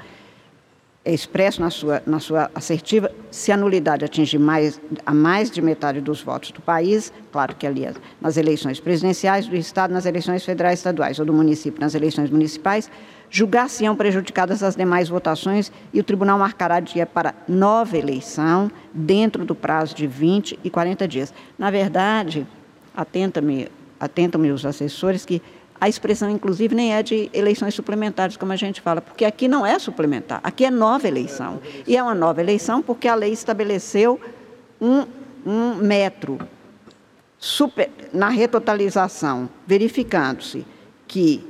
é 1.04 1.12
expresso 1.12 1.60
na 1.60 1.72
sua, 1.72 2.04
na 2.06 2.20
sua 2.20 2.52
assertiva, 2.54 3.12
se 3.32 3.52
a 3.52 3.58
nulidade 3.58 4.06
atingir 4.06 4.38
mais, 4.38 4.80
a 5.04 5.12
mais 5.12 5.50
de 5.50 5.60
metade 5.60 6.00
dos 6.00 6.22
votos 6.22 6.52
do 6.52 6.62
país, 6.62 7.12
claro 7.32 7.56
que 7.56 7.66
ali 7.66 7.88
nas 8.22 8.38
eleições 8.38 8.80
presidenciais 8.80 9.48
do 9.48 9.56
Estado, 9.56 9.92
nas 9.92 10.06
eleições 10.06 10.46
federais 10.46 10.78
estaduais, 10.78 11.18
ou 11.18 11.26
do 11.26 11.34
município 11.34 11.82
nas 11.82 11.96
eleições 11.96 12.30
municipais, 12.30 12.92
julgar-se-ão 13.32 13.96
prejudicadas 13.96 14.62
as 14.62 14.76
demais 14.76 15.10
votações 15.10 15.72
e 15.92 16.00
o 16.00 16.04
tribunal 16.04 16.38
marcará 16.38 16.80
dia 16.80 17.08
para 17.08 17.34
nova 17.48 17.98
eleição 17.98 18.70
dentro 18.94 19.44
do 19.44 19.56
prazo 19.56 19.96
de 19.96 20.06
20 20.06 20.60
e 20.64 20.70
40 20.70 21.08
dias. 21.08 21.34
Na 21.58 21.72
verdade, 21.72 22.46
atenta-me 22.96 23.70
atentam-me 24.02 24.52
os 24.52 24.66
assessores 24.66 25.24
que 25.24 25.42
a 25.80 25.88
expressão, 25.88 26.30
inclusive, 26.30 26.76
nem 26.76 26.94
é 26.94 27.02
de 27.02 27.30
eleições 27.34 27.74
suplementares, 27.74 28.38
como 28.38 28.52
a 28.52 28.56
gente 28.56 28.82
fala, 28.82 29.02
porque 29.02 29.26
aqui 29.26 29.48
não 29.48 29.66
é 29.66 29.80
suplementar, 29.80 30.40
aqui 30.44 30.66
é 30.66 30.70
nova 30.70 31.08
eleição. 31.08 31.60
E 31.88 31.98
é 31.98 32.04
uma 32.04 32.14
nova 32.14 32.40
eleição 32.40 32.82
porque 32.84 33.08
a 33.08 33.16
lei 33.16 33.32
estabeleceu 33.32 34.20
um, 34.80 35.06
um 35.44 35.76
metro 35.76 36.38
super, 37.40 37.90
na 38.14 38.30
retotalização, 38.30 39.50
verificando-se 39.66 40.66
que 41.08 41.44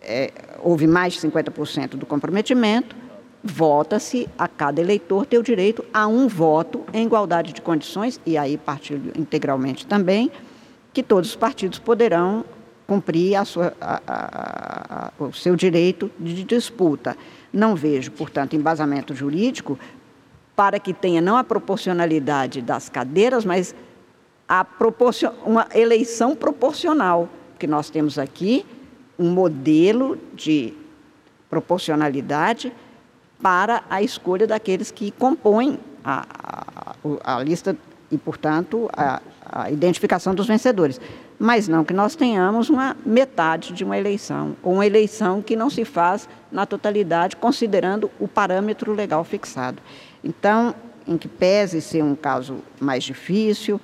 é, 0.00 0.32
houve 0.62 0.86
mais 0.86 1.12
de 1.12 1.20
50% 1.20 1.90
do 1.90 2.06
comprometimento, 2.06 2.96
vota-se 3.44 4.26
a 4.38 4.48
cada 4.48 4.80
eleitor 4.80 5.26
ter 5.26 5.38
o 5.38 5.42
direito 5.42 5.84
a 5.92 6.06
um 6.06 6.26
voto 6.26 6.82
em 6.92 7.04
igualdade 7.04 7.52
de 7.52 7.60
condições, 7.60 8.18
e 8.24 8.38
aí 8.38 8.56
partilho 8.56 9.12
integralmente 9.14 9.86
também, 9.86 10.30
que 10.96 11.02
todos 11.02 11.28
os 11.28 11.36
partidos 11.36 11.78
poderão 11.78 12.42
cumprir 12.86 13.36
a 13.36 13.44
sua, 13.44 13.74
a, 13.78 14.00
a, 14.08 15.22
o 15.22 15.30
seu 15.30 15.54
direito 15.54 16.10
de 16.18 16.42
disputa. 16.42 17.14
Não 17.52 17.76
vejo, 17.76 18.10
portanto, 18.12 18.56
embasamento 18.56 19.14
jurídico 19.14 19.78
para 20.56 20.80
que 20.80 20.94
tenha 20.94 21.20
não 21.20 21.36
a 21.36 21.44
proporcionalidade 21.44 22.62
das 22.62 22.88
cadeiras, 22.88 23.44
mas 23.44 23.74
a 24.48 24.66
uma 25.44 25.66
eleição 25.74 26.34
proporcional, 26.34 27.28
que 27.58 27.66
nós 27.66 27.90
temos 27.90 28.18
aqui 28.18 28.64
um 29.18 29.28
modelo 29.28 30.18
de 30.32 30.72
proporcionalidade 31.50 32.72
para 33.42 33.84
a 33.90 34.02
escolha 34.02 34.46
daqueles 34.46 34.90
que 34.90 35.10
compõem 35.10 35.78
a, 36.02 36.94
a, 37.22 37.36
a 37.36 37.42
lista 37.42 37.76
e, 38.10 38.16
portanto, 38.16 38.88
a, 38.94 39.20
a 39.50 39.70
identificação 39.70 40.34
dos 40.34 40.46
vencedores 40.46 41.00
mas 41.38 41.68
não 41.68 41.84
que 41.84 41.92
nós 41.92 42.14
tenhamos 42.14 42.70
uma 42.70 42.96
metade 43.04 43.72
de 43.72 43.84
uma 43.84 43.96
eleição, 43.98 44.56
ou 44.62 44.74
uma 44.74 44.86
eleição 44.86 45.42
que 45.42 45.56
não 45.56 45.68
se 45.68 45.84
faz 45.84 46.28
na 46.50 46.64
totalidade, 46.64 47.36
considerando 47.36 48.10
o 48.18 48.26
parâmetro 48.26 48.92
legal 48.92 49.22
fixado. 49.24 49.82
Então, 50.24 50.74
em 51.06 51.16
que 51.16 51.28
pese 51.28 51.80
ser 51.80 52.02
um 52.02 52.14
caso 52.14 52.56
mais 52.80 53.04
difícil 53.04 53.80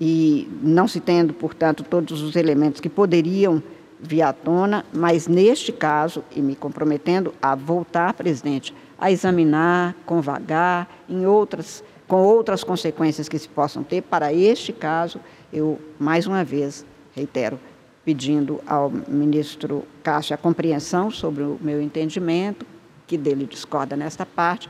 e 0.00 0.48
não 0.62 0.88
se 0.88 1.00
tendo, 1.00 1.34
portanto, 1.34 1.82
todos 1.82 2.22
os 2.22 2.36
elementos 2.36 2.80
que 2.80 2.88
poderiam 2.88 3.62
vir 4.00 4.22
à 4.22 4.32
tona, 4.32 4.84
mas 4.92 5.28
neste 5.28 5.70
caso, 5.70 6.24
e 6.34 6.40
me 6.40 6.56
comprometendo 6.56 7.32
a 7.40 7.54
voltar, 7.54 8.12
presidente, 8.14 8.74
a 8.98 9.12
examinar 9.12 9.94
com 10.04 10.20
vagar, 10.20 10.88
em 11.08 11.26
outras, 11.26 11.84
com 12.12 12.22
outras 12.22 12.62
consequências 12.62 13.26
que 13.26 13.38
se 13.38 13.48
possam 13.48 13.82
ter, 13.82 14.02
para 14.02 14.34
este 14.34 14.70
caso, 14.70 15.18
eu, 15.50 15.80
mais 15.98 16.26
uma 16.26 16.44
vez, 16.44 16.84
reitero, 17.16 17.58
pedindo 18.04 18.60
ao 18.66 18.90
ministro 18.90 19.86
Cássio 20.02 20.34
a 20.34 20.36
compreensão 20.36 21.10
sobre 21.10 21.42
o 21.42 21.58
meu 21.58 21.80
entendimento, 21.80 22.66
que 23.06 23.16
dele 23.16 23.46
discorda 23.46 23.96
nesta 23.96 24.26
parte. 24.26 24.68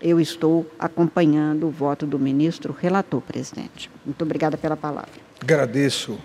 Eu 0.00 0.20
estou 0.20 0.70
acompanhando 0.78 1.66
o 1.66 1.70
voto 1.70 2.06
do 2.06 2.16
ministro 2.16 2.72
relator, 2.72 3.20
presidente. 3.22 3.90
Muito 4.06 4.22
obrigada 4.22 4.56
pela 4.56 4.76
palavra. 4.76 5.10
Agradeço, 5.40 6.16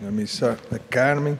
a 0.00 0.12
ministra 0.12 0.56
Carmen. 0.88 1.36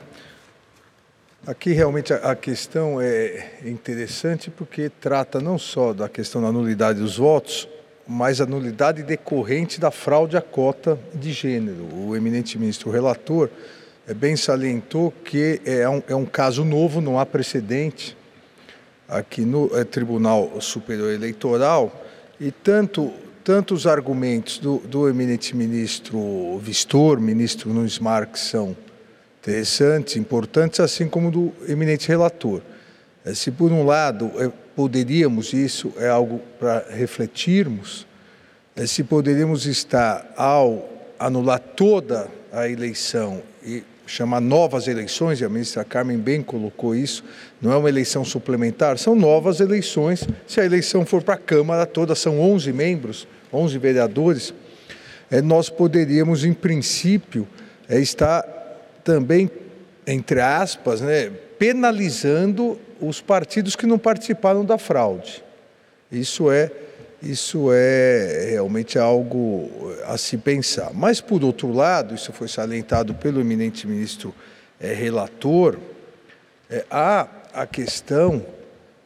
Aqui 1.47 1.71
realmente 1.73 2.13
a 2.13 2.35
questão 2.35 3.01
é 3.01 3.51
interessante 3.65 4.51
porque 4.51 4.89
trata 4.89 5.41
não 5.41 5.61
só 5.61 5.93
da 5.93 6.09
questão 6.09 6.43
da 6.43 6.51
nulidade 6.51 6.99
dos 6.99 7.19
votos, 7.19 7.69
mas 8.07 8.41
a 8.41 8.47
nulidade 8.47 9.03
decorrente 9.03 9.81
da 9.81 9.91
fraude 9.91 10.37
à 10.37 10.43
cota 10.43 10.99
de 11.15 11.33
gênero. 11.33 11.89
O 11.95 12.15
eminente 12.15 12.59
ministro 12.59 12.91
relator 12.91 13.49
é, 14.07 14.13
bem 14.13 14.37
salientou 14.37 15.13
que 15.25 15.61
é 15.65 15.89
um, 15.89 16.03
é 16.09 16.15
um 16.15 16.27
caso 16.27 16.65
novo, 16.65 17.01
não 17.01 17.19
há 17.19 17.25
precedente 17.25 18.17
aqui 19.09 19.43
no 19.43 19.71
é, 19.77 19.85
Tribunal 19.85 20.61
Superior 20.61 21.13
Eleitoral 21.13 22.05
e 22.39 22.51
tanto 22.51 23.13
tanto 23.43 23.75
os 23.75 23.87
argumentos 23.87 24.59
do, 24.59 24.79
do 24.79 25.07
eminente 25.07 25.55
ministro 25.55 26.59
Vistor, 26.61 27.21
ministro 27.21 27.75
Nunes 27.75 27.99
Marques, 27.99 28.45
são 28.45 28.75
interessantes, 29.43 30.17
importantes, 30.17 30.81
assim 30.81 31.07
como 31.07 31.31
do 31.31 31.53
eminente 31.69 32.09
relator. 32.09 32.63
É, 33.23 33.35
se 33.35 33.51
por 33.51 33.71
um 33.71 33.85
lado 33.85 34.31
poderíamos, 34.75 35.53
isso 35.53 35.93
é 35.99 36.09
algo 36.09 36.41
para 36.59 36.87
refletirmos, 36.91 38.07
é, 38.77 38.87
se 38.87 39.05
poderíamos 39.05 39.67
estar 39.67 40.33
ao 40.37 40.89
anular 41.19 41.59
toda 41.59 42.29
a 42.53 42.69
eleição 42.69 43.43
e 43.65 43.83
chamar 44.07 44.41
novas 44.41 44.87
eleições, 44.87 45.41
e 45.41 45.45
a 45.45 45.49
ministra 45.49 45.85
Carmen 45.85 46.19
bem 46.19 46.43
colocou 46.43 46.95
isso, 46.95 47.25
não 47.61 47.73
é 47.73 47.77
uma 47.77 47.89
eleição 47.89 48.25
suplementar, 48.25 48.99
são 48.99 49.15
novas 49.15 49.61
eleições. 49.61 50.27
Se 50.47 50.61
a 50.61 50.65
eleição 50.65 51.07
for 51.07 51.23
para 51.23 51.35
a 51.35 51.39
Câmara 51.39 51.87
toda, 51.87 52.15
são 52.15 52.41
11 52.41 52.73
membros, 52.73 53.27
11 53.53 53.79
vereadores, 53.79 54.53
nós 55.43 55.71
poderíamos, 55.71 56.45
em 56.45 56.53
princípio, 56.53 57.49
estar 57.89 58.45
também, 59.03 59.51
entre 60.07 60.41
aspas, 60.41 61.01
né, 61.01 61.31
penalizando 61.65 62.79
os 63.01 63.23
partidos 63.23 63.75
que 63.75 63.87
não 63.87 63.99
participaram 63.99 64.67
da 64.67 64.77
fraude. 64.77 65.43
Isso 66.13 66.51
é, 66.51 66.71
isso 67.23 67.71
é 67.73 68.49
realmente 68.51 68.99
algo 68.99 69.71
a 70.05 70.19
se 70.19 70.37
pensar. 70.37 70.91
Mas, 70.93 71.23
por 71.23 71.43
outro 71.43 71.73
lado, 71.73 72.15
isso 72.15 72.35
foi 72.35 72.49
salientado 72.49 73.15
pelo 73.15 73.41
eminente 73.41 73.87
ministro 73.87 74.35
é, 74.79 74.93
relator, 74.93 75.79
é, 76.69 76.85
há 76.91 77.27
a 77.55 77.67
questão 77.67 78.45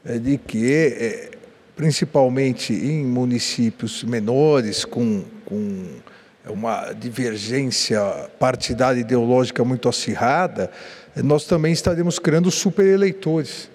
é, 0.04 0.18
de 0.18 0.36
que, 0.36 0.68
é, 0.98 1.30
principalmente 1.76 2.72
em 2.72 3.04
municípios 3.04 4.02
menores, 4.02 4.84
com, 4.84 5.22
com 5.44 5.84
uma 6.48 6.92
divergência 6.92 8.00
partidária 8.36 9.00
ideológica 9.00 9.64
muito 9.64 9.88
acirrada, 9.88 10.72
nós 11.22 11.44
também 11.44 11.72
estaremos 11.72 12.18
criando 12.18 12.50
supereleitores. 12.50 13.70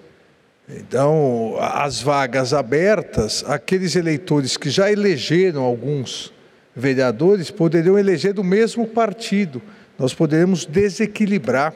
Então, 0.68 1.56
as 1.60 2.00
vagas 2.00 2.54
abertas, 2.54 3.44
aqueles 3.46 3.96
eleitores 3.96 4.56
que 4.56 4.70
já 4.70 4.90
elegeram 4.90 5.62
alguns 5.62 6.32
vereadores 6.74 7.50
poderiam 7.50 7.98
eleger 7.98 8.32
do 8.32 8.42
mesmo 8.42 8.86
partido. 8.86 9.60
Nós 9.98 10.14
poderemos 10.14 10.64
desequilibrar 10.64 11.74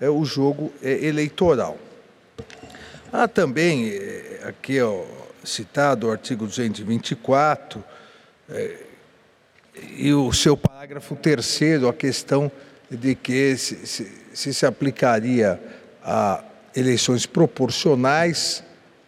é, 0.00 0.08
o 0.08 0.24
jogo 0.24 0.72
é, 0.82 1.06
eleitoral. 1.06 1.78
Há 3.12 3.26
também, 3.26 3.88
é, 3.88 4.42
aqui 4.44 4.80
ó, 4.80 5.02
citado 5.42 6.08
o 6.08 6.10
artigo 6.10 6.46
224, 6.46 7.82
é, 8.50 8.76
e 9.96 10.12
o 10.12 10.32
seu 10.32 10.56
parágrafo 10.56 11.16
terceiro, 11.16 11.88
a 11.88 11.94
questão 11.94 12.50
de 12.90 13.14
que 13.14 13.56
se, 13.56 13.86
se, 13.86 14.12
se, 14.36 14.52
se 14.52 14.66
aplicaria 14.66 15.58
a 16.04 16.44
eleições 16.76 17.24
proporcionais 17.24 18.62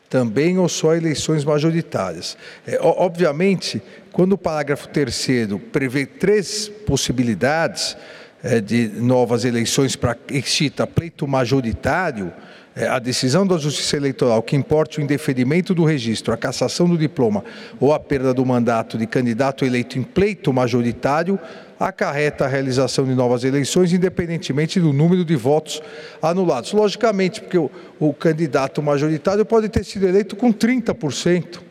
também 0.08 0.56
ou 0.56 0.70
só 0.70 0.94
eleições 0.94 1.44
majoritárias. 1.44 2.34
É, 2.66 2.78
obviamente, 2.80 3.82
quando 4.10 4.32
o 4.32 4.38
parágrafo 4.38 4.88
terceiro 4.88 5.58
prevê 5.58 6.06
três 6.06 6.70
possibilidades 6.86 7.94
é, 8.42 8.58
de 8.58 8.88
novas 8.88 9.44
eleições 9.44 9.94
para 9.96 10.16
excita 10.30 10.86
pleito 10.86 11.28
majoritário, 11.28 12.32
é, 12.74 12.88
a 12.88 12.98
decisão 12.98 13.46
da 13.46 13.58
Justiça 13.58 13.98
Eleitoral 13.98 14.42
que 14.42 14.56
importe 14.56 14.98
o 14.98 15.02
indeferimento 15.02 15.74
do 15.74 15.84
registro, 15.84 16.32
a 16.32 16.38
cassação 16.38 16.88
do 16.88 16.96
diploma 16.96 17.44
ou 17.78 17.92
a 17.92 18.00
perda 18.00 18.32
do 18.32 18.46
mandato 18.46 18.96
de 18.96 19.06
candidato 19.06 19.62
eleito 19.62 19.98
em 19.98 20.02
pleito 20.02 20.54
majoritário 20.54 21.38
acarreta 21.78 22.44
a 22.44 22.48
realização 22.48 23.04
de 23.04 23.14
novas 23.14 23.44
eleições, 23.44 23.92
independentemente 23.92 24.80
do 24.80 24.92
número 24.92 25.24
de 25.24 25.36
votos 25.36 25.82
anulados. 26.20 26.72
Logicamente, 26.72 27.40
porque 27.40 27.58
o, 27.58 27.70
o 27.98 28.12
candidato 28.12 28.82
majoritário 28.82 29.44
pode 29.44 29.68
ter 29.68 29.84
sido 29.84 30.06
eleito 30.06 30.36
com 30.36 30.52
30%. 30.52 31.68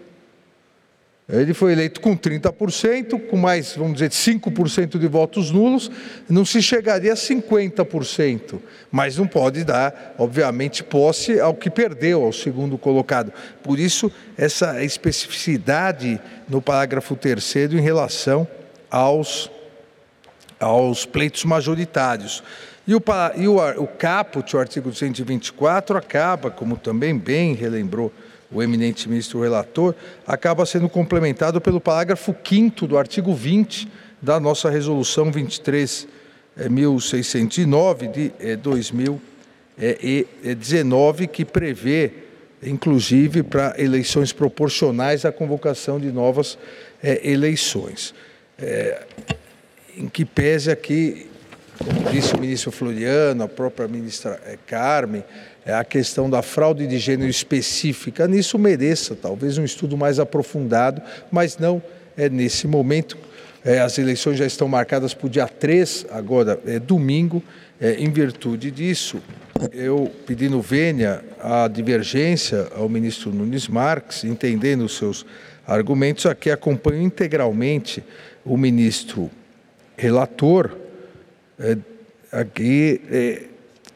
Ele 1.29 1.53
foi 1.53 1.73
eleito 1.73 1.99
com 1.99 2.15
30%, 2.15 3.27
com 3.27 3.35
mais, 3.35 3.75
vamos 3.75 3.95
dizer, 3.95 4.11
5% 4.11 4.97
de 4.97 5.07
votos 5.07 5.51
nulos, 5.51 5.91
não 6.29 6.45
se 6.45 6.61
chegaria 6.61 7.11
a 7.11 7.17
50%, 7.17 8.57
mas 8.89 9.17
não 9.17 9.27
pode 9.27 9.65
dar, 9.65 10.15
obviamente, 10.17 10.85
posse 10.85 11.37
ao 11.37 11.53
que 11.53 11.69
perdeu, 11.69 12.23
ao 12.23 12.31
segundo 12.31 12.77
colocado. 12.77 13.33
Por 13.61 13.77
isso, 13.77 14.09
essa 14.37 14.81
especificidade 14.81 16.17
no 16.47 16.61
parágrafo 16.61 17.13
3 17.13 17.73
em 17.73 17.81
relação 17.81 18.47
aos, 18.89 19.51
aos 20.59 21.05
pleitos 21.05 21.45
majoritários. 21.45 22.43
E 22.87 22.95
o, 22.95 23.03
e 23.35 23.47
o, 23.47 23.57
o 23.83 23.87
caput, 23.87 24.55
o 24.55 24.59
artigo 24.59 24.91
124, 24.93 25.97
acaba, 25.97 26.49
como 26.49 26.77
também 26.77 27.17
bem 27.17 27.53
relembrou 27.53 28.13
o 28.49 28.63
eminente 28.63 29.09
ministro 29.09 29.41
relator, 29.41 29.93
acaba 30.25 30.65
sendo 30.65 30.87
complementado 30.87 31.59
pelo 31.59 31.81
parágrafo 31.81 32.33
5 32.47 32.87
do 32.87 32.97
artigo 32.97 33.33
20 33.33 33.91
da 34.21 34.39
nossa 34.39 34.69
resolução 34.69 35.29
23.609 35.31 38.09
de 38.09 38.31
2019, 38.55 41.23
eh, 41.23 41.27
que 41.27 41.43
prevê, 41.43 42.13
inclusive, 42.63 43.43
para 43.43 43.75
eleições 43.77 44.31
proporcionais, 44.31 45.25
a 45.25 45.31
convocação 45.31 45.99
de 45.99 46.09
novas 46.09 46.57
eh, 47.03 47.19
eleições. 47.29 48.15
É, 48.57 49.03
em 49.97 50.07
que 50.07 50.23
pese 50.23 50.69
aqui, 50.69 51.27
como 51.77 52.11
disse 52.11 52.35
o 52.35 52.39
ministro 52.39 52.71
Floriano, 52.71 53.43
a 53.43 53.47
própria 53.47 53.87
ministra 53.87 54.39
Carmen, 54.67 55.23
é 55.65 55.73
a 55.73 55.83
questão 55.83 56.29
da 56.29 56.41
fraude 56.41 56.87
de 56.87 56.97
gênero 56.97 57.29
específica, 57.29 58.27
nisso 58.27 58.57
mereça 58.57 59.15
talvez 59.15 59.57
um 59.57 59.65
estudo 59.65 59.97
mais 59.97 60.19
aprofundado, 60.19 61.01
mas 61.31 61.57
não 61.57 61.81
é 62.15 62.29
nesse 62.29 62.67
momento. 62.67 63.17
É, 63.65 63.79
as 63.79 63.97
eleições 63.97 64.37
já 64.37 64.45
estão 64.45 64.67
marcadas 64.67 65.13
para 65.13 65.27
o 65.27 65.29
dia 65.29 65.47
3, 65.47 66.05
agora 66.11 66.59
é 66.65 66.79
domingo. 66.79 67.43
Em 67.79 68.09
virtude 68.09 68.71
disso, 68.71 69.21
eu 69.71 70.11
pedindo 70.25 70.59
vênia 70.61 71.23
a 71.39 71.67
divergência 71.67 72.69
ao 72.75 72.89
ministro 72.89 73.31
Nunes 73.31 73.67
Marques, 73.67 74.23
entendendo 74.23 74.85
os 74.85 74.97
seus 74.97 75.25
argumentos, 75.67 76.25
aqui 76.25 76.49
acompanho 76.49 77.03
integralmente 77.03 78.03
o 78.43 78.57
ministro 78.57 79.29
relator, 79.97 80.77
é, 81.59 81.77
aqui, 82.31 83.01
é, 83.11 83.43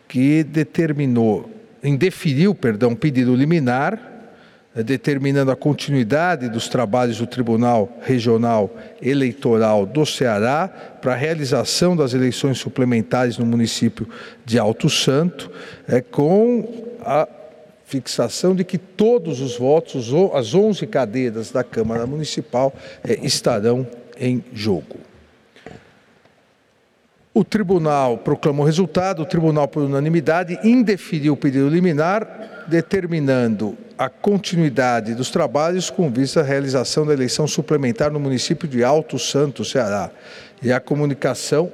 que 0.09 0.43
determinou 0.43 1.49
indeferiu, 1.83 2.53
perdão, 2.53 2.95
pedido 2.95 3.35
liminar, 3.35 3.99
eh, 4.75 4.83
determinando 4.83 5.51
a 5.51 5.55
continuidade 5.55 6.47
dos 6.49 6.67
trabalhos 6.67 7.17
do 7.17 7.27
Tribunal 7.27 7.97
Regional 8.01 8.69
Eleitoral 9.01 9.85
do 9.85 10.05
Ceará 10.05 10.67
para 11.01 11.13
a 11.13 11.17
realização 11.17 11.95
das 11.95 12.13
eleições 12.13 12.59
suplementares 12.59 13.37
no 13.37 13.45
município 13.45 14.07
de 14.45 14.59
Alto 14.59 14.89
Santo, 14.89 15.51
é, 15.87 16.01
com 16.01 16.95
a 17.03 17.27
fixação 17.85 18.55
de 18.55 18.63
que 18.63 18.77
todos 18.77 19.41
os 19.41 19.57
votos, 19.57 20.11
as 20.33 20.53
11 20.53 20.87
cadeiras 20.87 21.51
da 21.51 21.63
Câmara 21.63 22.05
Municipal, 22.05 22.73
é, 23.03 23.25
estarão 23.25 23.85
em 24.17 24.43
jogo. 24.53 25.10
O 27.33 27.45
tribunal 27.45 28.17
proclamou 28.17 28.63
o 28.63 28.65
resultado, 28.65 29.21
o 29.21 29.25
tribunal, 29.25 29.67
por 29.67 29.83
unanimidade, 29.83 30.59
indeferiu 30.63 31.33
o 31.33 31.37
pedido 31.37 31.69
liminar, 31.69 32.65
determinando 32.67 33.77
a 33.97 34.09
continuidade 34.09 35.15
dos 35.15 35.29
trabalhos 35.29 35.89
com 35.89 36.11
vista 36.11 36.41
à 36.41 36.43
realização 36.43 37.05
da 37.05 37.13
eleição 37.13 37.47
suplementar 37.47 38.11
no 38.11 38.19
município 38.19 38.67
de 38.67 38.83
Alto 38.83 39.17
Santo, 39.17 39.63
Ceará. 39.63 40.09
E 40.61 40.73
a 40.73 40.79
comunicação 40.79 41.71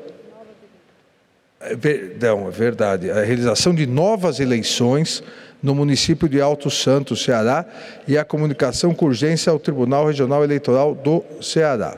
Não, 2.22 2.48
é 2.48 2.52
verdade. 2.52 3.10
A 3.10 3.24
realização 3.24 3.74
de 3.74 3.88
novas 3.88 4.40
eleições 4.40 5.24
no 5.62 5.74
município 5.74 6.30
de 6.30 6.40
Alto 6.40 6.70
Santo, 6.70 7.16
Ceará, 7.16 7.66
e 8.08 8.16
a 8.16 8.24
comunicação 8.24 8.94
com 8.94 9.08
urgência 9.08 9.52
ao 9.52 9.58
Tribunal 9.58 10.06
Regional 10.06 10.44
Eleitoral 10.44 10.94
do 10.94 11.24
Ceará. 11.42 11.98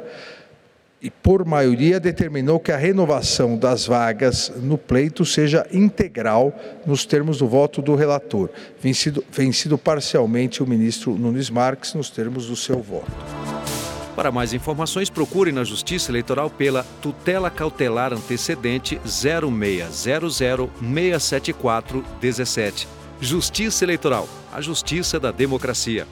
E, 1.01 1.09
por 1.09 1.45
maioria, 1.45 1.97
determinou 1.97 2.59
que 2.59 2.73
a 2.73 2.77
renovação 2.77 3.57
das 3.57 3.87
vagas 3.87 4.51
no 4.57 4.77
pleito 4.77 5.23
seja 5.23 5.65
integral 5.71 6.53
nos 6.85 7.05
termos 7.05 7.37
do 7.37 7.47
voto 7.47 7.81
do 7.81 7.95
relator, 7.95 8.49
vencido, 8.81 9.23
vencido 9.31 9.77
parcialmente 9.77 10.61
o 10.61 10.67
ministro 10.67 11.15
Nunes 11.15 11.49
Marques 11.49 11.93
nos 11.93 12.09
termos 12.09 12.47
do 12.47 12.55
seu 12.55 12.81
voto. 12.81 13.09
Para 14.13 14.29
mais 14.29 14.53
informações, 14.53 15.09
procure 15.09 15.53
na 15.53 15.63
Justiça 15.63 16.11
Eleitoral 16.11 16.49
pela 16.49 16.83
tutela 17.01 17.49
cautelar 17.49 18.11
antecedente 18.11 18.99
0600 19.05 20.33
674 20.81 22.03
17. 22.19 22.87
Justiça 23.21 23.85
Eleitoral, 23.85 24.27
a 24.51 24.59
justiça 24.59 25.17
da 25.17 25.31
democracia. 25.31 26.05